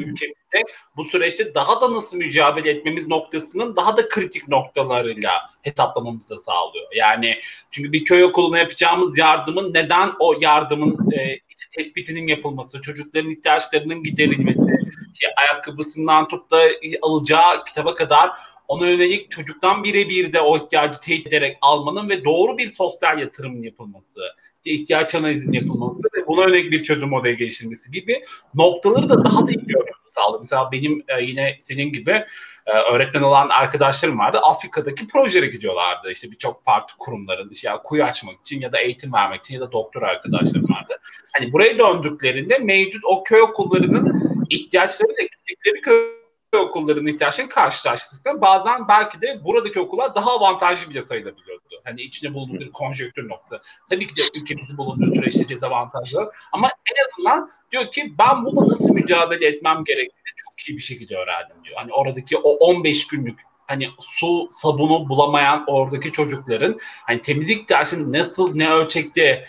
ülkemizde 0.48 0.74
bu 0.98 1.04
süreçte 1.04 1.56
daha 1.56 1.82
da 1.82 1.94
nasıl 1.94 2.18
mücadele 2.18 2.70
etmemiz 2.70 3.08
noktasının 3.08 3.76
daha 3.76 3.98
da 3.98 4.10
kritik 4.10 4.48
noktalarıyla 4.48 5.32
hesaplamamızı 5.62 6.38
sağlıyor. 6.40 6.88
Yani 6.96 7.40
çünkü 7.72 7.92
bir 7.92 8.06
köy 8.06 8.24
okuluna 8.24 8.60
yapacağımız 8.60 9.18
yardımın 9.18 9.74
neden 9.74 10.12
o 10.20 10.36
yardımın 10.42 11.12
e, 11.12 11.34
işte 11.50 11.66
tespitinin 11.78 12.28
yapılması, 12.28 12.82
çocukların 12.82 13.32
ihtiyaçlarının 13.32 14.04
giderilmesi, 14.04 14.72
işte 15.14 15.28
ayakkabısından 15.38 16.28
tut 16.28 16.52
da 16.52 16.62
alacağı 17.02 17.66
kitaba 17.66 17.96
kadar 17.96 18.32
ona 18.68 18.90
yönelik 18.90 19.32
çocuktan 19.32 19.84
birebir 19.84 20.34
de 20.34 20.42
o 20.42 20.58
ihtiyacı 20.58 21.00
teyit 21.00 21.28
ederek 21.28 21.58
almanın 21.62 22.10
ve 22.10 22.26
doğru 22.26 22.58
bir 22.58 22.70
sosyal 22.70 23.20
yatırımın 23.20 23.64
yapılması, 23.64 24.22
işte 24.68 24.84
ihtiyaç 24.84 25.16
analizinin 25.16 25.60
yapılması 25.60 26.08
ve 26.16 26.28
buna 26.28 26.44
yönelik 26.44 26.72
bir 26.72 26.80
çözüm 26.80 27.10
modeli 27.10 27.38
geliştirilmesi 27.38 27.92
gibi 27.92 28.22
noktaları 28.56 29.10
da 29.10 29.24
daha 29.24 29.48
da 29.48 29.52
iyi 29.52 29.66
görmemizi 29.68 30.12
sağladı. 30.12 30.40
Mesela 30.42 30.72
benim 30.72 31.04
e, 31.08 31.24
yine 31.24 31.58
senin 31.60 31.94
gibi 31.94 32.26
e, 32.66 32.72
öğretmen 32.92 33.22
olan 33.22 33.50
arkadaşlarım 33.50 34.20
vardı. 34.20 34.40
Afrika'daki 34.44 35.08
projelere 35.08 35.48
gidiyorlardı. 35.48 36.12
İşte 36.12 36.32
birçok 36.32 36.64
farklı 36.64 36.94
kurumların 37.00 37.50
işte 37.50 37.70
kuyu 37.84 38.04
açmak 38.04 38.42
için 38.42 38.62
ya 38.62 38.72
da 38.72 38.80
eğitim 38.80 39.14
vermek 39.14 39.40
için 39.40 39.56
ya 39.56 39.62
da 39.62 39.72
doktor 39.72 40.02
arkadaşlarım 40.02 40.70
vardı. 40.70 41.00
Hani 41.38 41.54
buraya 41.54 41.78
döndüklerinde 41.78 42.58
mevcut 42.58 43.02
o 43.06 43.24
köy 43.24 43.42
okullarının 43.42 44.22
ihtiyaçları 44.50 45.10
ve 45.10 45.24
gittikleri 45.24 45.82
köy 45.82 46.17
okullarının 46.56 47.08
ihtiyaçlarını 47.08 47.52
karşılaştırdıklarında 47.52 48.42
bazen 48.42 48.88
belki 48.88 49.22
de 49.22 49.46
buradaki 49.46 49.80
okullar 49.80 50.16
daha 50.16 50.32
avantajlı 50.32 50.90
bile 50.90 51.02
sayılabiliyordu. 51.02 51.82
Hani 51.84 52.02
içinde 52.02 52.34
bulunduğu 52.34 52.60
bir 52.60 52.72
konjöktür 52.72 53.30
noktası. 53.30 53.62
Tabii 53.90 54.08
ki 54.08 54.16
de 54.16 54.22
ülkemizin 54.36 54.78
bulunduğu 54.78 55.16
süreçte 55.16 55.50
dezavantajlı 55.50 56.32
ama 56.52 56.68
en 56.68 57.06
azından 57.06 57.50
diyor 57.72 57.92
ki 57.92 58.14
ben 58.20 58.46
bununla 58.46 58.68
nasıl 58.68 58.94
mücadele 58.94 59.48
etmem 59.48 59.84
gerektiğini 59.84 60.34
çok 60.38 60.70
iyi 60.70 60.78
bir 60.78 60.82
şekilde 60.82 61.18
öğrendim 61.18 61.58
diyor. 61.64 61.76
Hani 61.78 61.94
oradaki 61.94 62.38
o 62.38 62.50
15 62.50 63.08
günlük 63.08 63.40
hani 63.68 63.90
su 64.00 64.48
sabunu 64.52 65.10
bulamayan 65.10 65.64
oradaki 65.68 66.12
çocukların 66.12 66.80
hani 66.82 67.22
temizlik 67.22 67.62
ihtiyacını 67.62 68.14
nasıl 68.14 68.56
ne 68.56 68.72
ölçekte 68.72 69.44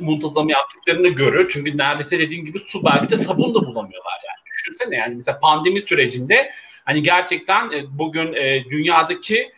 muntazam 0.00 0.48
yaptıklarını 0.48 1.08
görüyor. 1.08 1.50
Çünkü 1.52 1.78
neredeyse 1.78 2.18
dediğin 2.18 2.44
gibi 2.44 2.58
su 2.58 2.84
belki 2.84 3.10
de 3.10 3.16
sabun 3.16 3.54
da 3.54 3.58
bulamıyorlar 3.60 4.20
yani 4.26 4.45
düşünsene 4.56 4.96
yani 4.96 5.14
mesela 5.14 5.38
pandemi 5.38 5.80
sürecinde 5.80 6.50
hani 6.84 7.02
gerçekten 7.02 7.70
e, 7.70 7.98
bugün 7.98 8.32
e, 8.32 8.64
dünyadaki 8.64 9.52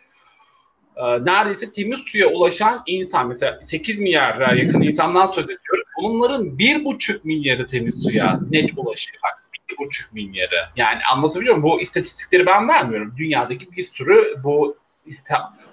e, 0.95 1.25
neredeyse 1.25 1.71
temiz 1.71 1.99
suya 1.99 2.27
ulaşan 2.27 2.83
insan 2.85 3.27
mesela 3.27 3.61
8 3.61 3.99
milyara 3.99 4.55
yakın 4.55 4.81
insandan 4.81 5.25
söz 5.25 5.45
ediyoruz. 5.45 5.87
Onların 5.97 6.45
1,5 6.45 7.19
milyarı 7.23 7.65
temiz 7.65 8.03
suya 8.03 8.39
net 8.51 8.71
ulaşıyor. 8.77 9.21
Bak 9.23 9.49
1,5 9.69 10.13
milyarı. 10.13 10.69
Yani 10.75 10.99
anlatabiliyor 11.13 11.55
muyum? 11.55 11.63
Bu 11.63 11.81
istatistikleri 11.81 12.45
ben 12.45 12.67
vermiyorum. 12.67 13.13
Dünyadaki 13.17 13.71
bir 13.71 13.83
sürü 13.83 14.35
bu 14.43 14.77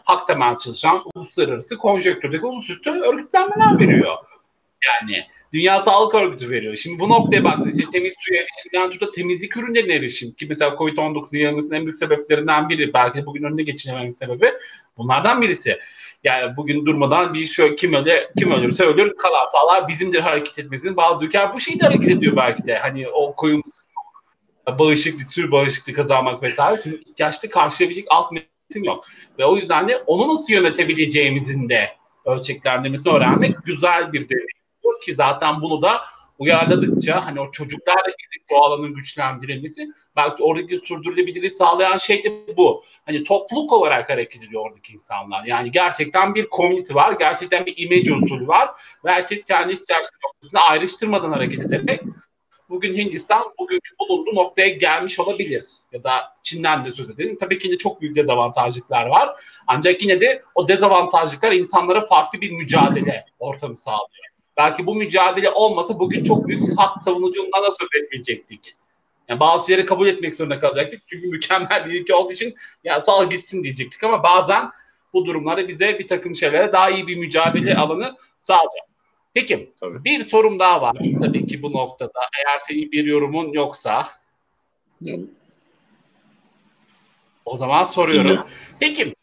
hak 0.05 0.27
temel 0.27 0.57
çalışan 0.57 1.03
uluslararası 1.15 1.79
konjonktürdeki 1.79 2.47
ulusüstü 2.47 2.91
örgütlenmeler 2.91 3.79
veriyor. 3.79 4.17
Yani 4.87 5.27
Dünya 5.53 5.81
Sağlık 5.81 6.15
Örgütü 6.15 6.51
veriyor. 6.51 6.77
Şimdi 6.77 6.99
bu 6.99 7.09
noktaya 7.09 7.45
baktığınızda 7.45 7.81
işte 7.81 7.91
temiz 7.91 8.15
suya 8.19 8.43
erişimden 8.43 8.91
tutup 8.91 9.15
temizlik 9.15 9.57
ürünlerine 9.57 9.95
erişim 9.95 10.33
ki 10.33 10.47
mesela 10.49 10.71
Covid-19 10.71 11.37
yayılmasının 11.37 11.75
en 11.75 11.87
büyük 11.87 11.99
sebeplerinden 11.99 12.69
biri 12.69 12.95
belki 12.95 13.27
bugün 13.27 13.43
önüne 13.43 13.63
geçinememenin 13.63 14.11
sebebi 14.11 14.53
bunlardan 14.99 15.43
birisi. 15.43 15.79
Yani 16.25 16.57
bugün 16.57 16.87
durmadan 16.87 17.35
bir 17.35 17.47
şey 17.47 17.77
kim 17.77 17.95
öle 17.95 18.31
kim 18.39 18.53
ölürse 18.53 18.85
ölür 18.85 19.17
kalan 19.17 19.49
sağlar 19.53 19.89
bizimdir 19.89 20.21
hareket 20.21 20.59
etmesinin 20.59 20.97
bazı 20.97 21.25
ülkeler 21.25 21.55
bu 21.55 21.61
şekilde 21.61 21.85
hareket 21.85 22.11
ediyor 22.11 22.37
belki 22.37 22.65
de. 22.65 22.79
Hani 22.79 23.09
o 23.09 23.35
koyun 23.35 23.63
bağışıklık, 24.79 25.29
tür 25.29 25.51
bağışıklık 25.51 25.97
kazanmak 25.97 26.43
vesaire. 26.43 26.81
Çünkü 26.81 27.01
ihtiyaçta 27.11 27.49
karşılayabilecek 27.49 28.07
alt 28.11 28.33
metin 28.33 28.85
yok. 28.85 29.05
Ve 29.39 29.45
o 29.45 29.57
yüzden 29.57 29.89
de 29.89 29.97
onu 29.97 30.35
nasıl 30.35 30.53
yönetebileceğimizin 30.53 31.69
de 31.69 31.91
ölçeklendirmesini 32.25 33.13
öğrenmek 33.13 33.57
güzel 33.65 34.13
bir 34.13 34.29
deneyim 34.29 34.57
ki 35.03 35.15
zaten 35.15 35.63
bunu 35.63 35.83
da 35.83 36.01
uyarladıkça 36.39 37.27
hani 37.27 37.41
o 37.41 37.51
çocuklarla 37.51 38.01
ilgili 38.01 38.45
bu 38.51 38.65
alanın 38.65 38.95
güçlendirilmesi 38.95 39.91
belki 40.17 40.43
oradaki 40.43 40.79
sürdürülebilirliği 40.79 41.51
sağlayan 41.51 41.97
şey 41.97 42.25
de 42.25 42.57
bu. 42.57 42.85
Hani 43.07 43.25
topluluk 43.25 43.73
olarak 43.73 44.11
hareket 44.11 44.43
ediyor 44.43 44.63
oradaki 44.67 44.93
insanlar. 44.93 45.45
Yani 45.45 45.71
gerçekten 45.71 46.35
bir 46.35 46.49
community 46.49 46.95
var. 46.95 47.13
Gerçekten 47.13 47.67
bir 47.67 47.75
image 47.77 48.15
usulü 48.15 48.49
var. 48.49 48.71
Ve 49.05 49.11
herkes 49.11 49.45
kendi 49.45 49.73
ihtiyaçları 49.73 50.21
noktasında 50.25 50.61
ayrıştırmadan 50.61 51.33
hareket 51.33 51.61
ederek 51.61 52.01
bugün 52.69 52.97
Hindistan 52.97 53.45
bugünkü 53.59 53.91
bulunduğu 53.99 54.35
noktaya 54.35 54.69
gelmiş 54.69 55.21
olabilir. 55.21 55.65
Ya 55.93 56.03
da 56.03 56.11
Çin'den 56.43 56.85
de 56.85 56.91
söz 56.91 57.11
edelim. 57.11 57.37
Tabii 57.41 57.59
ki 57.59 57.73
de 57.73 57.77
çok 57.77 58.01
büyük 58.01 58.17
dezavantajlıklar 58.17 59.07
var. 59.07 59.37
Ancak 59.67 60.03
yine 60.03 60.21
de 60.21 60.43
o 60.55 60.69
dezavantajlıklar 60.69 61.53
insanlara 61.53 62.07
farklı 62.07 62.41
bir 62.41 62.51
mücadele 62.51 63.25
ortamı 63.39 63.77
sağlıyor. 63.77 64.36
Belki 64.57 64.87
bu 64.87 64.95
mücadele 64.95 65.51
olmasa 65.51 65.99
bugün 65.99 66.25
çok 66.25 66.49
büyük 66.49 66.63
hak 66.77 66.99
savunucundan 66.99 67.63
da 67.63 67.71
söz 67.71 67.89
etmeyecektik. 68.03 68.75
Yani 69.29 69.41
bazı 69.41 69.73
yeri 69.73 69.87
kabul 69.87 70.07
etmek 70.07 70.35
zorunda 70.35 70.59
kalacaktık. 70.59 71.03
Çünkü 71.07 71.29
mükemmel 71.29 71.87
bir 71.87 72.01
ülke 72.01 72.15
olduğu 72.15 72.33
için 72.33 72.55
ya 72.85 73.01
sal 73.01 73.31
gitsin 73.31 73.63
diyecektik 73.63 74.05
ama 74.05 74.23
bazen 74.23 74.71
bu 75.13 75.27
durumlarda 75.27 75.69
bize 75.69 75.99
bir 75.99 76.07
takım 76.07 76.37
şeylere 76.37 76.73
daha 76.73 76.91
iyi 76.91 77.07
bir 77.07 77.17
mücadele 77.17 77.77
alanı 77.77 78.17
sağlıyor. 78.39 78.87
Peki 79.35 79.71
tabii. 79.81 80.05
bir 80.05 80.23
sorum 80.23 80.59
daha 80.59 80.83
var 80.83 80.97
tabii 81.21 81.47
ki 81.47 81.63
bu 81.63 81.73
noktada. 81.73 82.21
Eğer 82.39 82.61
senin 82.69 82.93
bir 82.93 83.07
yorumun 83.07 83.53
yoksa. 83.53 84.07
Yok. 85.01 85.21
O 87.45 87.57
zaman 87.57 87.85
soruyorum. 87.85 88.47
Peki 88.81 89.15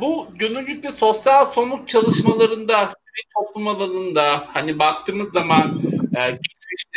bu 0.00 0.28
gönüllülük 0.34 0.84
ve 0.84 0.90
sosyal 0.90 1.44
somut 1.44 1.88
çalışmalarında 1.88 2.88
toplum 3.34 3.68
alanında 3.68 4.44
hani 4.48 4.78
baktığımız 4.78 5.32
zaman 5.32 5.80
e, 6.16 6.38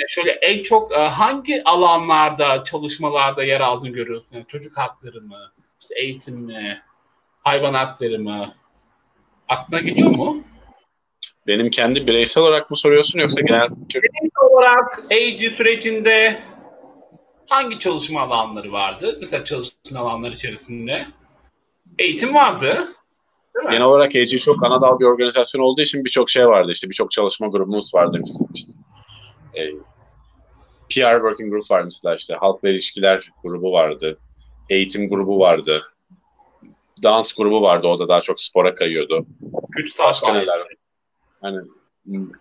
şöyle 0.08 0.32
en 0.32 0.64
çok 0.64 0.92
e, 0.92 0.98
hangi 0.98 1.64
alanlarda 1.64 2.64
çalışmalarda 2.64 3.44
yer 3.44 3.62
aldığını 3.62 3.90
görüyorsun? 3.90 4.36
Yani 4.36 4.46
çocuk 4.48 4.78
hakları 4.78 5.22
mı? 5.22 5.52
İşte 5.82 5.96
eğitim 6.00 6.36
mi? 6.36 6.82
Hayvan 7.44 7.74
hakları 7.74 8.20
mı? 8.20 8.54
Aklına 9.50 9.80
geliyor 9.80 10.10
mu? 10.10 10.44
Benim 11.48 11.70
kendi 11.70 12.08
bireysel 12.08 12.44
olarak 12.44 12.72
mı 12.72 12.78
soruyorsun 12.78 13.20
yoksa 13.20 13.42
genel? 13.42 13.70
Bireysel 13.70 14.50
olarak 14.52 15.00
AG 15.00 15.58
sürecinde 15.58 16.40
hangi 17.50 17.80
çalışma 17.80 18.22
alanları 18.22 18.72
vardı? 18.72 19.18
Mesela 19.22 19.46
çalışma 19.46 20.00
alanları 20.00 20.32
içerisinde 20.32 21.06
eğitim 22.00 22.34
vardı. 22.34 22.88
Genel 23.72 23.82
olarak 23.82 24.16
AG 24.16 24.40
çok 24.40 24.64
ana 24.64 24.82
dal 24.82 25.00
bir 25.00 25.06
organizasyon 25.06 25.62
olduğu 25.62 25.82
için 25.82 26.06
birçok 26.06 26.30
şey 26.30 26.48
vardı. 26.48 26.72
İşte 26.72 26.90
birçok 26.90 27.12
çalışma 27.12 27.48
grubumuz 27.48 27.94
vardı 27.94 28.22
bizim 28.26 28.48
işte. 28.54 28.72
E, 29.58 29.72
PR 30.90 31.16
Working 31.16 31.52
Group 31.52 31.72
vardı 31.72 31.86
mesela 31.86 32.16
işte. 32.16 32.36
Halkla 32.36 32.70
ilişkiler 32.70 33.30
grubu 33.44 33.72
vardı. 33.72 34.18
Eğitim 34.70 35.10
grubu 35.10 35.40
vardı. 35.40 35.84
Dans 37.04 37.34
grubu 37.34 37.62
vardı. 37.62 37.88
O 37.88 38.00
da 38.00 38.08
daha 38.08 38.22
çok 38.22 38.42
spora 38.42 38.76
kayıyordu. 38.76 39.26
Başka 40.00 40.34
neler 40.34 40.60
var? 40.60 40.74
Hani 41.42 41.58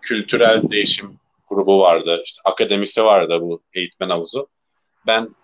kültürel 0.01 0.69
değişim 0.69 1.19
grubu 1.49 1.79
vardı. 1.79 2.21
İşte 2.25 2.41
akademisi 2.45 3.03
vardı 3.03 3.37
bu 3.41 3.61
eğitmen 3.73 4.09
havuzu. 4.09 4.47
Ben 5.07 5.35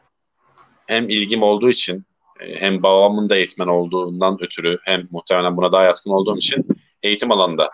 hem 0.87 1.09
ilgim 1.09 1.43
olduğu 1.43 1.69
için 1.69 2.05
hem 2.39 2.83
babamın 2.83 3.29
da 3.29 3.35
eğitmen 3.35 3.67
olduğundan 3.67 4.37
ötürü 4.41 4.79
hem 4.83 5.07
muhtemelen 5.11 5.57
buna 5.57 5.71
daha 5.71 5.83
yatkın 5.83 6.11
olduğum 6.11 6.37
için 6.37 6.67
eğitim 7.03 7.31
alanında 7.31 7.71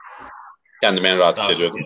kendimi 0.81 1.07
en 1.07 1.17
rahat 1.17 1.39
hissediyordum. 1.39 1.81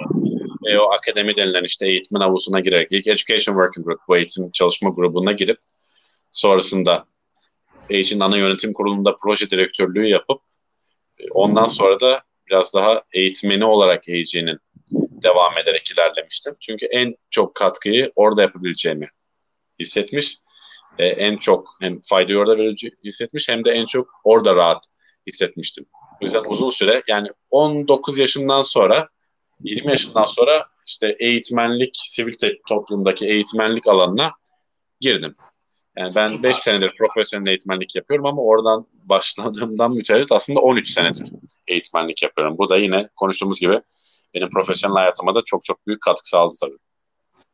Ve 0.65 0.79
o 0.79 0.91
akademi 0.91 1.35
denilen 1.35 1.63
işte 1.63 1.87
eğitmen 1.87 2.21
havuzuna 2.21 2.59
girerek 2.59 2.87
ilk 2.91 3.07
Education 3.07 3.55
Working 3.55 3.85
Group, 3.85 3.99
bu 4.07 4.17
eğitim 4.17 4.51
çalışma 4.51 4.89
grubuna 4.89 5.31
girip 5.31 5.57
sonrasında 6.31 7.05
Age'in 7.89 8.19
ana 8.19 8.37
yönetim 8.37 8.73
kurulunda 8.73 9.15
proje 9.23 9.49
direktörlüğü 9.49 10.07
yapıp 10.07 10.41
e, 11.19 11.23
ondan 11.31 11.65
sonra 11.65 11.99
da 11.99 12.21
biraz 12.49 12.73
daha 12.73 13.03
eğitmeni 13.13 13.65
olarak 13.65 14.09
Age'nin 14.09 14.59
devam 15.23 15.57
ederek 15.57 15.91
ilerlemiştim. 15.91 16.55
Çünkü 16.59 16.85
en 16.85 17.15
çok 17.29 17.55
katkıyı 17.55 18.11
orada 18.15 18.41
yapabileceğimi 18.41 19.09
hissetmiş. 19.79 20.37
Ee, 20.99 21.05
en 21.05 21.37
çok 21.37 21.75
hem 21.81 21.99
faydayı 22.09 22.39
orada 22.39 22.57
vereceği 22.57 22.91
hissetmiş 23.03 23.49
hem 23.49 23.65
de 23.65 23.71
en 23.71 23.85
çok 23.85 24.09
orada 24.23 24.55
rahat 24.55 24.85
hissetmiştim. 25.27 25.85
O 26.21 26.25
yüzden 26.25 26.43
uzun 26.47 26.69
süre 26.69 27.03
yani 27.07 27.29
19 27.51 28.17
yaşından 28.17 28.61
sonra 28.61 29.09
20 29.63 29.89
yaşından 29.91 30.25
sonra 30.25 30.65
işte 30.87 31.15
eğitmenlik, 31.19 31.97
sivil 32.07 32.33
toplumdaki 32.67 33.25
eğitmenlik 33.25 33.87
alanına 33.87 34.31
girdim. 34.99 35.35
Yani 35.97 36.15
ben 36.15 36.43
5 36.43 36.57
senedir 36.57 36.95
profesyonel 36.97 37.47
eğitmenlik 37.47 37.95
yapıyorum 37.95 38.25
ama 38.25 38.41
oradan 38.41 38.87
başladığımdan 38.93 39.91
mütevellit 39.91 40.31
aslında 40.31 40.59
13 40.59 40.89
senedir 40.93 41.31
eğitmenlik 41.67 42.23
yapıyorum. 42.23 42.57
Bu 42.57 42.69
da 42.69 42.77
yine 42.77 43.09
konuştuğumuz 43.15 43.59
gibi 43.59 43.81
benim 44.33 44.49
profesyonel 44.49 44.95
hayatıma 44.95 45.35
da 45.35 45.41
çok 45.45 45.63
çok 45.63 45.87
büyük 45.87 46.01
katkı 46.01 46.29
sağladı 46.29 46.53
tabii. 46.61 46.77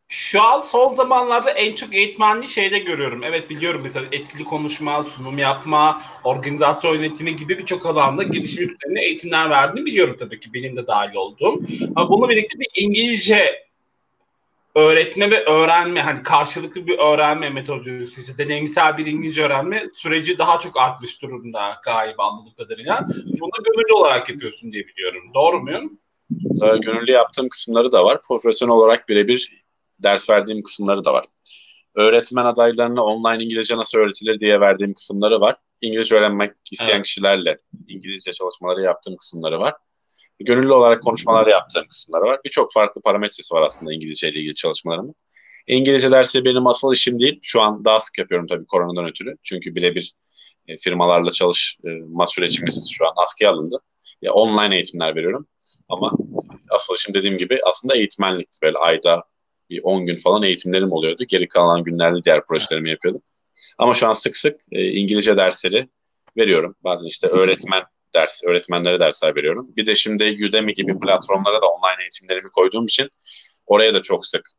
Şu 0.08 0.42
an 0.42 0.60
son 0.60 0.94
zamanlarda 0.94 1.52
en 1.52 1.76
çok 1.76 1.96
eğitmenliği 1.96 2.48
şeyde 2.48 2.80
görüyorum. 2.80 3.24
Evet 3.24 3.50
biliyorum 3.50 3.82
mesela 3.84 4.06
etkili 4.12 4.44
konuşma, 4.44 5.04
sunum 5.04 5.38
yapma, 5.38 6.02
organizasyon 6.24 6.96
yönetimi 6.96 7.36
gibi 7.36 7.60
birçok 7.60 7.86
alanda 7.86 8.24
girişim 8.24 8.64
üzerine 8.64 9.04
eğitimler 9.04 9.50
verdiğini 9.50 9.86
biliyorum 9.86 10.16
tabii 10.20 10.40
ki 10.40 10.54
benim 10.54 10.78
de 10.78 10.88
dahil 10.88 11.16
olduğum. 11.16 11.62
Ama 11.96 12.10
bununla 12.10 12.30
birlikte 12.30 12.60
bir 12.60 12.68
İngilizce 12.76 13.64
öğretme 14.76 15.32
ve 15.32 15.46
öğrenme 15.46 16.02
hani 16.02 16.24
karşılıklı 16.24 16.88
bir 16.88 16.98
öğrenme 16.98 17.50
metodolojisi, 17.50 18.38
deneyimsel 18.38 18.98
bir 18.98 19.06
İngilizce 19.06 19.44
öğrenme 19.44 19.88
süreci 19.96 20.38
daha 20.38 20.60
çok 20.60 20.80
artmış 20.80 21.22
durumda 21.22 21.82
galiba 21.86 22.24
anladığım 22.24 22.54
kadarıyla. 22.54 23.08
Bunu 23.26 23.64
gönüllü 23.64 23.94
olarak 23.94 24.30
yapıyorsun 24.30 24.72
diye 24.72 24.88
biliyorum. 24.88 25.24
Doğru 25.34 25.60
muyum? 25.60 26.00
Gönüllü 26.82 27.12
yaptığım 27.12 27.50
kısımları 27.50 27.92
da 27.92 28.06
var. 28.06 28.22
Profesyonel 28.22 28.74
olarak 28.76 29.10
birebir 29.10 29.63
ders 30.04 30.30
verdiğim 30.30 30.64
kısımları 30.64 31.06
da 31.06 31.14
var. 31.14 31.26
Öğretmen 31.96 32.46
adaylarına 32.46 33.04
online 33.04 33.44
İngilizce 33.44 33.78
nasıl 33.78 33.98
öğretilir 33.98 34.40
diye 34.40 34.60
verdiğim 34.60 34.94
kısımları 34.94 35.42
var. 35.42 35.56
İngilizce 35.82 36.16
öğrenmek 36.16 36.52
isteyen 36.72 36.96
evet. 36.96 37.06
kişilerle 37.06 37.58
İngilizce 37.88 38.34
çalışmaları 38.34 38.82
yaptığım 38.82 39.16
kısımları 39.16 39.60
var 39.60 39.74
gönüllü 40.40 40.74
olarak 40.74 41.04
konuşmalar 41.04 41.48
yaptığım 41.48 41.88
kısımları 41.88 42.24
var. 42.24 42.40
Birçok 42.46 42.74
farklı 42.74 43.02
parametresi 43.02 43.56
var 43.56 43.62
aslında 43.62 43.94
İngilizce 43.94 44.30
ile 44.30 44.40
ilgili 44.40 44.56
çalışmalarımın. 44.56 45.16
İngilizce 45.68 46.12
dersi 46.12 46.46
benim 46.46 46.68
asıl 46.68 46.94
işim 46.94 47.20
değil. 47.20 47.40
Şu 47.42 47.62
an 47.62 47.86
daha 47.86 48.00
sık 48.00 48.18
yapıyorum 48.18 48.48
tabii 48.48 48.66
koronadan 48.66 49.10
ötürü. 49.10 49.36
Çünkü 49.44 49.76
birebir 49.76 50.16
e, 50.68 50.78
firmalarla 50.78 51.32
çalışma 51.32 52.28
sürecimiz 52.28 52.90
şu 52.92 53.08
an 53.08 53.14
askıya 53.16 53.52
alındı. 53.52 53.80
Ya 54.22 54.34
online 54.34 54.76
eğitimler 54.76 55.16
veriyorum. 55.16 55.48
Ama 55.90 56.12
asıl 56.70 56.96
işim 56.96 57.14
dediğim 57.14 57.38
gibi 57.38 57.60
aslında 57.66 57.96
eğitmenlikti. 57.96 58.62
Böyle 58.62 58.78
ayda 58.78 59.24
bir 59.74 59.84
10 59.84 60.06
gün 60.06 60.18
falan 60.18 60.44
eğitimlerim 60.44 60.92
oluyordu. 60.92 61.24
Geri 61.28 61.48
kalan 61.48 61.84
günlerde 61.84 62.24
diğer 62.24 62.46
projelerimi 62.46 62.90
yapıyordum. 62.90 63.22
Ama 63.78 63.94
şu 63.94 64.08
an 64.08 64.14
sık 64.14 64.38
sık 64.38 64.62
e, 64.72 64.86
İngilizce 64.86 65.38
dersleri 65.38 65.90
veriyorum. 66.38 66.76
Bazen 66.84 67.08
işte 67.08 67.28
öğretmen 67.28 67.84
ders, 68.14 68.44
öğretmenlere 68.44 69.00
dersler 69.00 69.36
veriyorum. 69.36 69.68
Bir 69.78 69.86
de 69.86 69.96
şimdi 69.96 70.48
Udemy 70.50 70.74
gibi 70.74 71.00
platformlara 71.00 71.62
da 71.62 71.68
online 71.68 72.02
eğitimlerimi 72.02 72.50
koyduğum 72.50 72.86
için 72.86 73.10
oraya 73.66 73.94
da 73.94 74.02
çok 74.02 74.26
sık 74.26 74.50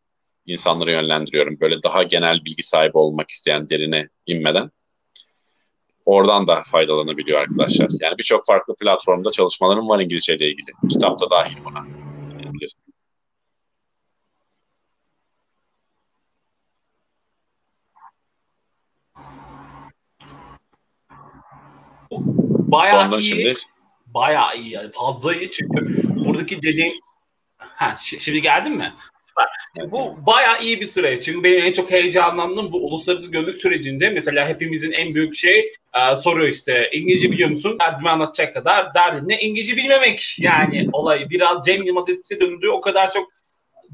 insanları 0.46 0.90
yönlendiriyorum. 0.92 1.60
Böyle 1.60 1.82
daha 1.82 2.02
genel 2.02 2.44
bilgi 2.44 2.62
sahibi 2.62 2.98
olmak 2.98 3.30
isteyen 3.30 3.68
derine 3.68 4.08
inmeden. 4.26 4.70
Oradan 6.04 6.46
da 6.46 6.62
faydalanabiliyor 6.62 7.40
arkadaşlar. 7.40 7.88
Yani 8.00 8.18
birçok 8.18 8.46
farklı 8.46 8.76
platformda 8.76 9.30
çalışmalarım 9.30 9.88
var 9.88 10.00
İngilizce 10.00 10.36
ile 10.36 10.48
ilgili. 10.48 10.72
Kitapta 10.90 11.30
dahil 11.30 11.56
buna. 11.64 12.03
Bayağı 22.74 23.06
Ondan 23.06 23.20
iyi. 23.20 23.28
Şimdi... 23.28 23.56
Bayağı 24.06 24.58
iyi 24.58 24.70
yani 24.70 24.90
fazla 24.92 25.34
iyi 25.34 25.50
çünkü 25.50 26.02
buradaki 26.24 26.62
dediğim 26.62 26.92
Ha, 27.58 27.96
şimdi 27.98 28.42
geldin 28.42 28.76
mi? 28.76 28.92
Süper. 29.16 29.46
Şimdi 29.76 29.92
bu 29.92 30.26
bayağı 30.26 30.62
iyi 30.62 30.80
bir 30.80 30.86
süreç. 30.86 31.24
Çünkü 31.24 31.44
benim 31.44 31.64
en 31.64 31.72
çok 31.72 31.90
heyecanlandığım 31.90 32.72
bu 32.72 32.86
uluslararası 32.86 33.30
gönüllülük 33.30 33.60
sürecinde 33.60 34.10
mesela 34.10 34.48
hepimizin 34.48 34.92
en 34.92 35.14
büyük 35.14 35.34
şey 35.34 35.72
e, 35.94 36.16
soruyor 36.16 36.48
işte 36.48 36.90
İngilizce 36.92 37.32
biliyor 37.32 37.50
musun? 37.50 37.78
Derdimi 37.80 38.10
anlatacak 38.10 38.54
kadar 38.54 38.94
derdi 38.94 39.28
ne 39.28 39.40
İngilizce 39.40 39.76
bilmemek 39.76 40.36
yani 40.38 40.88
olay 40.92 41.30
biraz 41.30 41.66
Cem 41.66 41.82
Yılmaz 41.82 42.08
esprisi 42.08 42.40
döndüğü 42.40 42.68
o 42.68 42.80
kadar 42.80 43.10
çok 43.10 43.28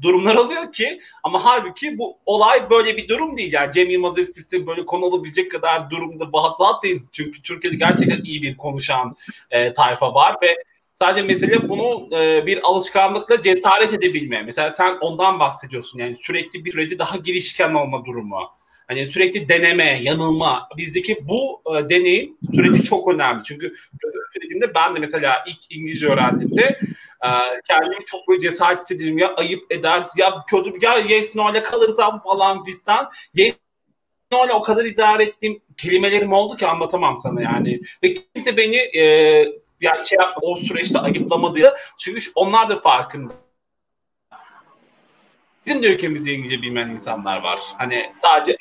durumlar 0.01 0.35
oluyor 0.35 0.73
ki 0.73 0.99
ama 1.23 1.45
halbuki 1.45 1.97
bu 1.97 2.17
olay 2.25 2.69
böyle 2.69 2.97
bir 2.97 3.07
durum 3.07 3.37
değil. 3.37 3.53
Yani 3.53 3.71
Cem 3.73 3.89
Yılmaz 3.89 4.19
esprisi 4.19 4.67
böyle 4.67 4.85
konu 4.85 5.05
olabilecek 5.05 5.51
kadar 5.51 5.89
durumda 5.89 6.33
bahatlıyız. 6.33 7.09
Çünkü 7.13 7.41
Türkiye'de 7.41 7.77
gerçekten 7.77 8.23
iyi 8.23 8.41
bir 8.41 8.57
konuşan 8.57 9.13
e, 9.51 9.73
tayfa 9.73 10.13
var 10.13 10.35
ve 10.41 10.55
sadece 10.93 11.25
mesele 11.25 11.69
bunu 11.69 12.09
e, 12.15 12.45
bir 12.45 12.59
alışkanlıkla 12.63 13.41
cesaret 13.41 13.93
edebilme. 13.93 14.41
Mesela 14.41 14.71
sen 14.71 14.97
ondan 15.01 15.39
bahsediyorsun 15.39 15.99
yani 15.99 16.15
sürekli 16.17 16.65
bir 16.65 16.71
süreci 16.71 16.99
daha 16.99 17.17
girişken 17.17 17.73
olma 17.73 18.05
durumu. 18.05 18.49
Hani 18.87 19.05
sürekli 19.05 19.49
deneme, 19.49 19.99
yanılma. 20.03 20.67
Bizdeki 20.77 21.17
bu 21.21 21.61
e, 21.65 21.89
deneyim 21.89 22.37
süreci 22.55 22.83
çok 22.83 23.13
önemli. 23.13 23.43
Çünkü 23.43 23.73
sürecinde 24.33 24.75
ben 24.75 24.95
de 24.95 24.99
mesela 24.99 25.43
ilk 25.47 25.75
İngilizce 25.75 26.07
öğrendiğimde 26.07 26.79
e, 27.23 27.29
kendimi 27.67 28.05
çok 28.05 28.27
böyle 28.27 28.39
cesaret 28.39 28.79
hissederim. 28.79 29.17
Ya 29.17 29.35
ayıp 29.35 29.71
ederiz, 29.71 30.07
ya 30.17 30.45
kötü, 30.47 30.73
ya 30.81 30.97
yes 30.97 31.35
no 31.35 31.51
ile 31.51 31.61
kalırız 31.61 31.97
falan 32.23 32.63
fistan. 32.63 33.09
Yes 33.33 33.55
no 34.31 34.45
ile 34.45 34.53
o 34.53 34.61
kadar 34.61 34.85
idare 34.85 35.23
ettiğim 35.23 35.61
kelimelerim 35.77 36.33
oldu 36.33 36.57
ki 36.57 36.67
anlatamam 36.67 37.17
sana 37.17 37.41
yani. 37.41 37.81
Ve 38.03 38.13
kimse 38.13 38.57
beni 38.57 38.75
e, 38.75 39.03
yani 39.81 40.05
şey 40.05 40.17
yapma, 40.19 40.41
o 40.41 40.55
süreçte 40.55 40.99
ayıplamadı. 40.99 41.73
Çünkü 41.99 42.31
onlar 42.35 42.69
da 42.69 42.79
farkında. 42.79 43.33
Bizim 45.65 45.83
de 45.83 45.93
ülkemizde 45.93 46.33
İngilizce 46.33 46.61
bilmeyen 46.61 46.89
insanlar 46.89 47.41
var. 47.41 47.61
Hani 47.77 48.13
sadece 48.17 48.57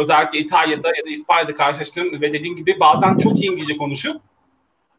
özellikle 0.00 0.38
İtalya'da 0.38 0.88
ya 0.88 1.04
da 1.04 1.10
İspanya'da 1.10 1.54
karşılaştığım 1.54 2.20
ve 2.20 2.32
dediğin 2.32 2.56
gibi 2.56 2.80
bazen 2.80 3.18
çok 3.18 3.40
iyi 3.40 3.50
İngilizce 3.50 3.76
konuşup 3.76 4.22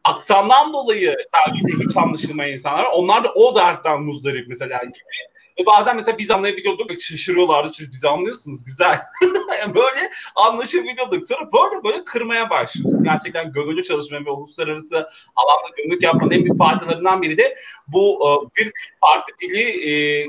aksandan 0.03 0.73
dolayı 0.73 1.17
belki 1.33 1.67
de 1.67 1.83
hiç 1.83 1.97
anlaşılmayan 1.97 2.53
insanlar 2.53 2.85
onlar 2.93 3.23
da 3.23 3.33
o 3.33 3.55
dertten 3.55 4.01
muzdarip 4.01 4.47
mesela 4.47 4.77
gibi. 4.83 5.31
Ve 5.59 5.65
bazen 5.65 5.95
mesela 5.95 6.17
biz 6.17 6.31
anlayabiliyorduk 6.31 7.01
şaşırıyorlardı 7.01 7.71
çünkü 7.71 7.91
bizi 7.91 8.07
anlıyorsunuz 8.07 8.65
güzel. 8.65 9.01
böyle 9.67 10.11
anlaşabiliyorduk. 10.35 11.27
Sonra 11.27 11.49
böyle 11.53 11.83
böyle 11.83 12.05
kırmaya 12.05 12.49
başlıyoruz. 12.49 13.03
Gerçekten 13.03 13.51
gönüllü 13.51 13.83
çalışma 13.83 14.25
ve 14.25 14.29
uluslararası 14.29 14.95
alanda 15.35 15.75
gönüllülük 15.77 16.03
yapmanın 16.03 16.31
en 16.31 16.43
büyük 16.43 16.57
faydalarından 16.57 17.21
biri 17.21 17.37
de 17.37 17.57
bu 17.87 18.19
e, 18.27 18.29
bir 18.57 18.71
farklı 18.99 19.33
dili 19.41 19.91
e, 19.91 20.27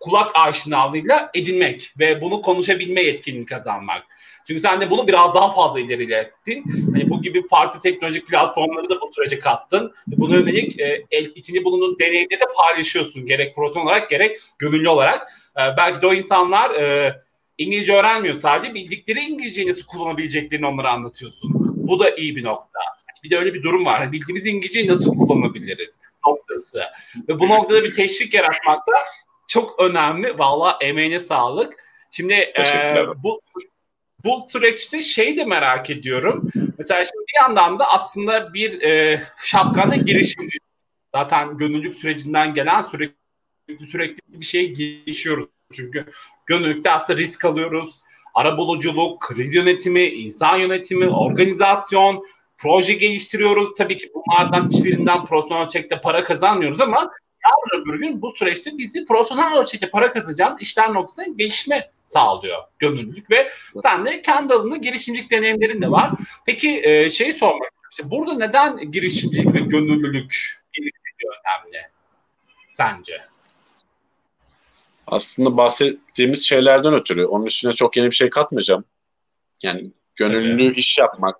kulak 0.00 0.30
aşinalığıyla 0.34 1.30
edinmek 1.34 1.94
ve 1.98 2.20
bunu 2.20 2.42
konuşabilme 2.42 3.02
yetkinliğini 3.02 3.46
kazanmak. 3.46 4.06
Çünkü 4.48 4.60
sen 4.60 4.80
de 4.80 4.90
bunu 4.90 5.08
biraz 5.08 5.34
daha 5.34 5.52
fazla 5.52 5.80
ilerilettin. 5.80 6.64
Hani 6.92 7.10
bu 7.10 7.22
gibi 7.22 7.48
farklı 7.48 7.80
teknolojik 7.80 8.26
platformları 8.26 8.90
da 8.90 9.00
bu 9.00 9.10
sürece 9.14 9.38
kattın. 9.38 9.94
Buna 10.06 10.36
yönelik 10.36 10.80
e, 10.80 11.04
el, 11.10 11.26
içinde 11.34 11.64
bulunduğun 11.64 11.98
deneyimleri 11.98 12.40
de 12.40 12.44
paylaşıyorsun. 12.56 13.26
Gerek 13.26 13.54
profesyonel 13.54 13.86
olarak 13.88 14.10
gerek 14.10 14.36
gönüllü 14.58 14.88
olarak. 14.88 15.32
E, 15.56 15.60
belki 15.76 16.02
de 16.02 16.06
o 16.06 16.14
insanlar 16.14 16.70
e, 16.70 17.14
İngilizce 17.58 17.92
öğrenmiyor 17.92 18.34
sadece. 18.34 18.74
Bildikleri 18.74 19.20
İngilizceyi 19.20 19.68
nasıl 19.68 19.86
kullanabileceklerini 19.86 20.66
onlara 20.66 20.92
anlatıyorsun. 20.92 21.50
Bu 21.76 22.00
da 22.00 22.10
iyi 22.10 22.36
bir 22.36 22.44
nokta. 22.44 22.80
Bir 23.24 23.30
de 23.30 23.38
öyle 23.38 23.54
bir 23.54 23.62
durum 23.62 23.86
var. 23.86 24.12
Bildiğimiz 24.12 24.46
İngilizceyi 24.46 24.88
nasıl 24.88 25.14
kullanabiliriz 25.14 25.98
noktası. 26.26 26.82
Ve 27.28 27.38
bu 27.38 27.48
noktada 27.48 27.84
bir 27.84 27.92
teşvik 27.92 28.34
yaratmak 28.34 28.88
da 28.88 28.94
çok 29.48 29.80
önemli. 29.80 30.38
Valla 30.38 30.78
emeğine 30.80 31.20
sağlık. 31.20 31.84
Şimdi 32.10 32.34
e, 32.34 32.64
bu 33.22 33.40
bu 34.24 34.46
süreçte 34.48 35.00
şey 35.00 35.36
de 35.36 35.44
merak 35.44 35.90
ediyorum. 35.90 36.50
Mesela 36.78 37.04
şimdi 37.04 37.24
bir 37.28 37.42
yandan 37.42 37.78
da 37.78 37.92
aslında 37.92 38.54
bir 38.54 38.82
e, 38.82 39.22
şapkanda 39.42 39.96
girişimci. 39.96 40.58
Zaten 41.14 41.56
gönüllülük 41.56 41.94
sürecinden 41.94 42.54
gelen 42.54 42.82
sürekli 42.82 43.86
sürekli 43.86 44.20
bir 44.28 44.44
şey 44.44 44.72
gelişiyoruz. 44.72 45.46
Çünkü 45.72 46.06
gönüllülükte 46.46 46.90
aslında 46.90 47.18
risk 47.18 47.44
alıyoruz. 47.44 47.98
Arabuluculuk, 48.34 49.20
kriz 49.20 49.54
yönetimi, 49.54 50.06
insan 50.06 50.56
yönetimi, 50.56 51.08
organizasyon, 51.08 52.24
proje 52.58 52.92
geliştiriyoruz. 52.92 53.70
Tabii 53.78 53.98
ki 53.98 54.08
bunlardan 54.14 54.68
hiçbirinden 54.70 55.24
profesyonel 55.24 55.64
ölçekte 55.64 56.00
para 56.00 56.24
kazanmıyoruz 56.24 56.80
ama 56.80 57.10
yarın 57.44 57.82
öbür 57.82 58.00
gün 58.00 58.22
bu 58.22 58.32
süreçte 58.36 58.78
bizi 58.78 59.04
profesyonel 59.04 59.58
ölçekte 59.58 59.90
para 59.90 60.12
kazanacağımız 60.12 60.62
işler 60.62 60.94
noktasında 60.94 61.26
gelişme 61.26 61.90
sağlıyor 62.04 62.58
gönüllülük 62.78 63.30
ve 63.30 63.50
sen 63.82 64.06
de 64.06 64.22
kendi 64.22 64.54
alanında 64.54 64.76
girişimcilik 64.76 65.30
deneyimlerin 65.30 65.82
de 65.82 65.90
var. 65.90 66.10
Peki 66.46 66.80
e, 66.84 67.10
şeyi 67.10 67.32
sormak 67.32 67.72
istiyorum. 67.90 68.18
Burada 68.18 68.34
neden 68.34 68.92
girişimcilik 68.92 69.54
ve 69.54 69.60
gönüllülük 69.60 70.58
önemli 71.24 71.82
sence? 72.68 73.20
Aslında 75.06 75.56
bahsettiğimiz 75.56 76.46
şeylerden 76.46 76.94
ötürü. 76.94 77.24
Onun 77.24 77.46
üstüne 77.46 77.72
çok 77.72 77.96
yeni 77.96 78.10
bir 78.10 78.14
şey 78.14 78.30
katmayacağım. 78.30 78.84
Yani 79.62 79.90
gönüllü 80.16 80.64
evet. 80.64 80.76
iş 80.76 80.98
yapmak, 80.98 81.36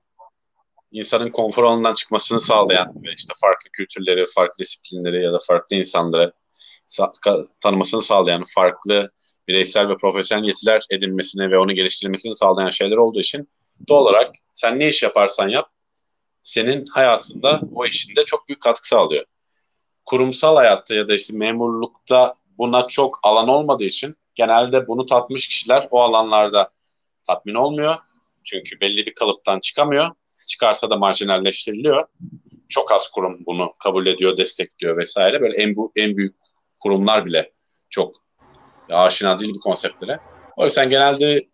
insanın 0.93 1.31
konfor 1.31 1.65
alanından 1.65 1.95
çıkmasını 1.95 2.41
sağlayan 2.41 2.95
ve 3.05 3.13
işte 3.13 3.35
farklı 3.41 3.71
kültürleri, 3.71 4.25
farklı 4.35 4.59
disiplinleri 4.59 5.25
ya 5.25 5.33
da 5.33 5.39
farklı 5.47 5.77
insanları 5.77 6.33
tanımasını 7.61 8.03
sağlayan, 8.03 8.45
farklı 8.55 9.11
bireysel 9.49 9.89
ve 9.89 9.97
profesyonel 9.97 10.45
yetiler 10.45 10.87
edinmesini 10.91 11.51
ve 11.51 11.59
onu 11.59 11.73
geliştirmesini 11.73 12.37
sağlayan 12.37 12.71
şeyler 12.71 12.97
olduğu 12.97 13.21
için 13.21 13.49
doğal 13.89 14.03
olarak 14.03 14.35
sen 14.55 14.79
ne 14.79 14.89
iş 14.89 15.03
yaparsan 15.03 15.49
yap, 15.49 15.71
senin 16.43 16.87
hayatında 16.87 17.61
o 17.75 17.87
işinde 17.87 18.25
çok 18.25 18.49
büyük 18.49 18.63
katkı 18.63 18.89
sağlıyor. 18.89 19.25
Kurumsal 20.07 20.57
hayatta 20.57 20.95
ya 20.95 21.09
da 21.09 21.15
işte 21.15 21.37
memurlukta 21.37 22.35
buna 22.59 22.87
çok 22.87 23.19
alan 23.23 23.49
olmadığı 23.49 23.85
için 23.85 24.17
genelde 24.35 24.87
bunu 24.89 25.07
tatmış 25.07 25.49
kişiler 25.49 25.89
o 25.91 26.01
alanlarda 26.01 26.71
tatmin 27.27 27.55
olmuyor. 27.55 27.97
Çünkü 28.45 28.81
belli 28.81 29.07
bir 29.07 29.15
kalıptan 29.15 29.61
çıkamıyor 29.61 30.11
çıkarsa 30.49 30.91
da 30.91 30.97
marjinalleştiriliyor. 30.97 32.07
Çok 32.69 32.93
az 32.93 33.11
kurum 33.11 33.39
bunu 33.47 33.73
kabul 33.85 34.07
ediyor, 34.07 34.37
destekliyor 34.37 34.97
vesaire. 34.97 35.41
Böyle 35.41 35.57
en, 35.57 35.77
bu, 35.77 35.93
en 35.97 36.17
büyük 36.17 36.37
kurumlar 36.81 37.27
bile 37.27 37.53
çok 37.91 38.17
aşina 38.89 39.41
değil 39.41 39.55
bu 39.55 39.61
konseptlere. 39.61 40.21
O 40.57 40.65
yüzden 40.65 40.91
genelde 40.91 41.49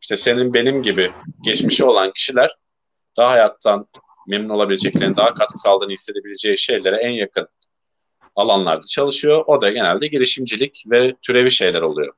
işte 0.00 0.16
senin 0.16 0.54
benim 0.54 0.82
gibi 0.82 1.12
geçmişi 1.42 1.84
olan 1.84 2.10
kişiler 2.10 2.56
daha 3.16 3.30
hayattan 3.30 3.86
memnun 4.28 4.48
olabileceklerini, 4.48 5.16
daha 5.16 5.34
katkı 5.34 5.58
sağladığını 5.58 5.92
hissedebileceği 5.92 6.58
şeylere 6.58 6.96
en 6.96 7.10
yakın 7.10 7.48
alanlarda 8.36 8.86
çalışıyor. 8.86 9.44
O 9.46 9.60
da 9.60 9.70
genelde 9.70 10.06
girişimcilik 10.06 10.84
ve 10.90 11.14
türevi 11.22 11.50
şeyler 11.50 11.82
oluyor. 11.82 12.14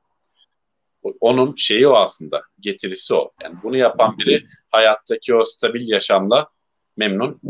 Onun 1.19 1.55
şeyi 1.55 1.87
o 1.87 1.93
aslında, 1.93 2.41
getirisi 2.59 3.13
o. 3.13 3.31
Yani 3.43 3.55
bunu 3.63 3.77
yapan 3.77 4.17
biri 4.17 4.45
hayattaki 4.69 5.35
o 5.35 5.43
stabil 5.43 5.87
yaşamla 5.87 6.49
memnun 6.97 7.41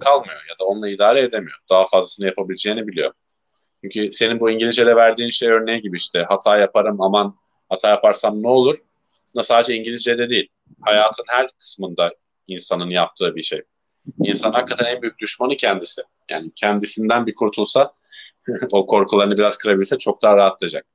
kalmıyor 0.00 0.40
ya 0.48 0.58
da 0.60 0.64
onunla 0.64 0.88
idare 0.88 1.22
edemiyor. 1.22 1.58
Daha 1.70 1.86
fazlasını 1.86 2.26
yapabileceğini 2.26 2.86
biliyor. 2.86 3.12
Çünkü 3.82 4.12
senin 4.12 4.40
bu 4.40 4.50
İngilizce'de 4.50 4.96
verdiğin 4.96 5.30
şey 5.30 5.48
örneği 5.48 5.80
gibi 5.80 5.96
işte 5.96 6.22
hata 6.22 6.58
yaparım 6.58 7.00
aman 7.00 7.36
hata 7.68 7.88
yaparsam 7.88 8.42
ne 8.42 8.48
olur? 8.48 8.76
Aslında 9.24 9.42
sadece 9.42 9.74
İngilizce'de 9.74 10.28
değil. 10.28 10.48
Hayatın 10.80 11.24
her 11.28 11.48
kısmında 11.58 12.14
insanın 12.46 12.90
yaptığı 12.90 13.36
bir 13.36 13.42
şey. 13.42 13.62
İnsan 14.24 14.52
hakikaten 14.52 14.84
en 14.84 15.02
büyük 15.02 15.18
düşmanı 15.18 15.56
kendisi. 15.56 16.02
Yani 16.30 16.50
kendisinden 16.56 17.26
bir 17.26 17.34
kurtulsa 17.34 17.92
o 18.72 18.86
korkularını 18.86 19.38
biraz 19.38 19.58
kırabilse 19.58 19.98
çok 19.98 20.22
daha 20.22 20.36
rahatlayacak. 20.36 20.86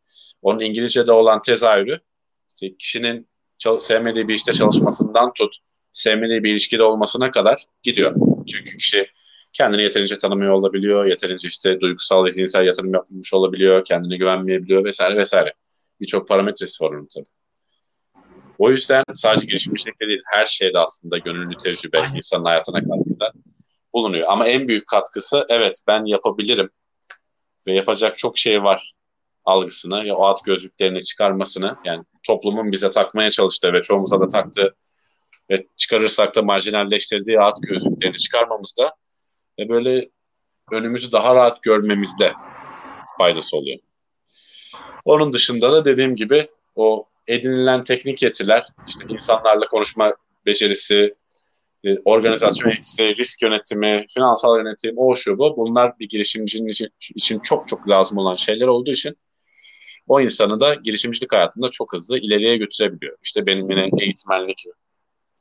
Onun 0.45 0.59
İngilizce'de 0.59 1.11
olan 1.11 1.41
tezahürü 1.41 1.99
işte 2.49 2.75
kişinin 2.77 3.27
sevmediği 3.79 4.27
bir 4.27 4.33
işte 4.33 4.53
çalışmasından 4.53 5.33
tut, 5.33 5.57
sevmediği 5.91 6.43
bir 6.43 6.51
ilişkide 6.51 6.83
olmasına 6.83 7.31
kadar 7.31 7.65
gidiyor. 7.83 8.15
Çünkü 8.47 8.77
kişi 8.77 9.07
kendini 9.53 9.83
yeterince 9.83 10.17
tanımıyor 10.17 10.51
olabiliyor, 10.51 11.05
yeterince 11.05 11.47
işte 11.47 11.81
duygusal 11.81 12.25
ve 12.25 12.29
zihinsel 12.29 12.65
yatırım 12.65 12.93
yapmış 12.93 13.33
olabiliyor, 13.33 13.85
kendine 13.85 14.17
güvenmeyebiliyor 14.17 14.83
vesaire 14.83 15.17
vesaire. 15.17 15.53
Birçok 16.01 16.27
parametresi 16.27 16.83
var 16.83 16.89
onun 16.89 17.07
tabii. 17.15 17.25
O 18.57 18.71
yüzden 18.71 19.03
sadece 19.15 19.45
girişimcilikte 19.45 20.07
değil, 20.07 20.21
her 20.31 20.45
şeyde 20.45 20.79
aslında 20.79 21.17
gönüllü 21.17 21.57
tecrübe 21.63 22.03
insanın 22.15 22.45
hayatına 22.45 22.83
katkıda 22.83 23.31
bulunuyor. 23.93 24.27
Ama 24.29 24.47
en 24.47 24.67
büyük 24.67 24.87
katkısı 24.87 25.45
evet 25.49 25.79
ben 25.87 26.05
yapabilirim 26.05 26.69
ve 27.67 27.73
yapacak 27.73 28.17
çok 28.17 28.37
şey 28.37 28.63
var 28.63 28.95
algısını 29.45 30.05
ya 30.05 30.15
o 30.15 30.25
at 30.25 30.45
gözlüklerini 30.45 31.03
çıkarmasını 31.03 31.75
yani 31.85 32.03
toplumun 32.23 32.71
bize 32.71 32.89
takmaya 32.89 33.31
çalıştığı 33.31 33.73
ve 33.73 33.81
çoğumuza 33.81 34.19
da 34.19 34.27
taktığı 34.27 34.75
ve 35.49 35.67
çıkarırsak 35.75 36.35
da 36.35 36.41
marjinalleştirdiği 36.41 37.39
at 37.39 37.57
gözlüklerini 37.61 38.17
çıkarmamızda 38.17 38.95
ve 39.59 39.69
böyle 39.69 40.09
önümüzü 40.71 41.11
daha 41.11 41.35
rahat 41.35 41.63
görmemizde 41.63 42.33
faydası 43.17 43.57
oluyor. 43.57 43.79
Onun 45.05 45.33
dışında 45.33 45.71
da 45.71 45.85
dediğim 45.85 46.15
gibi 46.15 46.47
o 46.75 47.07
edinilen 47.27 47.83
teknik 47.83 48.23
yetiler, 48.23 48.65
işte 48.87 49.05
insanlarla 49.09 49.67
konuşma 49.67 50.13
becerisi, 50.45 51.15
e, 51.83 51.97
organizasyon 52.05 52.69
yetisi, 52.69 53.15
risk 53.17 53.41
yönetimi, 53.41 54.05
finansal 54.09 54.57
yönetim, 54.57 54.93
o 54.97 55.15
şu 55.15 55.37
bu. 55.37 55.57
Bunlar 55.57 55.99
bir 55.99 56.09
girişimcinin 56.09 56.67
için, 56.67 56.89
için 57.15 57.39
çok 57.39 57.67
çok 57.67 57.89
lazım 57.89 58.17
olan 58.17 58.35
şeyler 58.35 58.67
olduğu 58.67 58.91
için 58.91 59.17
o 60.07 60.21
insanı 60.21 60.59
da 60.59 60.73
girişimcilik 60.73 61.33
hayatında 61.33 61.69
çok 61.69 61.93
hızlı 61.93 62.17
ileriye 62.17 62.57
götürebiliyor. 62.57 63.17
İşte 63.23 63.45
benim 63.45 63.71
yine 63.71 63.89
eğitmenlik 64.01 64.63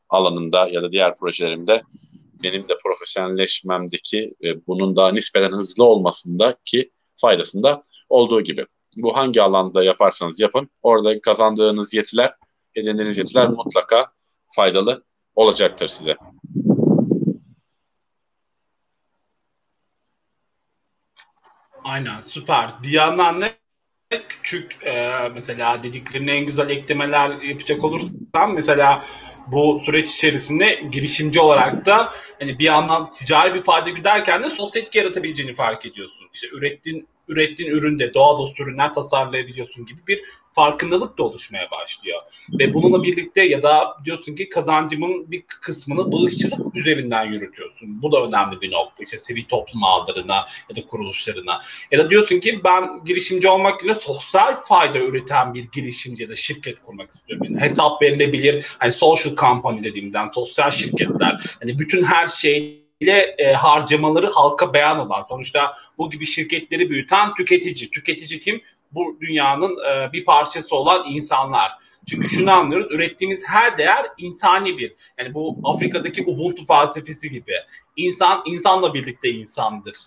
alanında 0.08 0.68
ya 0.68 0.82
da 0.82 0.92
diğer 0.92 1.16
projelerimde 1.16 1.82
benim 2.42 2.68
de 2.68 2.78
profesyonelleşmemdeki 2.82 4.34
e, 4.44 4.66
bunun 4.66 4.96
daha 4.96 5.12
nispeten 5.12 5.52
hızlı 5.52 5.84
olmasındaki 5.84 6.90
faydasında 7.16 7.82
olduğu 8.08 8.40
gibi. 8.40 8.66
Bu 8.96 9.16
hangi 9.16 9.42
alanda 9.42 9.84
yaparsanız 9.84 10.40
yapın, 10.40 10.70
orada 10.82 11.20
kazandığınız 11.20 11.94
yetiler, 11.94 12.34
edindiğiniz 12.74 13.18
yetiler 13.18 13.48
mutlaka 13.48 14.12
faydalı 14.56 15.04
olacaktır 15.34 15.88
size. 15.88 16.16
Aynen 21.84 22.20
süper. 22.20 22.70
Bir 22.82 22.90
yandan 22.90 23.40
ne 23.40 23.63
küçük 24.28 24.86
e, 24.86 25.18
mesela 25.34 25.82
dediklerine 25.82 26.32
en 26.32 26.46
güzel 26.46 26.70
eklemeler 26.70 27.40
yapacak 27.42 27.84
olursam 27.84 28.54
mesela 28.54 29.04
bu 29.46 29.80
süreç 29.84 30.10
içerisinde 30.10 30.82
girişimci 30.90 31.40
olarak 31.40 31.86
da 31.86 32.12
hani 32.40 32.58
bir 32.58 32.64
yandan 32.64 33.10
ticari 33.10 33.54
bir 33.54 33.62
fayda 33.62 33.90
güderken 33.90 34.42
de 34.42 34.48
sosyal 34.48 34.84
yaratabileceğini 34.94 35.54
fark 35.54 35.86
ediyorsun. 35.86 36.26
İşte 36.34 36.48
ürettiğin 36.52 37.08
ürettiğin 37.28 37.70
üründe 37.70 38.14
doğal 38.14 38.38
dost 38.38 38.60
ürünler 38.60 38.94
tasarlayabiliyorsun 38.94 39.86
gibi 39.86 40.00
bir 40.08 40.24
farkındalık 40.54 41.18
da 41.18 41.22
oluşmaya 41.22 41.70
başlıyor. 41.70 42.20
Ve 42.58 42.74
bununla 42.74 43.02
birlikte 43.02 43.42
ya 43.42 43.62
da 43.62 43.96
diyorsun 44.04 44.34
ki 44.34 44.48
kazancımın 44.48 45.30
bir 45.30 45.42
kısmını 45.42 46.12
bağışçılık 46.12 46.76
üzerinden 46.76 47.24
yürütüyorsun. 47.24 48.02
Bu 48.02 48.12
da 48.12 48.24
önemli 48.24 48.60
bir 48.60 48.72
nokta. 48.72 49.02
İşte 49.02 49.18
sivil 49.18 49.44
toplum 49.44 49.84
ağlarına 49.84 50.46
ya 50.68 50.76
da 50.76 50.86
kuruluşlarına. 50.86 51.60
Ya 51.90 51.98
da 51.98 52.10
diyorsun 52.10 52.40
ki 52.40 52.60
ben 52.64 53.04
girişimci 53.04 53.48
olmak 53.48 53.84
yerine 53.84 54.00
sosyal 54.00 54.54
fayda 54.54 54.98
üreten 54.98 55.54
bir 55.54 55.64
girişimci 55.72 56.22
ya 56.22 56.28
da 56.28 56.36
şirket 56.36 56.80
kurmak 56.80 57.10
istiyorum. 57.10 57.46
Yani 57.50 57.60
hesap 57.60 58.02
verilebilir. 58.02 58.66
Hani 58.78 58.92
social 58.92 59.36
company 59.36 59.82
dediğimiz 59.82 60.14
yani 60.14 60.30
sosyal 60.34 60.70
şirketler. 60.70 61.56
Hani 61.60 61.78
bütün 61.78 62.02
her 62.02 62.26
şey 62.26 62.83
ile 63.04 63.34
e, 63.38 63.52
harcamaları 63.52 64.30
halka 64.30 64.74
beyan 64.74 64.98
olan 64.98 65.24
sonuçta 65.28 65.76
bu 65.98 66.10
gibi 66.10 66.26
şirketleri 66.26 66.90
büyüten 66.90 67.34
tüketici. 67.34 67.90
Tüketici 67.90 68.40
kim? 68.40 68.62
Bu 68.92 69.18
dünyanın 69.20 69.78
e, 69.88 70.12
bir 70.12 70.24
parçası 70.24 70.76
olan 70.76 71.04
insanlar. 71.08 71.72
Çünkü 72.08 72.28
şunu 72.28 72.50
anlıyoruz, 72.50 72.94
ürettiğimiz 72.94 73.44
her 73.46 73.78
değer 73.78 74.06
insani 74.18 74.78
bir. 74.78 74.94
Yani 75.18 75.34
bu 75.34 75.58
Afrika'daki 75.64 76.22
Ubuntu 76.22 76.66
felsefesi 76.66 77.30
gibi. 77.30 77.52
İnsan, 77.96 78.42
insanla 78.46 78.94
birlikte 78.94 79.30
insandır. 79.30 79.98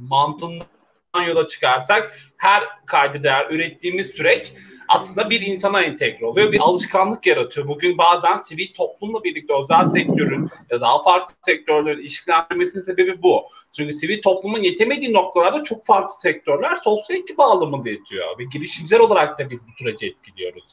Mantığından 0.00 1.26
yola 1.26 1.46
çıkarsak 1.46 2.18
her 2.36 2.64
kaydı 2.86 3.22
değer 3.22 3.46
ürettiğimiz 3.50 4.06
süreç 4.06 4.52
aslında 4.94 5.30
bir 5.30 5.40
insana 5.40 5.82
entegre 5.82 6.26
oluyor. 6.26 6.52
Bir 6.52 6.60
alışkanlık 6.60 7.26
yaratıyor. 7.26 7.68
Bugün 7.68 7.98
bazen 7.98 8.36
sivil 8.36 8.72
toplumla 8.74 9.24
birlikte 9.24 9.54
özel 9.62 9.84
sektörün 9.84 10.48
ya 10.70 10.76
da 10.76 10.80
daha 10.80 11.02
farklı 11.02 11.34
sektörlerin 11.40 12.00
ilişkilendirmesinin 12.00 12.82
sebebi 12.82 13.22
bu. 13.22 13.42
Çünkü 13.76 13.92
sivil 13.92 14.22
toplumun 14.22 14.62
yetemediği 14.62 15.12
noktalarda 15.12 15.64
çok 15.64 15.86
farklı 15.86 16.14
sektörler 16.20 16.74
sosyal 16.74 17.18
etki 17.18 17.36
bağlamında 17.36 17.88
yetiyor. 17.88 18.38
Ve 18.38 18.44
girişimciler 18.52 19.00
olarak 19.00 19.38
da 19.38 19.50
biz 19.50 19.66
bu 19.66 19.72
süreci 19.78 20.06
etkiliyoruz. 20.06 20.64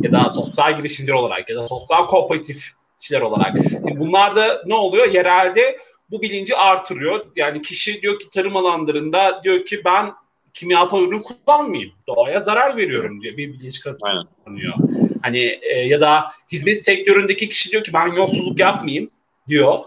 Ya 0.00 0.12
da 0.12 0.28
sosyal 0.28 0.76
girişimciler 0.76 1.16
olarak 1.16 1.50
ya 1.50 1.56
da 1.56 1.68
sosyal 1.68 2.06
kooperatifçiler 2.06 3.20
olarak. 3.20 3.56
Şimdi 3.70 3.98
bunlar 3.98 4.36
da 4.36 4.62
ne 4.66 4.74
oluyor? 4.74 5.12
Yerelde 5.12 5.78
bu 6.10 6.22
bilinci 6.22 6.56
artırıyor. 6.56 7.24
Yani 7.36 7.62
kişi 7.62 8.02
diyor 8.02 8.20
ki 8.20 8.30
tarım 8.30 8.56
alanlarında 8.56 9.40
diyor 9.44 9.64
ki 9.64 9.82
ben 9.84 10.12
kimyasal 10.54 11.02
ürün 11.02 11.22
kullanmayayım. 11.22 11.92
Doğaya 12.06 12.40
zarar 12.40 12.76
veriyorum 12.76 13.22
diye 13.22 13.36
bir 13.36 13.52
bilinç 13.52 13.80
kazanıyor. 13.80 14.74
Hani 15.22 15.58
e, 15.62 15.78
ya 15.78 16.00
da 16.00 16.24
hizmet 16.52 16.84
sektöründeki 16.84 17.48
kişi 17.48 17.70
diyor 17.70 17.84
ki 17.84 17.92
ben 17.92 18.12
yolsuzluk 18.12 18.58
yapmayayım 18.58 19.10
diyor. 19.48 19.78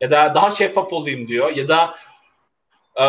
Ya 0.00 0.10
da 0.10 0.34
daha 0.34 0.50
şeffaf 0.50 0.92
olayım 0.92 1.28
diyor. 1.28 1.56
Ya 1.56 1.68
da 1.68 1.94
e, 3.00 3.04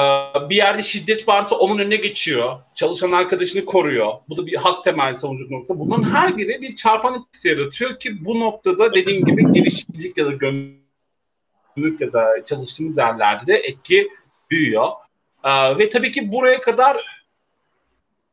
bir 0.50 0.56
yerde 0.56 0.84
şiddet 0.84 1.28
varsa 1.28 1.56
onun 1.56 1.78
önüne 1.78 1.96
geçiyor. 1.96 2.60
Çalışan 2.76 3.12
arkadaşını 3.12 3.66
koruyor. 3.66 4.14
Bu 4.30 4.38
da 4.38 4.46
bir 4.46 4.56
hak 4.56 4.84
temel 4.84 5.14
savunucu 5.14 5.52
noktası. 5.52 5.80
Bunların 5.80 6.04
her 6.04 6.38
biri 6.38 6.62
bir 6.62 6.76
çarpan 6.76 7.16
etkisi 7.16 7.48
yaratıyor 7.48 8.00
ki 8.00 8.26
bu 8.26 8.40
noktada 8.40 8.94
dediğim 8.94 9.26
gibi 9.26 9.52
girişimcilik 9.52 10.18
ya 10.18 10.26
da 10.26 10.32
gömülük 10.32 12.02
ya 12.02 12.14
da 12.14 12.46
çalıştığımız 12.46 12.98
yerlerde 12.98 13.48
de 13.48 13.58
etki 13.58 14.10
büyüyor. 14.52 14.90
Ee, 15.44 15.78
ve 15.78 15.90
tabii 15.90 16.12
ki 16.12 16.32
buraya 16.32 16.62
kadar 16.62 16.98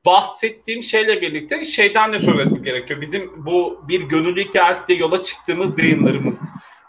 bahsettiğim 0.07 0.83
şeyle 0.83 1.21
birlikte 1.21 1.65
şeyden 1.65 2.13
de 2.13 2.21
söylememiz 2.21 2.63
gerekiyor. 2.63 3.01
Bizim 3.01 3.47
bu 3.47 3.85
bir 3.89 4.03
gönüllü 4.03 4.45
hikayesi 4.45 4.99
yola 4.99 5.23
çıktığımız 5.23 5.79
yayınlarımız 5.79 6.39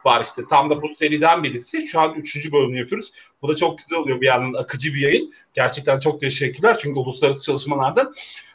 var 0.05 0.21
işte. 0.23 0.41
Tam 0.49 0.69
da 0.69 0.81
bu 0.81 0.95
seriden 0.95 1.43
birisi. 1.43 1.87
Şu 1.87 1.99
an 1.99 2.13
üçüncü 2.13 2.51
bölümünü 2.51 2.79
yapıyoruz. 2.79 3.11
Bu 3.41 3.47
da 3.47 3.55
çok 3.55 3.77
güzel 3.77 3.99
oluyor 3.99 4.21
bir 4.21 4.25
yandan 4.25 4.59
akıcı 4.59 4.93
bir 4.93 4.99
yayın. 4.99 5.33
Gerçekten 5.53 5.99
çok 5.99 6.19
teşekkürler. 6.19 6.77
Çünkü 6.79 6.99
uluslararası 6.99 7.45
çalışmalarda 7.45 8.11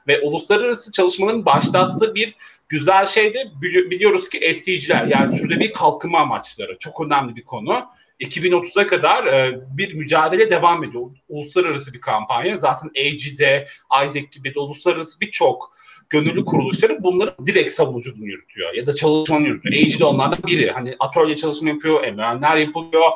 ve 0.09 0.21
uluslararası 0.21 0.93
çalışmaların 0.93 1.47
başlattığı 1.47 2.15
bir 2.15 2.35
güzel 2.69 3.07
şey 3.07 3.35
de 3.35 3.53
biliyoruz 3.63 4.29
ki 4.29 4.55
SDG'ler 4.55 5.05
yani 5.07 5.39
sürede 5.39 5.61
bir 5.61 5.73
kalkınma 5.73 6.21
amaçları. 6.21 6.79
Çok 6.79 7.01
önemli 7.01 7.37
bir 7.37 7.45
konu. 7.45 7.87
2030'a 8.23 8.87
kadar 8.87 9.27
e, 9.27 9.61
bir 9.77 9.95
mücadele 9.95 10.51
devam 10.51 10.85
ediyor. 10.85 11.11
Uluslararası 11.29 11.95
bir 11.95 12.01
kampanya. 12.01 12.57
Zaten 12.57 12.89
AG'de, 12.89 13.66
Isaac 14.05 14.31
gibi 14.33 14.55
de 14.55 14.61
uluslararası 14.61 15.20
birçok 15.20 15.73
gönüllü 16.11 16.45
kuruluşları 16.45 17.03
bunları 17.03 17.35
direkt 17.47 17.70
savunuculuğunu 17.70 18.27
yürütüyor. 18.27 18.75
Ya 18.75 18.87
da 18.87 18.95
çalışmanı 18.95 19.47
yürütüyor. 19.47 19.87
AG'de 19.87 20.05
onlardan 20.05 20.43
biri. 20.47 20.70
Hani 20.70 20.97
atölye 21.01 21.37
çalışma 21.37 21.68
yapıyor, 21.68 22.03
MÖN'ler 22.03 22.57
yapılıyor, 22.57 23.11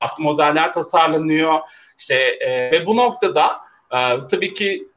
farklı 0.00 0.24
modeller 0.24 0.72
tasarlanıyor. 0.72 1.60
İşte 1.98 2.14
e, 2.14 2.72
ve 2.72 2.86
bu 2.86 2.96
noktada 2.96 3.46
e, 3.90 3.98
tabii 4.30 4.54
ki 4.54 4.88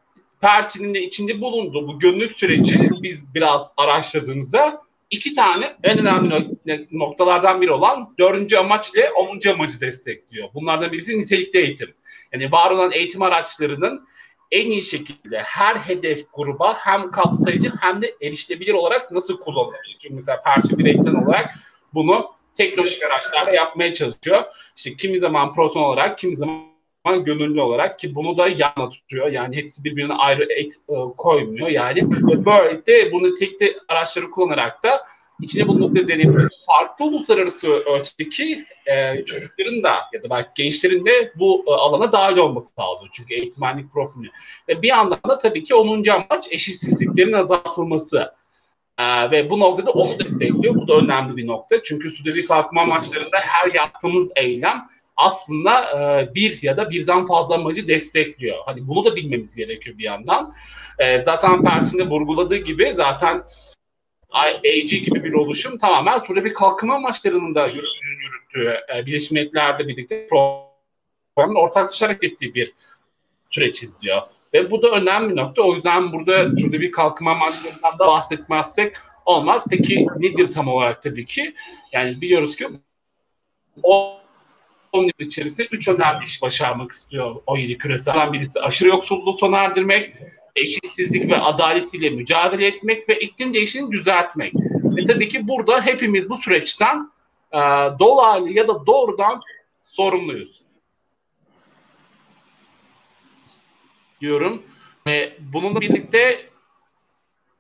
Perçin'in 0.42 0.94
de 0.94 1.02
içinde 1.02 1.42
bulunduğu 1.42 1.88
bu 1.88 2.00
gönüllülük 2.00 2.38
süreci 2.38 2.90
biz 3.02 3.36
biraz 3.36 3.72
araştırdığımızda 3.78 4.82
iki 5.10 5.34
tane 5.34 5.76
en 5.84 6.00
önemli 6.00 6.58
noktalardan 6.92 7.62
biri 7.62 7.72
olan 7.72 8.16
dördüncü 8.20 8.58
amaç 8.58 8.94
ile 8.94 9.12
onuncu 9.12 9.52
amacı 9.52 9.82
destekliyor. 9.82 10.50
Bunlardan 10.54 10.92
birisi 10.92 11.20
nitelikli 11.20 11.60
eğitim. 11.60 11.94
Yani 12.34 12.52
var 12.52 12.72
olan 12.72 12.92
eğitim 12.92 13.22
araçlarının 13.22 14.08
en 14.52 14.70
iyi 14.70 14.84
şekilde 14.84 15.40
her 15.40 15.76
hedef 15.76 16.26
gruba 16.34 16.74
hem 16.74 17.12
kapsayıcı 17.12 17.72
hem 17.82 18.02
de 18.02 18.16
erişilebilir 18.22 18.74
olarak 18.74 19.12
nasıl 19.12 19.40
kullanılabilir? 19.40 19.98
Çünkü 20.00 20.16
mesela 20.16 20.42
parça 20.42 20.78
bir 20.78 20.86
ekran 20.86 21.24
olarak 21.26 21.56
bunu 21.94 22.32
teknolojik 22.54 23.04
araçlarla 23.04 23.52
yapmaya 23.52 23.94
çalışıyor. 23.94 24.44
İşte 24.76 24.96
kimi 24.96 25.20
zaman 25.20 25.54
profesyonel 25.54 25.88
olarak, 25.90 26.18
kimi 26.18 26.36
zaman 26.36 26.75
gönüllü 27.14 27.62
olarak 27.62 28.00
ki 28.00 28.16
bunu 28.16 28.38
da 28.38 28.48
yana 28.48 28.90
tutuyor. 28.90 29.28
Yani 29.28 29.56
hepsi 29.56 29.84
birbirine 29.84 30.14
ayrı 30.14 30.44
et, 30.44 30.74
e, 30.90 30.94
koymuyor. 31.18 31.68
Yani 31.68 32.12
böylelikle 32.46 33.12
bunu 33.12 33.36
tekli 33.36 33.78
araçları 33.88 34.32
kullanarak 34.32 34.84
da 34.84 35.04
içine 35.42 35.68
bulundukları 35.68 36.08
deneyimleri 36.08 36.48
farklı 36.68 37.06
uluslararası 37.06 37.68
ölçüdeki 37.68 38.64
e, 38.86 39.26
çocukların 39.26 39.84
da 39.84 39.96
ya 40.14 40.24
da 40.24 40.30
belki 40.30 40.50
gençlerin 40.56 41.06
de 41.06 41.32
bu 41.36 41.66
e, 41.68 41.72
alana 41.72 42.12
dahil 42.12 42.38
olması 42.38 42.74
sağlıyor. 42.74 43.10
Çünkü 43.12 43.34
eğitmenlik 43.34 43.94
profili. 43.94 44.32
Ve 44.70 44.82
bir 44.82 44.88
yandan 44.88 45.20
da 45.28 45.38
tabii 45.38 45.64
ki 45.64 45.76
10. 45.76 46.04
amaç 46.10 46.48
eşitsizliklerin 46.52 47.34
azaltılması. 47.34 48.32
Ee, 49.00 49.32
ve 49.32 49.50
bu 49.50 49.60
noktada 49.60 49.92
onu 49.92 50.20
destekliyor. 50.20 50.76
Bu 50.76 50.88
da 50.88 50.98
önemli 50.98 51.38
bir 51.38 51.48
nokta. 51.48 51.84
Çünkü 51.84 52.12
sürekli 52.12 52.46
kalkma 52.46 52.82
amaçlarında 52.82 53.38
her 53.42 53.74
yaptığımız 53.74 54.32
eylem 54.36 54.88
aslında 55.18 55.82
e, 55.82 56.36
bir 56.36 56.64
ya 56.64 56.78
da 56.78 56.90
birden 56.90 57.26
fazla 57.26 57.56
amacı 57.56 57.88
destekliyor. 57.88 58.58
Hani 58.66 58.88
bunu 58.88 59.06
da 59.06 59.16
bilmemiz 59.16 59.56
gerekiyor 59.56 59.98
bir 59.98 60.04
yandan. 60.04 60.54
E, 61.00 61.24
zaten 61.24 61.64
Perçin'de 61.64 62.10
vurguladığı 62.10 62.58
gibi 62.58 62.94
zaten 62.94 63.44
AG 64.32 64.90
gibi 64.90 65.24
bir 65.24 65.34
oluşum 65.34 65.78
tamamen 65.78 66.18
Suriye 66.18 66.46
bir 66.46 66.54
kalkınma 66.54 66.96
amaçlarının 66.96 67.56
da 67.56 67.68
yürüttüğü 67.68 68.80
e, 68.96 69.06
Birleşmiş 69.06 69.32
Milletler'le 69.32 69.80
birlikte 69.80 70.28
programın 70.28 71.56
ortaklaşarak 71.56 72.24
ettiği 72.24 72.56
bir 72.56 72.74
süreç 73.50 73.84
izliyor. 73.84 74.22
Ve 74.54 74.72
bu 74.72 74.82
da 74.82 74.90
önemli 74.90 75.36
nokta. 75.36 75.62
O 75.62 75.76
yüzden 75.76 76.14
burada 76.14 76.52
Suriye 76.52 76.82
bir 76.82 76.92
kalkınma 76.92 77.32
amaçlarından 77.32 78.00
da 78.00 78.08
bahsetmezsek 78.08 78.96
olmaz. 79.26 79.64
Peki 79.70 80.08
nedir 80.18 80.52
tam 80.52 80.68
olarak 80.68 81.02
tabii 81.02 81.26
ki? 81.26 81.54
Yani 81.92 82.22
biliyoruz 82.22 82.56
ki 82.56 82.68
o 83.84 84.20
10 84.96 85.04
yıl 85.04 85.12
içerisinde 85.20 85.68
3 85.72 85.88
önemli 85.88 86.24
iş 86.24 86.42
başarmak 86.42 86.92
istiyor 86.92 87.36
o 87.48 87.58
yeni 87.58 87.78
küresel. 87.78 88.34
Birisi 88.34 88.60
aşırı 88.62 88.90
yoksulluğu 88.90 89.38
sona 89.38 89.58
erdirmek, 89.58 90.16
eşitsizlik 90.56 91.30
ve 91.30 91.38
adaletiyle 91.38 92.10
mücadele 92.10 92.68
etmek 92.68 93.10
ve 93.10 93.20
iklim 93.20 93.54
değişikliğini 93.54 93.92
düzeltmek. 93.92 94.54
Ve 94.84 95.06
tabii 95.06 95.28
ki 95.28 95.48
burada 95.48 95.86
hepimiz 95.86 96.30
bu 96.30 96.38
süreçten 96.38 97.12
e, 97.52 97.60
dolaylı 98.00 98.50
ya 98.50 98.68
da 98.68 98.88
doğrudan 98.88 99.42
sorumluyuz. 99.84 100.62
Diyorum. 104.22 104.64
Ve 105.08 105.38
bununla 105.40 105.82
birlikte 105.82 106.50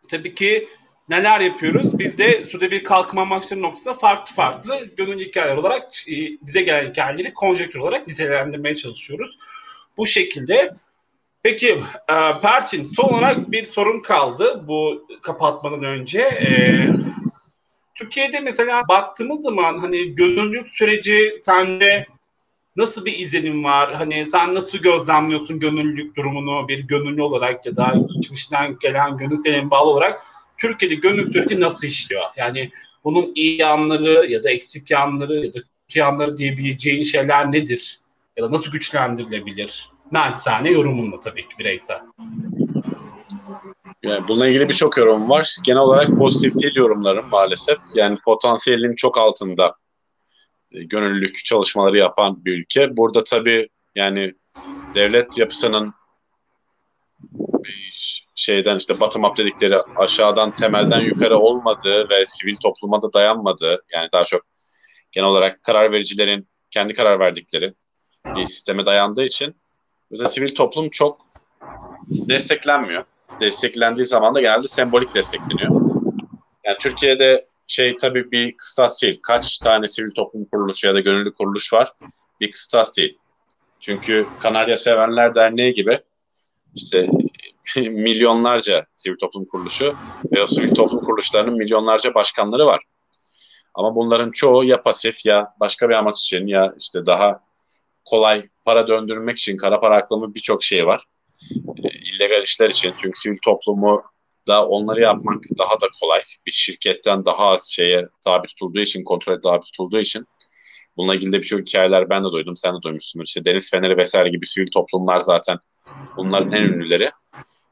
tabii 0.07 0.35
ki 0.35 0.67
neler 1.09 1.39
yapıyoruz? 1.39 1.99
Biz 1.99 2.17
de 2.17 2.43
Suda 2.43 2.71
bir 2.71 2.83
kalkınma 2.83 3.21
amaçları 3.21 3.61
noktasında 3.61 3.93
farklı 3.93 4.35
farklı 4.35 4.79
gönül 4.97 5.19
hikayeler 5.19 5.57
olarak 5.57 5.83
e, 6.09 6.13
bize 6.41 6.61
gelen 6.61 6.89
hikayeleri 6.89 7.33
konjektür 7.33 7.79
olarak 7.79 8.07
nitelendirmeye 8.07 8.75
çalışıyoruz. 8.75 9.37
Bu 9.97 10.07
şekilde 10.07 10.75
Peki 11.45 11.81
e, 12.09 12.15
Perçin 12.41 12.83
son 12.83 13.09
olarak 13.09 13.51
bir 13.51 13.63
sorun 13.63 14.01
kaldı 14.01 14.63
bu 14.67 15.07
kapatmadan 15.21 15.83
önce. 15.83 16.21
E, 16.21 16.47
Türkiye'de 17.95 18.39
mesela 18.39 18.87
baktığımız 18.87 19.43
zaman 19.43 19.77
hani 19.77 20.15
gönüllülük 20.15 20.69
süreci 20.69 21.35
sende 21.41 22.07
nasıl 22.75 23.05
bir 23.05 23.19
izlenim 23.19 23.63
var? 23.63 23.95
Hani 23.95 24.25
sen 24.25 24.55
nasıl 24.55 24.77
gözlemliyorsun 24.77 25.59
gönüllülük 25.59 26.15
durumunu 26.15 26.67
bir 26.67 26.79
gönüllü 26.79 27.21
olarak 27.21 27.65
ya 27.65 27.75
da 27.75 27.93
geçmişten 28.15 28.77
gelen 28.81 29.17
gönüllülükle 29.17 29.69
bağlı 29.71 29.89
olarak 29.89 30.21
Türkiye'de 30.57 30.95
gönüllülük 30.95 31.33
süreci 31.33 31.59
nasıl 31.59 31.87
işliyor? 31.87 32.23
Yani 32.37 32.71
bunun 33.03 33.31
iyi 33.35 33.61
yanları 33.61 34.31
ya 34.31 34.43
da 34.43 34.49
eksik 34.49 34.91
yanları 34.91 35.45
ya 35.45 35.53
da 35.53 35.59
kötü 35.87 35.99
yanları 35.99 36.37
diyebileceğin 36.37 37.03
şeyler 37.03 37.51
nedir? 37.51 37.99
Ya 38.37 38.43
da 38.43 38.51
nasıl 38.51 38.71
güçlendirilebilir? 38.71 39.89
naçizane 40.11 40.69
yorumunla 40.69 41.19
tabii 41.19 41.41
ki 41.41 41.57
bireysel. 41.59 41.99
Yani 44.03 44.27
bununla 44.27 44.47
ilgili 44.47 44.69
birçok 44.69 44.97
yorum 44.97 45.29
var. 45.29 45.55
Genel 45.63 45.79
olarak 45.79 46.17
pozitif 46.17 46.61
değil 46.61 46.75
yorumlarım 46.75 47.25
maalesef. 47.31 47.77
Yani 47.93 48.17
potansiyelin 48.25 48.95
çok 48.95 49.17
altında 49.17 49.75
e, 50.71 50.83
gönüllülük 50.83 51.45
çalışmaları 51.45 51.97
yapan 51.97 52.45
bir 52.45 52.57
ülke. 52.57 52.97
Burada 52.97 53.23
tabii 53.23 53.69
yani 53.95 54.35
devlet 54.93 55.37
yapısının 55.37 55.93
şeyden 58.35 58.77
işte 58.77 58.99
bottom 58.99 59.23
up 59.23 59.37
dedikleri 59.37 59.81
aşağıdan 59.81 60.51
temelden 60.51 60.99
yukarı 60.99 61.37
olmadığı 61.37 62.09
ve 62.09 62.25
sivil 62.25 62.55
topluma 62.55 63.01
da 63.01 63.13
dayanmadığı 63.13 63.83
yani 63.93 64.09
daha 64.13 64.25
çok 64.25 64.41
genel 65.11 65.29
olarak 65.29 65.63
karar 65.63 65.91
vericilerin 65.91 66.47
kendi 66.71 66.93
karar 66.93 67.19
verdikleri 67.19 67.73
bir 68.25 68.47
sisteme 68.47 68.85
dayandığı 68.85 69.23
için 69.23 69.55
mesela 70.11 70.29
sivil 70.29 70.55
toplum 70.55 70.89
çok 70.89 71.21
desteklenmiyor. 72.07 73.03
Desteklendiği 73.39 74.07
zaman 74.07 74.35
da 74.35 74.41
genelde 74.41 74.67
sembolik 74.67 75.15
destekleniyor. 75.15 75.81
Yani 76.63 76.77
Türkiye'de 76.79 77.45
şey 77.67 77.97
tabii 77.97 78.31
bir 78.31 78.57
kıstas 78.57 79.03
değil. 79.03 79.19
Kaç 79.23 79.57
tane 79.57 79.87
sivil 79.87 80.11
toplum 80.11 80.45
kuruluşu 80.45 80.87
ya 80.87 80.95
da 80.95 80.99
gönüllü 80.99 81.33
kuruluş 81.33 81.73
var? 81.73 81.93
Bir 82.41 82.51
kıstas 82.51 82.97
değil. 82.97 83.17
Çünkü 83.79 84.27
Kanarya 84.39 84.77
Sevenler 84.77 85.35
Derneği 85.35 85.73
gibi 85.73 85.99
işte 86.75 87.09
milyonlarca 87.89 88.85
sivil 88.95 89.17
toplum 89.17 89.45
kuruluşu 89.45 89.95
ve 90.31 90.41
o 90.41 90.45
sivil 90.45 90.75
toplum 90.75 90.99
kuruluşlarının 90.99 91.57
milyonlarca 91.57 92.13
başkanları 92.13 92.65
var. 92.65 92.83
Ama 93.73 93.95
bunların 93.95 94.31
çoğu 94.31 94.63
ya 94.63 94.81
pasif 94.81 95.25
ya 95.25 95.53
başka 95.59 95.89
bir 95.89 95.93
amaç 95.93 96.21
için 96.21 96.47
ya 96.47 96.73
işte 96.79 97.05
daha 97.05 97.39
kolay 98.05 98.49
para 98.65 98.87
döndürmek 98.87 99.37
için 99.37 99.57
kara 99.57 99.79
para 99.79 99.95
aklımı 99.95 100.35
birçok 100.35 100.63
şey 100.63 100.87
var. 100.87 101.03
E, 101.83 101.89
illegal 101.89 102.43
işler 102.43 102.69
için 102.69 102.93
çünkü 102.97 103.19
sivil 103.19 103.37
toplumu 103.45 104.03
da 104.47 104.67
onları 104.67 105.01
yapmak 105.01 105.43
daha 105.57 105.81
da 105.81 105.87
kolay. 106.01 106.21
Bir 106.45 106.51
şirketten 106.51 107.25
daha 107.25 107.45
az 107.45 107.67
şeye 107.69 108.07
tabi 108.25 108.47
tutulduğu 108.47 108.79
için, 108.79 109.03
kontrol 109.03 109.41
tabi 109.41 109.65
tutulduğu 109.65 109.99
için. 109.99 110.25
Bununla 110.97 111.15
ilgili 111.15 111.31
de 111.31 111.37
birçok 111.37 111.59
hikayeler 111.59 112.09
ben 112.09 112.23
de 112.23 112.31
duydum, 112.31 112.57
sen 112.57 112.75
de 112.75 112.81
duymuşsundur. 112.81 113.25
İşte 113.25 113.45
Deniz 113.45 113.71
Feneri 113.71 113.97
vesaire 113.97 114.29
gibi 114.29 114.47
sivil 114.47 114.67
toplumlar 114.67 115.19
zaten 115.19 115.57
bunların 116.17 116.51
en 116.51 116.61
ünlüleri. 116.61 117.11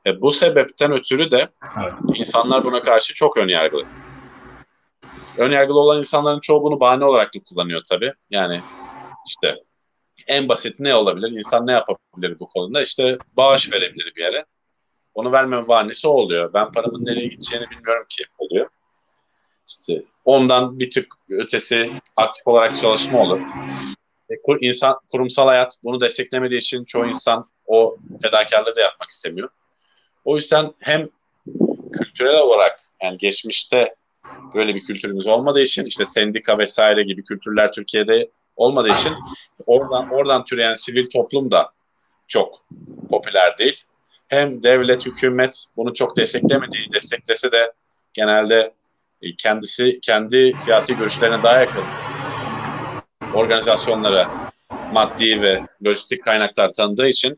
E, 0.05 0.21
bu 0.21 0.31
sebepten 0.31 0.91
ötürü 0.91 1.31
de 1.31 1.49
insanlar 2.15 2.65
buna 2.65 2.81
karşı 2.81 3.13
çok 3.13 3.37
önyargılı. 3.37 3.85
Önyargılı 5.37 5.79
olan 5.79 5.99
insanların 5.99 6.39
çoğu 6.39 6.63
bunu 6.63 6.79
bahane 6.79 7.05
olarak 7.05 7.35
da 7.35 7.39
kullanıyor 7.49 7.81
tabii. 7.89 8.13
Yani 8.29 8.61
işte 9.27 9.63
en 10.27 10.49
basit 10.49 10.79
ne 10.79 10.95
olabilir? 10.95 11.31
İnsan 11.31 11.67
ne 11.67 11.71
yapabilir 11.71 12.39
bu 12.39 12.49
konuda? 12.49 12.81
İşte 12.81 13.17
bağış 13.37 13.71
verebilir 13.71 14.13
bir 14.15 14.21
yere. 14.21 14.45
Onu 15.13 15.31
vermeme 15.31 15.67
bahanesi 15.67 16.07
o 16.07 16.11
oluyor. 16.11 16.53
Ben 16.53 16.71
paramın 16.71 17.05
nereye 17.05 17.27
gideceğini 17.27 17.69
bilmiyorum 17.69 18.05
ki 18.09 18.23
oluyor. 18.37 18.69
İşte 19.67 20.03
ondan 20.25 20.79
bir 20.79 20.91
tık 20.91 21.15
ötesi 21.29 21.91
aktif 22.15 22.47
olarak 22.47 22.77
çalışma 22.77 23.21
olur. 23.21 23.39
E, 24.29 24.41
kur, 24.41 24.57
insan 24.61 24.99
kurumsal 25.11 25.47
hayat 25.47 25.79
bunu 25.83 26.01
desteklemediği 26.01 26.59
için 26.59 26.85
çoğu 26.85 27.05
insan 27.05 27.49
o 27.67 27.97
fedakarlığı 28.21 28.75
da 28.75 28.81
yapmak 28.81 29.09
istemiyor. 29.09 29.49
O 30.25 30.35
yüzden 30.35 30.73
hem 30.79 31.07
kültürel 31.93 32.39
olarak 32.39 32.79
yani 33.03 33.17
geçmişte 33.17 33.95
böyle 34.55 34.75
bir 34.75 34.81
kültürümüz 34.81 35.27
olmadığı 35.27 35.61
için 35.61 35.85
işte 35.85 36.05
sendika 36.05 36.57
vesaire 36.57 37.03
gibi 37.03 37.23
kültürler 37.23 37.71
Türkiye'de 37.71 38.29
olmadığı 38.55 38.89
için 38.89 39.13
oradan 39.65 40.09
oradan 40.09 40.45
türeyen 40.45 40.73
sivil 40.73 41.09
toplum 41.09 41.51
da 41.51 41.71
çok 42.27 42.65
popüler 43.09 43.57
değil. 43.57 43.83
Hem 44.27 44.63
devlet, 44.63 45.05
hükümet 45.05 45.65
bunu 45.77 45.93
çok 45.93 46.17
desteklemediği, 46.17 46.91
desteklese 46.93 47.51
de 47.51 47.73
genelde 48.13 48.73
e, 49.21 49.35
kendisi 49.35 49.99
kendi 50.01 50.53
siyasi 50.57 50.97
görüşlerine 50.97 51.43
daha 51.43 51.59
yakın 51.59 51.83
organizasyonlara 53.33 54.51
maddi 54.93 55.41
ve 55.41 55.61
lojistik 55.85 56.23
kaynaklar 56.23 56.69
tanıdığı 56.69 57.07
için 57.07 57.37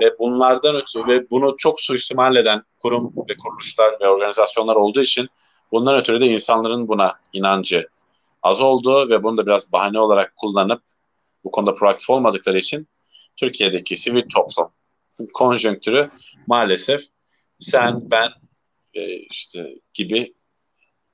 ve 0.00 0.18
bunlardan 0.18 0.76
ötürü 0.76 1.06
ve 1.06 1.30
bunu 1.30 1.54
çok 1.58 1.80
suistimal 1.80 2.36
eden 2.36 2.62
kurum 2.78 3.12
ve 3.28 3.36
kuruluşlar 3.36 4.00
ve 4.00 4.08
organizasyonlar 4.08 4.76
olduğu 4.76 5.02
için 5.02 5.28
bundan 5.72 5.96
ötürü 5.96 6.20
de 6.20 6.26
insanların 6.26 6.88
buna 6.88 7.12
inancı 7.32 7.88
az 8.42 8.60
olduğu 8.60 9.10
ve 9.10 9.22
bunu 9.22 9.36
da 9.36 9.46
biraz 9.46 9.72
bahane 9.72 10.00
olarak 10.00 10.36
kullanıp 10.36 10.82
bu 11.44 11.50
konuda 11.50 11.74
proaktif 11.74 12.10
olmadıkları 12.10 12.58
için 12.58 12.88
Türkiye'deki 13.36 13.96
sivil 13.96 14.28
toplum 14.28 14.72
konjonktürü 15.34 16.10
maalesef 16.46 17.00
sen 17.60 18.10
ben 18.10 18.30
e, 18.94 19.16
işte 19.16 19.74
gibi 19.94 20.34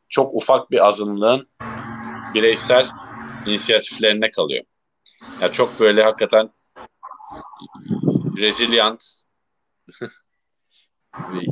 çok 0.09 0.35
ufak 0.35 0.71
bir 0.71 0.87
azınlığın 0.87 1.49
bireysel 2.35 2.87
inisiyatiflerine 3.47 4.31
kalıyor. 4.31 4.65
Ya 5.23 5.29
yani 5.41 5.53
çok 5.53 5.81
böyle 5.81 6.03
hakikaten 6.03 6.51
resilient 8.39 9.05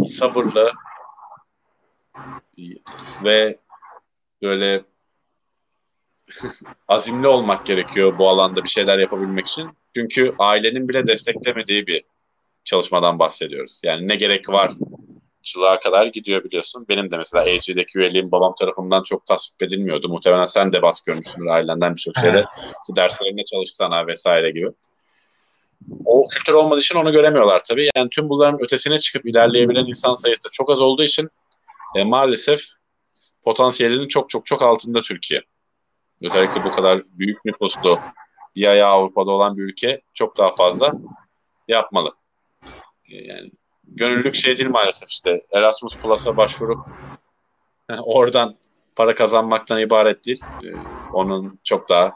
sabırlı 0.08 0.72
ve 3.24 3.58
böyle 4.42 4.84
azimli 6.88 7.28
olmak 7.28 7.66
gerekiyor 7.66 8.18
bu 8.18 8.28
alanda 8.28 8.64
bir 8.64 8.68
şeyler 8.68 8.98
yapabilmek 8.98 9.46
için. 9.46 9.70
Çünkü 9.96 10.34
ailenin 10.38 10.88
bile 10.88 11.06
desteklemediği 11.06 11.86
bir 11.86 12.04
çalışmadan 12.64 13.18
bahsediyoruz. 13.18 13.80
Yani 13.84 14.08
ne 14.08 14.16
gerek 14.16 14.48
var 14.48 14.72
çılığa 15.46 15.80
kadar 15.80 16.06
gidiyor 16.06 16.44
biliyorsun. 16.44 16.86
Benim 16.88 17.10
de 17.10 17.16
mesela 17.16 17.44
AG'deki 17.44 17.98
üyeliğim 17.98 18.32
babam 18.32 18.54
tarafından 18.58 19.02
çok 19.02 19.26
tasvip 19.26 19.62
edilmiyordu. 19.62 20.08
Muhtemelen 20.08 20.44
sen 20.44 20.72
de 20.72 20.82
bas 20.82 21.04
görmüşsündür 21.04 21.46
ailenden 21.46 21.94
bir 21.94 22.00
şeyde. 22.00 22.44
İşte 22.82 22.96
derslerine 22.96 23.44
çalışsana 23.44 24.06
vesaire 24.06 24.50
gibi. 24.50 24.70
O 26.04 26.28
kültür 26.28 26.52
olmadığı 26.52 26.80
için 26.80 26.98
onu 26.98 27.12
göremiyorlar 27.12 27.62
tabii. 27.68 27.90
Yani 27.96 28.08
tüm 28.10 28.28
bunların 28.28 28.62
ötesine 28.62 28.98
çıkıp 28.98 29.26
ilerleyebilen 29.26 29.86
insan 29.86 30.14
sayısı 30.14 30.44
da 30.44 30.48
çok 30.52 30.70
az 30.70 30.80
olduğu 30.80 31.02
için 31.02 31.28
e, 31.94 32.04
maalesef 32.04 32.60
potansiyelinin 33.44 34.08
çok 34.08 34.30
çok 34.30 34.46
çok 34.46 34.62
altında 34.62 35.02
Türkiye. 35.02 35.42
Özellikle 36.22 36.64
bu 36.64 36.72
kadar 36.72 37.02
büyük 37.04 37.44
nüfuslu 37.44 38.00
bir 38.56 38.66
ayağı 38.66 38.90
Avrupa'da 38.90 39.30
olan 39.30 39.56
bir 39.56 39.62
ülke 39.62 40.00
çok 40.14 40.36
daha 40.36 40.52
fazla 40.52 40.92
yapmalı. 41.68 42.14
E, 43.08 43.16
yani 43.16 43.50
gönüllülük 43.84 44.34
şey 44.34 44.56
değil 44.58 44.70
maalesef 44.70 45.08
işte 45.08 45.42
Erasmus 45.52 45.96
Plus'a 45.96 46.36
başvurup 46.36 46.86
oradan 48.02 48.56
para 48.96 49.14
kazanmaktan 49.14 49.80
ibaret 49.80 50.26
değil. 50.26 50.42
E, 50.64 50.66
onun 51.12 51.58
çok 51.64 51.88
daha 51.88 52.14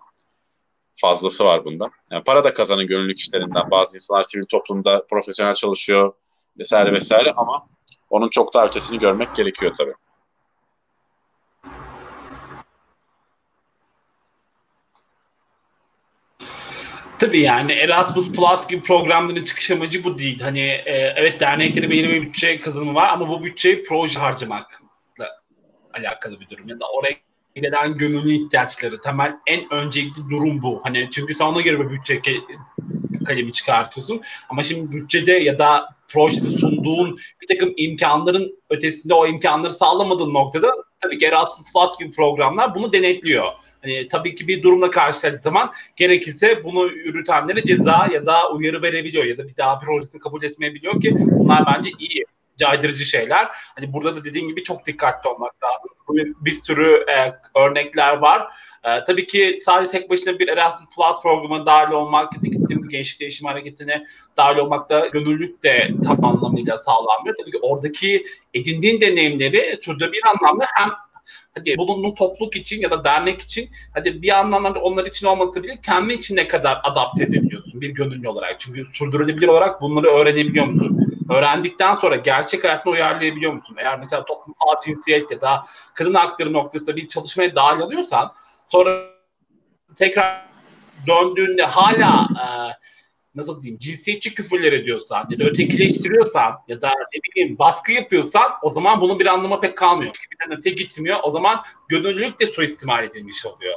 fazlası 0.97 1.45
var 1.45 1.65
bunda. 1.65 1.91
Yani 2.11 2.25
para 2.25 2.45
da 2.45 2.55
kazanın 2.55 2.87
gönüllülük 2.87 3.19
işlerinden. 3.19 3.71
Bazı 3.71 3.97
insanlar 3.97 4.23
sivil 4.23 4.47
toplumda 4.47 5.07
profesyonel 5.11 5.55
çalışıyor 5.55 6.13
vesaire 6.59 6.93
vesaire 6.93 7.33
ama 7.37 7.67
onun 8.11 8.29
çok 8.29 8.55
daha 8.55 8.67
ötesini 8.67 8.99
görmek 8.99 9.35
gerekiyor 9.35 9.75
tabii. 9.79 9.95
Tabii 17.19 17.41
yani 17.41 17.73
Erasmus 17.73 18.33
Plus 18.33 18.67
gibi 18.67 18.83
programların 18.83 19.45
çıkış 19.45 19.71
amacı 19.71 20.05
bu 20.05 20.19
değil. 20.19 20.41
Hani 20.41 20.61
e, 20.61 21.15
evet 21.17 21.41
derneklere 21.41 21.91
belirli 21.91 22.13
bir 22.13 22.23
bütçe 22.23 22.61
kazanımı 22.61 22.95
var 22.95 23.09
ama 23.13 23.29
bu 23.29 23.45
bütçeyi 23.45 23.83
proje 23.83 24.21
harcamakla 24.21 25.41
alakalı 25.95 26.41
bir 26.41 26.49
durum. 26.51 26.69
Ya 26.69 26.81
da 26.81 26.85
oraya 26.95 27.15
gelen 27.55 27.97
gönüllü 27.97 28.33
ihtiyaçları 28.33 29.01
temel 29.01 29.37
en 29.47 29.73
öncelikli 29.73 30.31
durum 30.31 30.63
bu. 30.63 30.81
Hani 30.85 31.09
çünkü 31.13 31.35
sen 31.35 31.45
ona 31.45 31.61
göre 31.61 31.81
bir 31.81 31.91
bütçe 31.91 32.23
kalemi 33.25 33.53
çıkartıyorsun. 33.53 34.21
Ama 34.49 34.63
şimdi 34.63 34.93
bütçede 34.93 35.33
ya 35.33 35.59
da 35.59 35.89
projede 36.09 36.49
sunduğun 36.49 37.19
bir 37.43 37.47
takım 37.47 37.75
imkanların 37.77 38.59
ötesinde 38.71 39.15
o 39.15 39.27
imkanları 39.27 39.73
sağlamadığın 39.73 40.35
noktada 40.35 40.73
tabii 41.01 41.19
ki 41.19 41.27
Erasmus 41.27 41.73
Plus 41.73 41.99
gibi 41.99 42.13
programlar 42.13 42.75
bunu 42.75 42.93
denetliyor. 42.93 43.45
Hani 43.83 44.09
tabii 44.09 44.35
ki 44.35 44.49
bir 44.49 44.63
durumla 44.63 44.91
karşılaştığı 44.91 45.43
zaman 45.43 45.73
gerekirse 45.97 46.65
bunu 46.65 46.93
yürütenlere 46.93 47.65
ceza 47.65 48.09
ya 48.13 48.27
da 48.27 48.51
uyarı 48.51 48.83
verebiliyor 48.83 49.25
ya 49.25 49.39
da 49.39 49.49
bir 49.49 49.57
daha 49.57 49.79
projesini 49.79 50.21
kabul 50.21 50.43
etmeyebiliyor 50.43 51.01
ki 51.01 51.15
bunlar 51.17 51.67
bence 51.67 51.91
iyi 51.99 52.25
caydırıcı 52.61 53.05
şeyler. 53.05 53.49
Hani 53.53 53.93
burada 53.93 54.17
da 54.17 54.25
dediğim 54.25 54.49
gibi 54.49 54.63
çok 54.63 54.87
dikkatli 54.87 55.29
olmak 55.29 55.53
lazım. 55.65 55.91
Bir 56.41 56.53
sürü 56.53 57.05
e, 57.11 57.35
örnekler 57.61 58.17
var. 58.17 58.53
E, 58.85 59.05
tabii 59.05 59.27
ki 59.27 59.59
sadece 59.61 59.91
tek 59.91 60.11
başına 60.11 60.39
bir 60.39 60.49
Erasmus 60.49 60.89
Plus 60.97 61.23
programına 61.23 61.67
dahil 61.67 61.93
olmak, 61.93 62.33
gençlik 62.91 63.21
değişim 63.21 63.47
hareketine 63.47 64.05
dahil 64.37 64.59
olmak 64.59 64.91
da 64.91 65.07
gönüllülük 65.07 65.63
de 65.63 65.91
tam 66.05 66.25
anlamıyla 66.25 66.79
sağlanmıyor. 66.79 67.37
Tabii 67.41 67.51
ki 67.51 67.59
oradaki 67.63 68.25
edindiğin 68.55 69.01
deneyimleri 69.01 69.79
bir 70.13 70.21
anlamda 70.27 70.65
hem 70.75 70.91
Hadi 71.55 71.79
bulunduğun 71.79 72.15
topluluk 72.15 72.57
için 72.57 72.81
ya 72.81 72.91
da 72.91 73.05
dernek 73.05 73.41
için 73.41 73.69
hadi 73.95 74.23
bir 74.23 74.39
anlamda 74.39 74.81
onlar 74.81 75.07
için 75.07 75.27
olmasa 75.27 75.63
bile 75.63 75.81
kendi 75.87 76.13
için 76.13 76.37
ne 76.37 76.49
kadar 76.49 76.81
adapte 76.85 77.25
edebiliyorsun 77.25 77.81
bir 77.81 77.91
gönüllü 77.91 78.29
olarak. 78.29 78.61
Çünkü 78.61 78.85
sürdürülebilir 78.93 79.49
olarak 79.49 79.83
bunları 79.83 80.07
öğrenebiliyor 80.07 80.67
musun? 80.67 81.10
Öğrendikten 81.31 81.95
sonra 81.95 82.17
gerçek 82.17 82.65
hayatına 82.65 82.93
uyarlayabiliyor 82.93 83.53
musun? 83.53 83.77
Eğer 83.79 83.99
mesela 83.99 84.25
toplumsal 84.25 84.81
cinsiyet 84.85 85.31
ya 85.31 85.41
da 85.41 85.65
kadın 85.95 86.15
hakları 86.15 86.53
noktasında 86.53 86.97
bir 86.97 87.09
çalışmaya 87.09 87.57
dahil 87.57 87.83
alıyorsan 87.83 88.33
sonra 88.67 89.07
tekrar 89.97 90.47
döndüğünde 91.07 91.63
hala 91.63 92.29
e, 92.31 92.47
nasıl 93.35 93.63
diyeyim 93.63 93.79
cinsiyetçi 93.79 94.35
küfürler 94.35 94.73
ediyorsan 94.73 95.27
ya 95.31 95.39
da 95.39 95.45
ötekileştiriyorsan 95.45 96.53
ya 96.69 96.83
da 96.83 96.89
ne 96.89 97.21
bileyim 97.23 97.59
baskı 97.59 97.93
yapıyorsan 97.93 98.53
o 98.63 98.71
zaman 98.71 99.01
bunun 99.01 99.21
bir 99.21 99.27
anlamı 99.27 99.61
pek 99.61 99.77
kalmıyor. 99.77 100.13
Birden 100.33 100.59
öte 100.59 100.71
gitmiyor. 100.71 101.19
O 101.23 101.31
zaman 101.31 101.63
gönüllülük 101.89 102.41
de 102.41 102.47
suistimal 102.47 103.05
edilmiş 103.05 103.47
oluyor. 103.47 103.75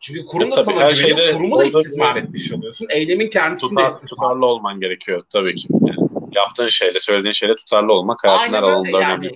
Çünkü 0.00 0.26
kurum 0.26 0.52
da 0.52 0.62
sana 0.62 0.90
güveniyor. 0.90 1.32
Kurumu 1.36 1.58
da 1.58 1.64
istismar 1.64 2.16
etmiş 2.16 2.52
oluyorsun. 2.52 2.86
Eylemin 2.90 3.30
kendisini 3.30 3.68
tutar, 3.68 3.84
de 3.84 3.88
istismar. 3.88 4.08
Tutarlı 4.08 4.46
olman 4.46 4.80
gerekiyor 4.80 5.22
tabii 5.30 5.56
ki. 5.56 5.68
Yani 5.70 6.03
yaptığın 6.34 6.68
şeyle, 6.68 7.00
söylediğin 7.00 7.32
şeyle 7.32 7.56
tutarlı 7.56 7.92
olmak 7.92 8.24
hayatın 8.24 8.52
her 8.52 8.62
alanında 8.62 9.00
yani. 9.00 9.12
önemli. 9.12 9.34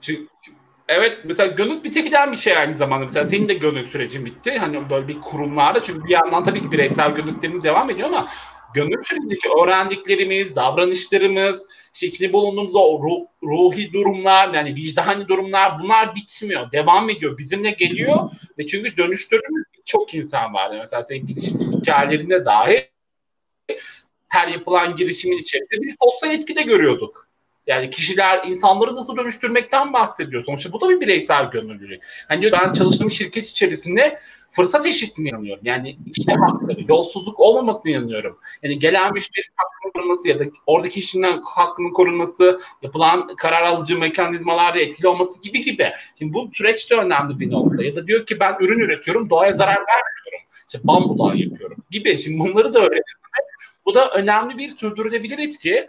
Çünkü, 0.00 0.28
Evet 0.88 1.18
mesela 1.24 1.46
gönül 1.46 1.84
bite 1.84 2.00
giden 2.00 2.32
bir 2.32 2.36
şey 2.36 2.56
aynı 2.56 2.74
zamanda. 2.74 3.04
Mesela 3.04 3.24
senin 3.24 3.48
de 3.48 3.54
gönül 3.54 3.84
sürecin 3.84 4.26
bitti. 4.26 4.58
Hani 4.58 4.90
böyle 4.90 5.08
bir 5.08 5.20
kurumlarda 5.20 5.82
çünkü 5.82 6.04
bir 6.04 6.10
yandan 6.10 6.42
tabii 6.42 6.62
ki 6.62 6.72
bireysel 6.72 7.14
gönüllüklerimiz 7.14 7.64
devam 7.64 7.90
ediyor 7.90 8.08
ama 8.08 8.26
gönül 8.76 9.02
sürecindeki 9.02 9.48
öğrendiklerimiz, 9.62 10.56
davranışlarımız, 10.56 11.66
işte 11.94 12.06
içinde 12.06 12.32
bulunduğumuz 12.32 12.74
o 12.74 13.00
ruh, 13.02 13.26
ruhi 13.42 13.92
durumlar, 13.92 14.54
yani 14.54 14.74
vicdani 14.74 15.28
durumlar 15.28 15.78
bunlar 15.78 16.14
bitmiyor. 16.14 16.72
Devam 16.72 17.10
ediyor. 17.10 17.38
Bizimle 17.38 17.70
geliyor 17.70 18.30
ve 18.58 18.66
çünkü 18.66 18.96
dönüştürdüğümüz 18.96 19.64
çok 19.84 20.14
insan 20.14 20.54
var. 20.54 20.76
Mesela 20.78 21.02
senin 21.02 21.26
girişim 21.26 21.58
hikayelerinde 21.72 22.44
dahi 22.44 22.88
her 24.28 24.48
yapılan 24.48 24.96
girişimin 24.96 25.38
içerisinde 25.38 25.82
bir 25.82 25.94
sosyal 26.02 26.34
etki 26.34 26.56
de 26.56 26.62
görüyorduk. 26.62 27.28
Yani 27.66 27.90
kişiler 27.90 28.44
insanları 28.46 28.96
nasıl 28.96 29.16
dönüştürmekten 29.16 29.92
bahsediyor. 29.92 30.44
Sonuçta 30.44 30.72
bu 30.72 30.80
da 30.80 30.88
bir 30.88 31.00
bireysel 31.00 31.50
gönüllülük. 31.50 32.02
Hani 32.28 32.42
diyor 32.42 32.52
ben 32.52 32.72
çalıştığım 32.72 33.10
şirket 33.10 33.46
içerisinde 33.46 34.18
fırsat 34.50 34.86
eşitliğine 34.86 35.30
inanıyorum. 35.30 35.62
Yani 35.64 35.96
işte 36.06 36.32
hakları, 36.32 36.84
yolsuzluk 36.88 37.40
olmamasına 37.40 37.92
inanıyorum. 37.92 38.38
Yani 38.62 38.78
gelen 38.78 39.12
müşteri 39.12 39.44
hakkının 39.56 39.92
korunması 39.92 40.28
ya 40.28 40.38
da 40.38 40.44
oradaki 40.66 41.00
işinden 41.00 41.40
hakkının 41.44 41.90
korunması, 41.90 42.58
yapılan 42.82 43.36
karar 43.36 43.62
alıcı 43.62 43.98
mekanizmalarda 43.98 44.78
etkili 44.78 45.08
olması 45.08 45.42
gibi 45.42 45.60
gibi. 45.60 45.90
Şimdi 46.18 46.32
bu 46.32 46.50
süreç 46.52 46.90
de 46.90 46.94
önemli 46.94 47.40
bir 47.40 47.50
nokta. 47.50 47.84
Ya 47.84 47.96
da 47.96 48.06
diyor 48.06 48.26
ki 48.26 48.40
ben 48.40 48.56
ürün 48.60 48.78
üretiyorum, 48.78 49.30
doğaya 49.30 49.52
zarar 49.52 49.78
vermiyorum. 49.78 50.48
İşte 50.66 50.78
bambudan 50.84 51.34
yapıyorum 51.34 51.76
gibi. 51.90 52.18
Şimdi 52.18 52.38
bunları 52.38 52.72
da 52.72 52.78
öğreniyorsun. 52.78 53.16
Bu 53.86 53.94
da 53.94 54.10
önemli 54.10 54.58
bir 54.58 54.68
sürdürülebilir 54.68 55.38
etki. 55.38 55.86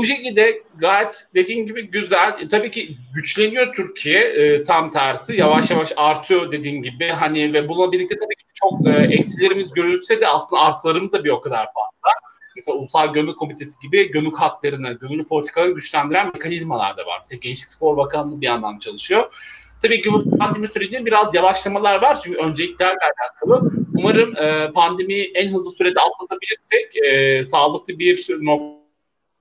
Bu 0.00 0.04
şekilde 0.04 0.62
gayet 0.76 1.26
dediğin 1.34 1.66
gibi 1.66 1.90
güzel. 1.90 2.36
E, 2.40 2.48
tabii 2.48 2.70
ki 2.70 2.96
güçleniyor 3.14 3.74
Türkiye 3.74 4.20
e, 4.20 4.64
tam 4.64 4.90
tersi. 4.90 5.36
Yavaş 5.36 5.70
yavaş 5.70 5.92
artıyor 5.96 6.50
dediğin 6.50 6.82
gibi. 6.82 7.08
Hani 7.08 7.52
ve 7.52 7.68
bununla 7.68 7.92
birlikte 7.92 8.16
tabii 8.16 8.34
ki 8.34 8.44
çok 8.54 8.86
e, 8.88 8.90
eksilerimiz 8.90 9.72
görülse 9.72 10.20
de 10.20 10.28
aslında 10.28 10.62
artılarımız 10.62 11.12
da 11.12 11.24
bir 11.24 11.30
o 11.30 11.40
kadar 11.40 11.66
fazla. 11.66 12.10
Mesela 12.56 12.78
Ulusal 12.78 13.12
Gönüllü 13.12 13.34
Komitesi 13.34 13.80
gibi 13.80 14.10
gönüllü 14.10 14.34
hatlarını, 14.34 14.92
gönüllü 14.92 15.24
politikaları 15.24 15.70
güçlendiren 15.70 16.30
mekanizmalar 16.34 16.96
da 16.96 17.06
var. 17.06 17.18
Mesela 17.18 17.38
Gençlik 17.42 17.68
Spor 17.68 17.96
Bakanlığı 17.96 18.40
bir 18.40 18.46
yandan 18.46 18.78
çalışıyor. 18.78 19.32
Tabii 19.82 20.02
ki 20.02 20.12
bu 20.12 20.38
pandemi 20.38 20.68
sürecinde 20.68 21.06
biraz 21.06 21.34
yavaşlamalar 21.34 22.02
var 22.02 22.20
çünkü 22.20 22.38
önceliklerle 22.38 22.98
alakalı. 23.20 23.70
Umarım 23.94 24.36
e, 24.36 24.72
pandemiyi 24.72 25.32
en 25.34 25.48
hızlı 25.48 25.70
sürede 25.70 26.00
atlatabilirsek 26.00 26.96
e, 26.96 27.44
sağlıklı 27.44 27.98
bir 27.98 28.26
nokta 28.40 28.79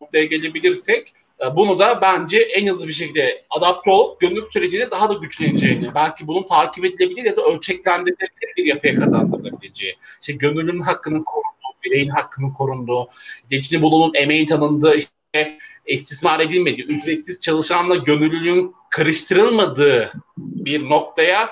noktaya 0.02 0.26
gelebilirsek 0.26 1.14
e, 1.42 1.56
bunu 1.56 1.80
da 1.80 2.02
bence 2.02 2.38
en 2.40 2.68
hızlı 2.68 2.88
bir 2.88 2.94
şekilde 2.94 3.46
adapte 3.50 3.92
olup 3.92 4.22
gönüllülük 4.22 4.54
sürecinde 4.54 4.92
daha 4.92 5.10
da 5.10 5.14
güçleneceğini, 5.14 5.96
belki 5.96 6.28
bunun 6.28 6.44
takip 6.44 6.86
edilebilir 6.86 7.24
ya 7.24 7.38
da 7.38 7.42
ölçeklendirilebilir 7.42 8.56
bir 8.58 8.66
yapıya 8.66 8.96
kazandırılabileceği, 8.96 9.96
işte 10.22 10.34
gönüllünün 10.34 10.82
hakkının 10.82 11.24
korunduğu, 11.24 11.84
bireyin 11.84 12.10
hakkının 12.10 12.52
korunduğu, 12.52 13.08
içinde 13.52 13.82
bulunun 13.82 14.14
emeğin 14.14 14.46
tanındığı, 14.46 14.96
işte 14.96 15.58
istismar 15.86 16.40
edilmediği, 16.40 16.88
ücretsiz 16.88 17.42
çalışanla 17.42 17.96
gönüllülüğün 17.96 18.76
karıştırılmadığı 18.90 20.12
bir 20.38 20.90
noktaya 20.90 21.50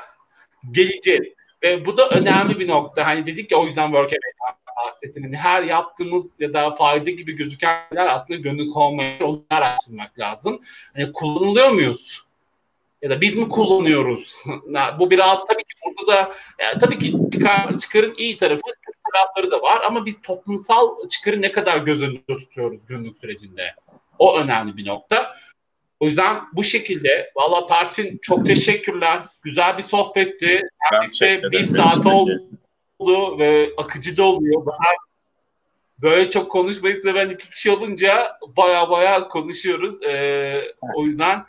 geleceğiz. 0.71 1.33
Ve 1.63 1.85
bu 1.85 1.97
da 1.97 2.09
önemli 2.09 2.59
bir 2.59 2.67
nokta. 2.67 3.05
Hani 3.05 3.25
dedik 3.25 3.51
ya 3.51 3.57
o 3.57 3.65
yüzden 3.65 3.87
work 3.87 4.13
bahsettiğinin 4.85 5.33
her 5.33 5.63
yaptığımız 5.63 6.41
ya 6.41 6.53
da 6.53 6.71
fayda 6.71 7.09
gibi 7.09 7.35
gözükenler 7.35 8.07
aslında 8.07 8.39
gönüllü 8.39 8.71
olmayı 8.71 9.25
onları 9.25 9.43
araştırmak 9.49 10.19
lazım. 10.19 10.61
Hani 10.93 11.11
kullanılıyor 11.11 11.69
muyuz? 11.69 12.23
Ya 13.01 13.09
da 13.09 13.21
biz 13.21 13.35
mi 13.35 13.49
kullanıyoruz? 13.49 14.35
Bu 14.99 15.11
biraz 15.11 15.39
tabii 15.45 15.63
ki 15.63 15.75
burada 15.85 16.11
da 16.11 16.31
yani 16.59 16.79
tabii 16.79 16.99
ki 16.99 17.13
çıkarın 17.79 18.15
iyi 18.17 18.37
tarafı 18.37 18.61
tarafları 19.13 19.51
da 19.51 19.61
var 19.61 19.81
ama 19.87 20.05
biz 20.05 20.21
toplumsal 20.21 21.07
çıkarı 21.07 21.41
ne 21.41 21.51
kadar 21.51 21.77
göz 21.77 22.01
önünde 22.01 22.37
tutuyoruz 22.37 22.85
gönüllülük 22.85 23.17
sürecinde? 23.17 23.75
O 24.19 24.39
önemli 24.39 24.77
bir 24.77 24.87
nokta. 24.87 25.35
O 25.99 26.05
yüzden 26.05 26.41
bu 26.53 26.63
şekilde 26.63 27.31
valla 27.35 27.65
Tarçın 27.65 28.19
çok 28.21 28.45
teşekkürler. 28.45 29.19
Güzel 29.43 29.77
bir 29.77 29.83
sohbetti. 29.83 30.61
Neredeyse 30.91 31.41
bir 31.51 31.65
saat 31.65 32.05
oldu 32.05 32.49
oldu 32.99 33.39
ve 33.39 33.73
akıcı 33.77 34.17
da 34.17 34.23
oluyor. 34.23 34.65
Daha 34.65 34.91
böyle 36.01 36.29
çok 36.29 36.51
konuşmayı 36.51 37.01
seven 37.01 37.29
iki 37.29 37.49
kişi 37.49 37.71
olunca 37.71 38.37
baya 38.57 38.89
baya 38.89 39.27
konuşuyoruz. 39.27 40.03
Ee, 40.03 40.61
o 40.95 41.03
yüzden 41.03 41.45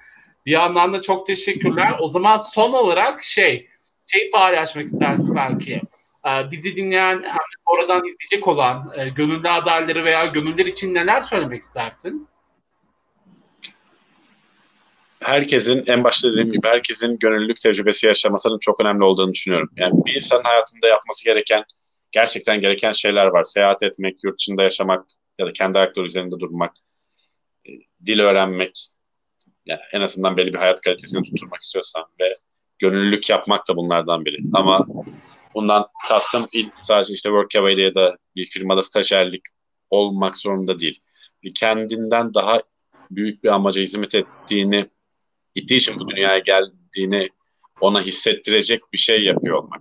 bir 0.46 0.53
yandan 0.53 0.92
da 0.92 1.01
çok 1.03 1.26
teşekkürler. 1.26 1.96
O 2.01 2.09
zaman 2.09 2.36
son 2.36 2.72
olarak 2.72 3.22
şey 3.22 3.68
şey 4.07 4.30
paylaşmak 4.30 4.84
istersin 4.84 5.36
belki. 5.36 5.82
Ee, 6.26 6.51
bizi 6.51 6.76
dinleyen 6.76 7.22
hem 7.22 7.38
oradan 7.66 8.05
izleyecek 8.05 8.49
olan 8.49 8.92
e, 8.96 9.09
gönüllü 9.09 9.49
adayları 9.49 10.05
veya 10.05 10.26
gönüllüler 10.26 10.66
için 10.66 10.94
neler 10.94 11.22
söylemek 11.22 11.62
istersin? 11.62 12.28
Herkesin 15.21 15.85
en 15.87 16.05
başta 16.05 16.33
dediğim 16.33 16.53
gibi 16.53 16.69
herkesin 16.69 17.19
gönüllülük 17.19 17.61
tecrübesi 17.61 18.07
yaşamasının 18.07 18.59
çok 18.59 18.81
önemli 18.81 19.05
olduğunu 19.05 19.33
düşünüyorum. 19.33 19.71
Yani 19.77 20.05
bir 20.07 20.14
insan 20.14 20.43
hayatında 20.43 20.89
yapması 20.89 21.25
gereken 21.25 21.64
gerçekten 22.12 22.61
gereken 22.61 22.93
şeyler 22.93 23.27
var. 23.27 23.45
Seyahat 23.45 23.83
etmek, 23.83 24.25
yurt 24.25 24.39
dışında 24.39 24.62
yaşamak 24.62 25.07
ya 25.39 25.47
da 25.47 25.53
kendi 25.53 25.79
ayakları 25.79 26.07
üzerinde 26.07 26.41
durmak, 26.41 26.73
e, 27.69 27.71
dil 28.07 28.21
öğrenmek, 28.21 28.79
yani 29.66 29.81
en 29.93 30.01
azından 30.01 30.37
belli 30.37 30.53
bir 30.53 30.59
hayat 30.59 30.81
kalitesini 30.81 31.23
tutturmak 31.23 31.62
istiyorsan 31.62 32.05
ve 32.21 32.39
gönüllülük 32.79 33.31
yapmak 33.31 33.69
da 33.69 33.77
bunlardan 33.77 34.25
biri. 34.25 34.39
Ama 34.53 34.87
bundan 35.55 35.87
kastım 36.09 36.47
sadece 36.79 37.14
işte 37.14 37.29
Workaway'de 37.29 37.83
ya 37.83 37.95
da 37.95 38.16
bir 38.37 38.47
firmada 38.47 38.83
stajyerlik 38.83 39.43
olmak 39.91 40.39
zorunda 40.39 40.79
değil. 40.79 41.01
Bir 41.43 41.55
kendinden 41.55 42.35
daha 42.35 42.62
büyük 43.11 43.45
bir 43.45 43.49
amaca 43.49 43.83
hizmet 43.83 44.14
ettiğini 44.14 44.87
gittiği 45.61 45.76
için 45.76 46.00
bu 46.00 46.09
dünyaya 46.09 46.38
geldiğini 46.38 47.28
ona 47.80 48.02
hissettirecek 48.02 48.80
bir 48.92 48.98
şey 48.98 49.22
yapıyor 49.24 49.56
olmak. 49.56 49.80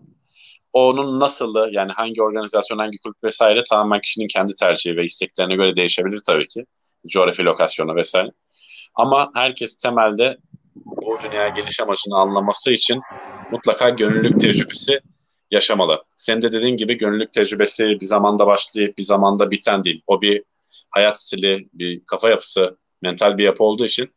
Onun 0.74 1.20
nasılı 1.20 1.70
yani 1.72 1.92
hangi 1.92 2.22
organizasyon, 2.22 2.78
hangi 2.78 2.98
kulüp 2.98 3.24
vesaire 3.24 3.64
tamamen 3.70 4.02
kişinin 4.02 4.28
kendi 4.28 4.56
tercihi 4.56 4.98
ve 4.98 5.04
isteklerine 5.04 5.56
göre 5.56 5.76
değişebilir 5.76 6.22
tabii 6.28 6.48
ki. 6.48 6.66
Coğrafi 7.08 7.44
lokasyonu 7.44 7.96
vesaire. 7.96 8.32
Ama 8.96 9.32
herkes 9.36 9.78
temelde 9.78 10.38
bu 10.76 11.18
dünyaya 11.24 11.50
geliş 11.50 11.80
amacını 11.80 12.16
anlaması 12.16 12.72
için 12.72 13.02
mutlaka 13.52 13.90
gönüllülük 13.90 14.40
tecrübesi 14.40 15.00
yaşamalı. 15.52 16.04
Sen 16.18 16.42
de 16.42 16.52
dediğin 16.52 16.78
gibi 16.78 16.98
gönüllülük 16.98 17.34
tecrübesi 17.34 18.00
bir 18.00 18.06
zamanda 18.06 18.48
başlayıp 18.48 18.98
bir 18.98 19.04
zamanda 19.04 19.52
biten 19.52 19.84
değil. 19.84 20.02
O 20.08 20.22
bir 20.22 20.44
hayat 20.90 21.22
stili, 21.22 21.70
bir 21.74 22.06
kafa 22.06 22.30
yapısı, 22.30 22.78
mental 23.02 23.38
bir 23.38 23.44
yapı 23.44 23.64
olduğu 23.64 23.86
için 23.86 24.10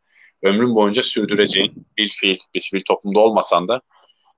ömrün 0.43 0.75
boyunca 0.75 1.03
sürdüreceğin, 1.03 1.87
bil 1.97 2.09
fiil, 2.09 2.39
bir 2.55 2.61
sivil 2.61 2.83
toplumda 2.83 3.21
olmasan 3.21 3.69
da 3.69 3.81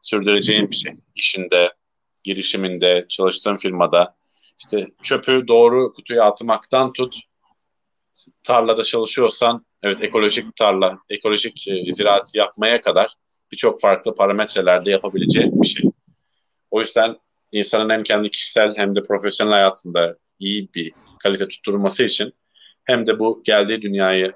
sürdüreceğin 0.00 0.70
bir 0.70 0.76
şey. 0.76 0.94
İşinde, 1.14 1.72
girişiminde, 2.24 3.06
çalıştığın 3.08 3.56
firmada 3.56 4.16
işte 4.58 4.86
çöpü 5.02 5.48
doğru 5.48 5.92
kutuya 5.92 6.24
atmaktan 6.24 6.92
tut 6.92 7.16
tarlada 8.42 8.82
çalışıyorsan 8.82 9.66
evet 9.82 10.02
ekolojik 10.02 10.56
tarla, 10.56 10.98
ekolojik 11.08 11.68
e, 11.68 11.92
ziraat 11.92 12.34
yapmaya 12.34 12.80
kadar 12.80 13.14
birçok 13.52 13.80
farklı 13.80 14.14
parametrelerde 14.14 14.90
yapabileceği 14.90 15.50
bir 15.52 15.66
şey. 15.66 15.90
O 16.70 16.80
yüzden 16.80 17.16
insanın 17.52 17.90
hem 17.90 18.02
kendi 18.02 18.30
kişisel 18.30 18.76
hem 18.76 18.96
de 18.96 19.02
profesyonel 19.02 19.52
hayatında 19.52 20.16
iyi 20.38 20.68
bir 20.74 20.92
kalite 21.22 21.48
tutturması 21.48 22.04
için 22.04 22.32
hem 22.84 23.06
de 23.06 23.18
bu 23.18 23.42
geldiği 23.44 23.82
dünyayı 23.82 24.32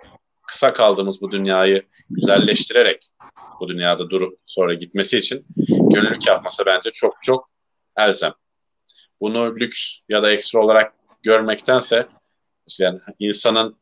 kısa 0.47 0.73
kaldığımız 0.73 1.21
bu 1.21 1.31
dünyayı 1.31 1.83
güzelleştirerek 2.11 3.07
bu 3.61 3.69
dünyada 3.69 4.11
durup 4.11 4.39
sonra 4.47 4.75
gitmesi 4.75 5.19
için 5.19 5.47
gönüllülük 5.67 6.27
yapması 6.27 6.67
bence 6.67 6.91
çok 6.91 7.15
çok 7.23 7.51
elzem. 7.97 8.33
Bunu 9.21 9.57
lüks 9.57 10.01
ya 10.09 10.23
da 10.23 10.31
ekstra 10.31 10.59
olarak 10.61 10.95
görmektense 11.23 12.07
yani 12.79 13.01
insanın 13.19 13.77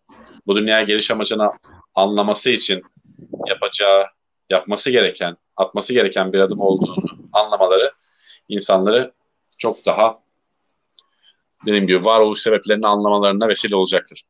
bu 0.46 0.56
dünyaya 0.56 0.82
geliş 0.82 1.10
amacını 1.10 1.50
anlaması 1.94 2.50
için 2.50 2.82
yapacağı, 3.46 4.06
yapması 4.50 4.90
gereken, 4.90 5.36
atması 5.56 5.92
gereken 5.92 6.32
bir 6.32 6.38
adım 6.38 6.60
olduğunu 6.60 7.04
anlamaları 7.32 7.92
insanları 8.48 9.12
çok 9.58 9.86
daha 9.86 10.18
dediğim 11.66 11.86
gibi 11.86 12.04
varoluş 12.04 12.40
sebeplerini 12.40 12.86
anlamalarına 12.86 13.48
vesile 13.48 13.76
olacaktır. 13.76 14.22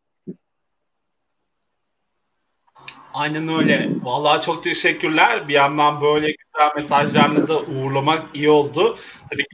Aynen 3.15 3.49
öyle. 3.49 3.89
Vallahi 4.03 4.45
çok 4.45 4.63
teşekkürler. 4.63 5.49
Bir 5.49 5.55
yandan 5.55 6.01
böyle 6.01 6.27
güzel 6.27 6.71
mesajlarla 6.77 7.49
da 7.49 7.61
uğurlamak 7.63 8.27
iyi 8.35 8.51
oldu. 8.51 8.97
Tabii 9.31 9.43
ki 9.43 9.49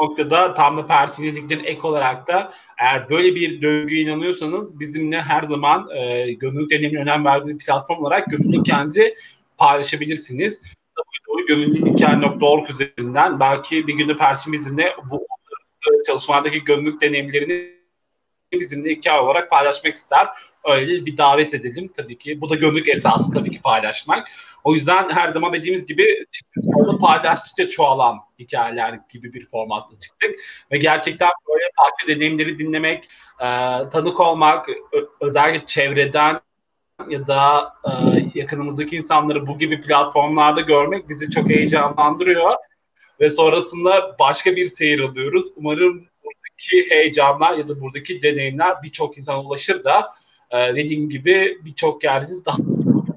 bu 0.00 0.04
noktada 0.04 0.54
tam 0.54 0.76
da 0.76 0.86
pertinediklerin 0.86 1.64
ek 1.64 1.80
olarak 1.82 2.28
da 2.28 2.52
eğer 2.78 3.10
böyle 3.10 3.34
bir 3.34 3.62
döngüye 3.62 4.02
inanıyorsanız 4.02 4.80
bizimle 4.80 5.22
her 5.22 5.42
zaman 5.42 5.88
e, 5.96 6.32
gönüllülük 6.32 6.70
deneyimine 6.70 7.00
önem 7.02 7.24
verdiğiniz 7.24 7.64
platform 7.64 8.04
olarak 8.04 8.30
gönüllülük 8.30 8.66
kendinizi 8.66 9.14
paylaşabilirsiniz. 9.58 10.60
Gönüllülükhikaye.org 11.48 12.70
üzerinden 12.70 13.40
belki 13.40 13.86
bir 13.86 13.94
günde 13.94 14.16
perçimizle 14.16 14.96
bu 15.10 15.26
çalışmalardaki 16.06 16.64
gönüllülük 16.64 17.00
deneyimlerini 17.00 17.81
bizimle 18.60 18.90
hikaye 18.90 19.20
olarak 19.20 19.50
paylaşmak 19.50 19.94
ister. 19.94 20.28
Öyle 20.64 21.06
bir 21.06 21.16
davet 21.16 21.54
edelim 21.54 21.90
tabii 21.96 22.18
ki. 22.18 22.40
Bu 22.40 22.48
da 22.48 22.54
gönüllülük 22.54 22.88
esası 22.88 23.32
tabii 23.32 23.50
ki 23.50 23.60
paylaşmak. 23.62 24.28
O 24.64 24.74
yüzden 24.74 25.10
her 25.10 25.28
zaman 25.28 25.52
dediğimiz 25.52 25.86
gibi 25.86 26.06
paylaştıkça 27.00 27.68
çoğalan 27.68 28.18
hikayeler 28.38 29.00
gibi 29.08 29.32
bir 29.32 29.46
formatla 29.46 29.98
çıktık. 29.98 30.30
Ve 30.72 30.78
gerçekten 30.78 31.28
böyle 31.48 31.64
farklı 31.76 32.14
deneyimleri 32.14 32.58
dinlemek, 32.58 33.04
e, 33.40 33.46
tanık 33.92 34.20
olmak, 34.20 34.66
özellikle 35.20 35.66
çevreden 35.66 36.40
ya 37.08 37.26
da 37.26 37.74
e, 37.84 37.90
yakınımızdaki 38.34 38.96
insanları 38.96 39.46
bu 39.46 39.58
gibi 39.58 39.80
platformlarda 39.80 40.60
görmek 40.60 41.08
bizi 41.08 41.30
çok 41.30 41.48
heyecanlandırıyor. 41.48 42.52
Ve 43.20 43.30
sonrasında 43.30 44.16
başka 44.18 44.56
bir 44.56 44.68
seyir 44.68 45.00
alıyoruz. 45.00 45.46
Umarım 45.56 46.11
buradaki 46.62 46.90
heyecanlar 46.90 47.58
ya 47.58 47.68
da 47.68 47.80
buradaki 47.80 48.22
deneyimler 48.22 48.82
birçok 48.82 49.18
insana 49.18 49.40
ulaşır 49.40 49.84
da 49.84 50.12
e, 50.50 50.56
dediğim 50.56 51.08
gibi 51.08 51.58
birçok 51.64 52.04
yerde 52.04 52.32
daha, 52.46 52.56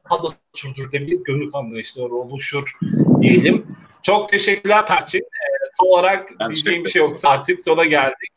daha 0.09 0.23
da 0.23 0.27
sürdürülebilir 0.53 1.23
gönül 1.23 1.49
anlayışları 1.53 2.15
oluşur 2.15 2.77
diyelim. 3.21 3.65
Çok 4.03 4.29
teşekkürler 4.29 4.85
Perçin. 4.85 5.19
E, 5.19 5.45
son 5.73 5.87
olarak 5.87 6.31
ben 6.39 6.49
diyeceğim 6.49 6.85
bir 6.85 6.89
şey 6.89 7.01
yoksa 7.01 7.29
artık 7.29 7.59
sona 7.59 7.85
geldik. 7.85 8.29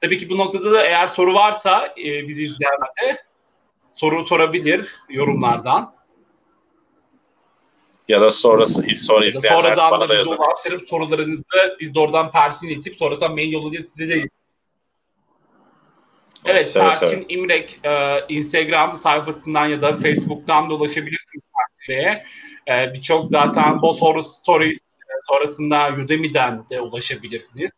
Tabii 0.00 0.18
ki 0.18 0.30
bu 0.30 0.38
noktada 0.38 0.72
da 0.72 0.86
eğer 0.86 1.08
soru 1.08 1.34
varsa 1.34 1.86
e, 1.86 2.28
bizi 2.28 2.44
izleyenler 2.44 3.24
soru 3.94 4.26
sorabilir 4.26 4.94
yorumlardan. 5.08 5.99
Ya 8.10 8.20
da 8.20 8.30
sonrası 8.30 8.84
sonra 8.96 9.26
izleyenler 9.26 9.62
Sonradan 9.62 9.90
bana 9.90 10.00
da, 10.00 10.08
da 10.08 10.20
bize 10.20 10.34
ulaştırıp 10.34 10.88
sorularınızı 10.88 11.42
biz 11.80 11.94
de 11.94 12.00
oradan 12.00 12.30
Perçin'e 12.30 12.72
itip 12.72 12.94
sonradan 12.94 13.34
mail 13.34 13.52
yoluyla 13.52 13.82
size 13.82 14.08
de 14.08 14.28
Evet, 16.44 16.70
seve 16.70 16.84
Perçin 16.84 17.06
seve. 17.06 17.24
İmrek 17.28 17.80
e, 17.84 18.20
Instagram 18.28 18.96
sayfasından 18.96 19.66
ya 19.66 19.82
da 19.82 19.96
Facebook'tan 19.96 20.70
da 20.70 20.74
ulaşabilirsiniz 20.74 21.44
Perçin'e. 21.56 22.24
E, 22.68 22.94
Birçok 22.94 23.26
zaten 23.26 23.82
Bosphorus 23.82 24.26
Stories 24.26 24.80
e, 24.80 25.12
sonrasında 25.22 25.88
Udemy'den 26.04 26.68
de 26.70 26.80
ulaşabilirsiniz. 26.80 27.70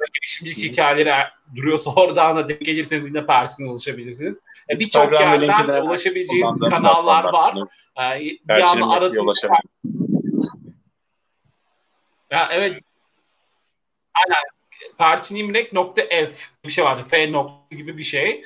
Böyle 0.00 0.10
girişimcilik 0.14 0.72
hikayeleri 0.72 1.24
duruyorsa 1.56 1.94
oradan 1.94 2.36
da 2.36 2.48
denk 2.48 2.60
gelirseniz 2.60 3.08
yine 3.08 3.26
Perçin'e 3.26 3.70
ulaşabilirsiniz. 3.70 4.40
E, 4.70 4.78
Birçok 4.78 5.12
yerden 5.12 5.82
ulaşabileceğiniz 5.82 6.60
kanallar 6.60 7.24
var. 7.24 7.54
E, 7.98 8.20
bir 8.20 8.60
anda 8.60 8.88
aradığınız... 8.88 9.44
Ya, 12.30 12.48
evet. 12.52 12.80
Aynen 14.14 14.42
perçinimrek.f 14.98 16.32
bir 16.64 16.70
şey 16.70 16.84
vardı. 16.84 17.04
F 17.08 17.32
nokta 17.32 17.76
gibi 17.76 17.98
bir 17.98 18.02
şey. 18.02 18.44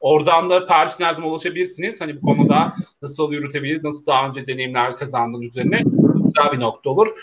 Oradan 0.00 0.50
da 0.50 0.66
Perçin 0.66 1.04
her 1.04 1.12
zaman 1.12 1.30
ulaşabilirsiniz. 1.30 2.00
Hani 2.00 2.16
bu 2.16 2.20
konuda 2.20 2.74
nasıl 3.02 3.32
yürütebiliriz, 3.32 3.84
nasıl 3.84 4.06
daha 4.06 4.28
önce 4.28 4.46
deneyimler 4.46 4.96
kazandığın 4.96 5.42
üzerine 5.42 5.82
güzel 6.14 6.52
bir 6.52 6.60
nokta 6.60 6.90
olur. 6.90 7.18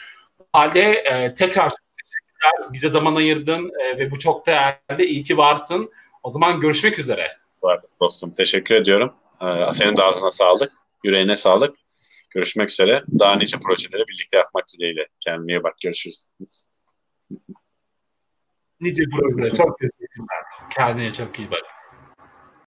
Halde 0.54 0.82
e, 0.82 1.34
tekrar 1.34 1.72
teşekkürler. 2.42 2.74
Bize 2.74 2.90
zaman 2.90 3.16
ayırdın 3.16 3.72
e, 3.82 4.00
ve 4.00 4.12
bu 4.12 4.20
çok 4.20 4.48
değerli. 4.48 5.06
İyi 5.06 5.24
ki 5.24 5.38
varsın. 5.38 5.92
O 6.24 6.30
zaman 6.30 6.60
görüşmek 6.60 7.00
üzere. 7.00 7.28
Vardı 7.64 7.88
dostum. 8.02 8.32
Teşekkür 8.32 8.76
ediyorum. 8.76 9.14
Ee, 9.42 9.74
senin 9.74 9.98
de 9.98 10.04
ağzına 10.04 10.32
sağlık. 10.32 10.72
Yüreğine 11.04 11.36
sağlık. 11.36 11.76
Görüşmek 12.30 12.72
üzere. 12.72 13.04
Daha 13.20 13.36
nice 13.36 13.58
projeleri 13.58 14.08
birlikte 14.08 14.38
yapmak 14.38 14.66
dileğiyle. 14.74 15.08
Kendine 15.20 15.52
iyi 15.52 15.64
bak. 15.64 15.76
Görüşürüz 15.84 16.28
nice 18.82 19.04
proje. 19.12 19.54
Çok 19.56 19.80
teşekkürler. 19.80 20.44
Kendine 20.70 21.14
çok 21.14 21.40
iyi 21.40 21.52
bak. 21.52 21.64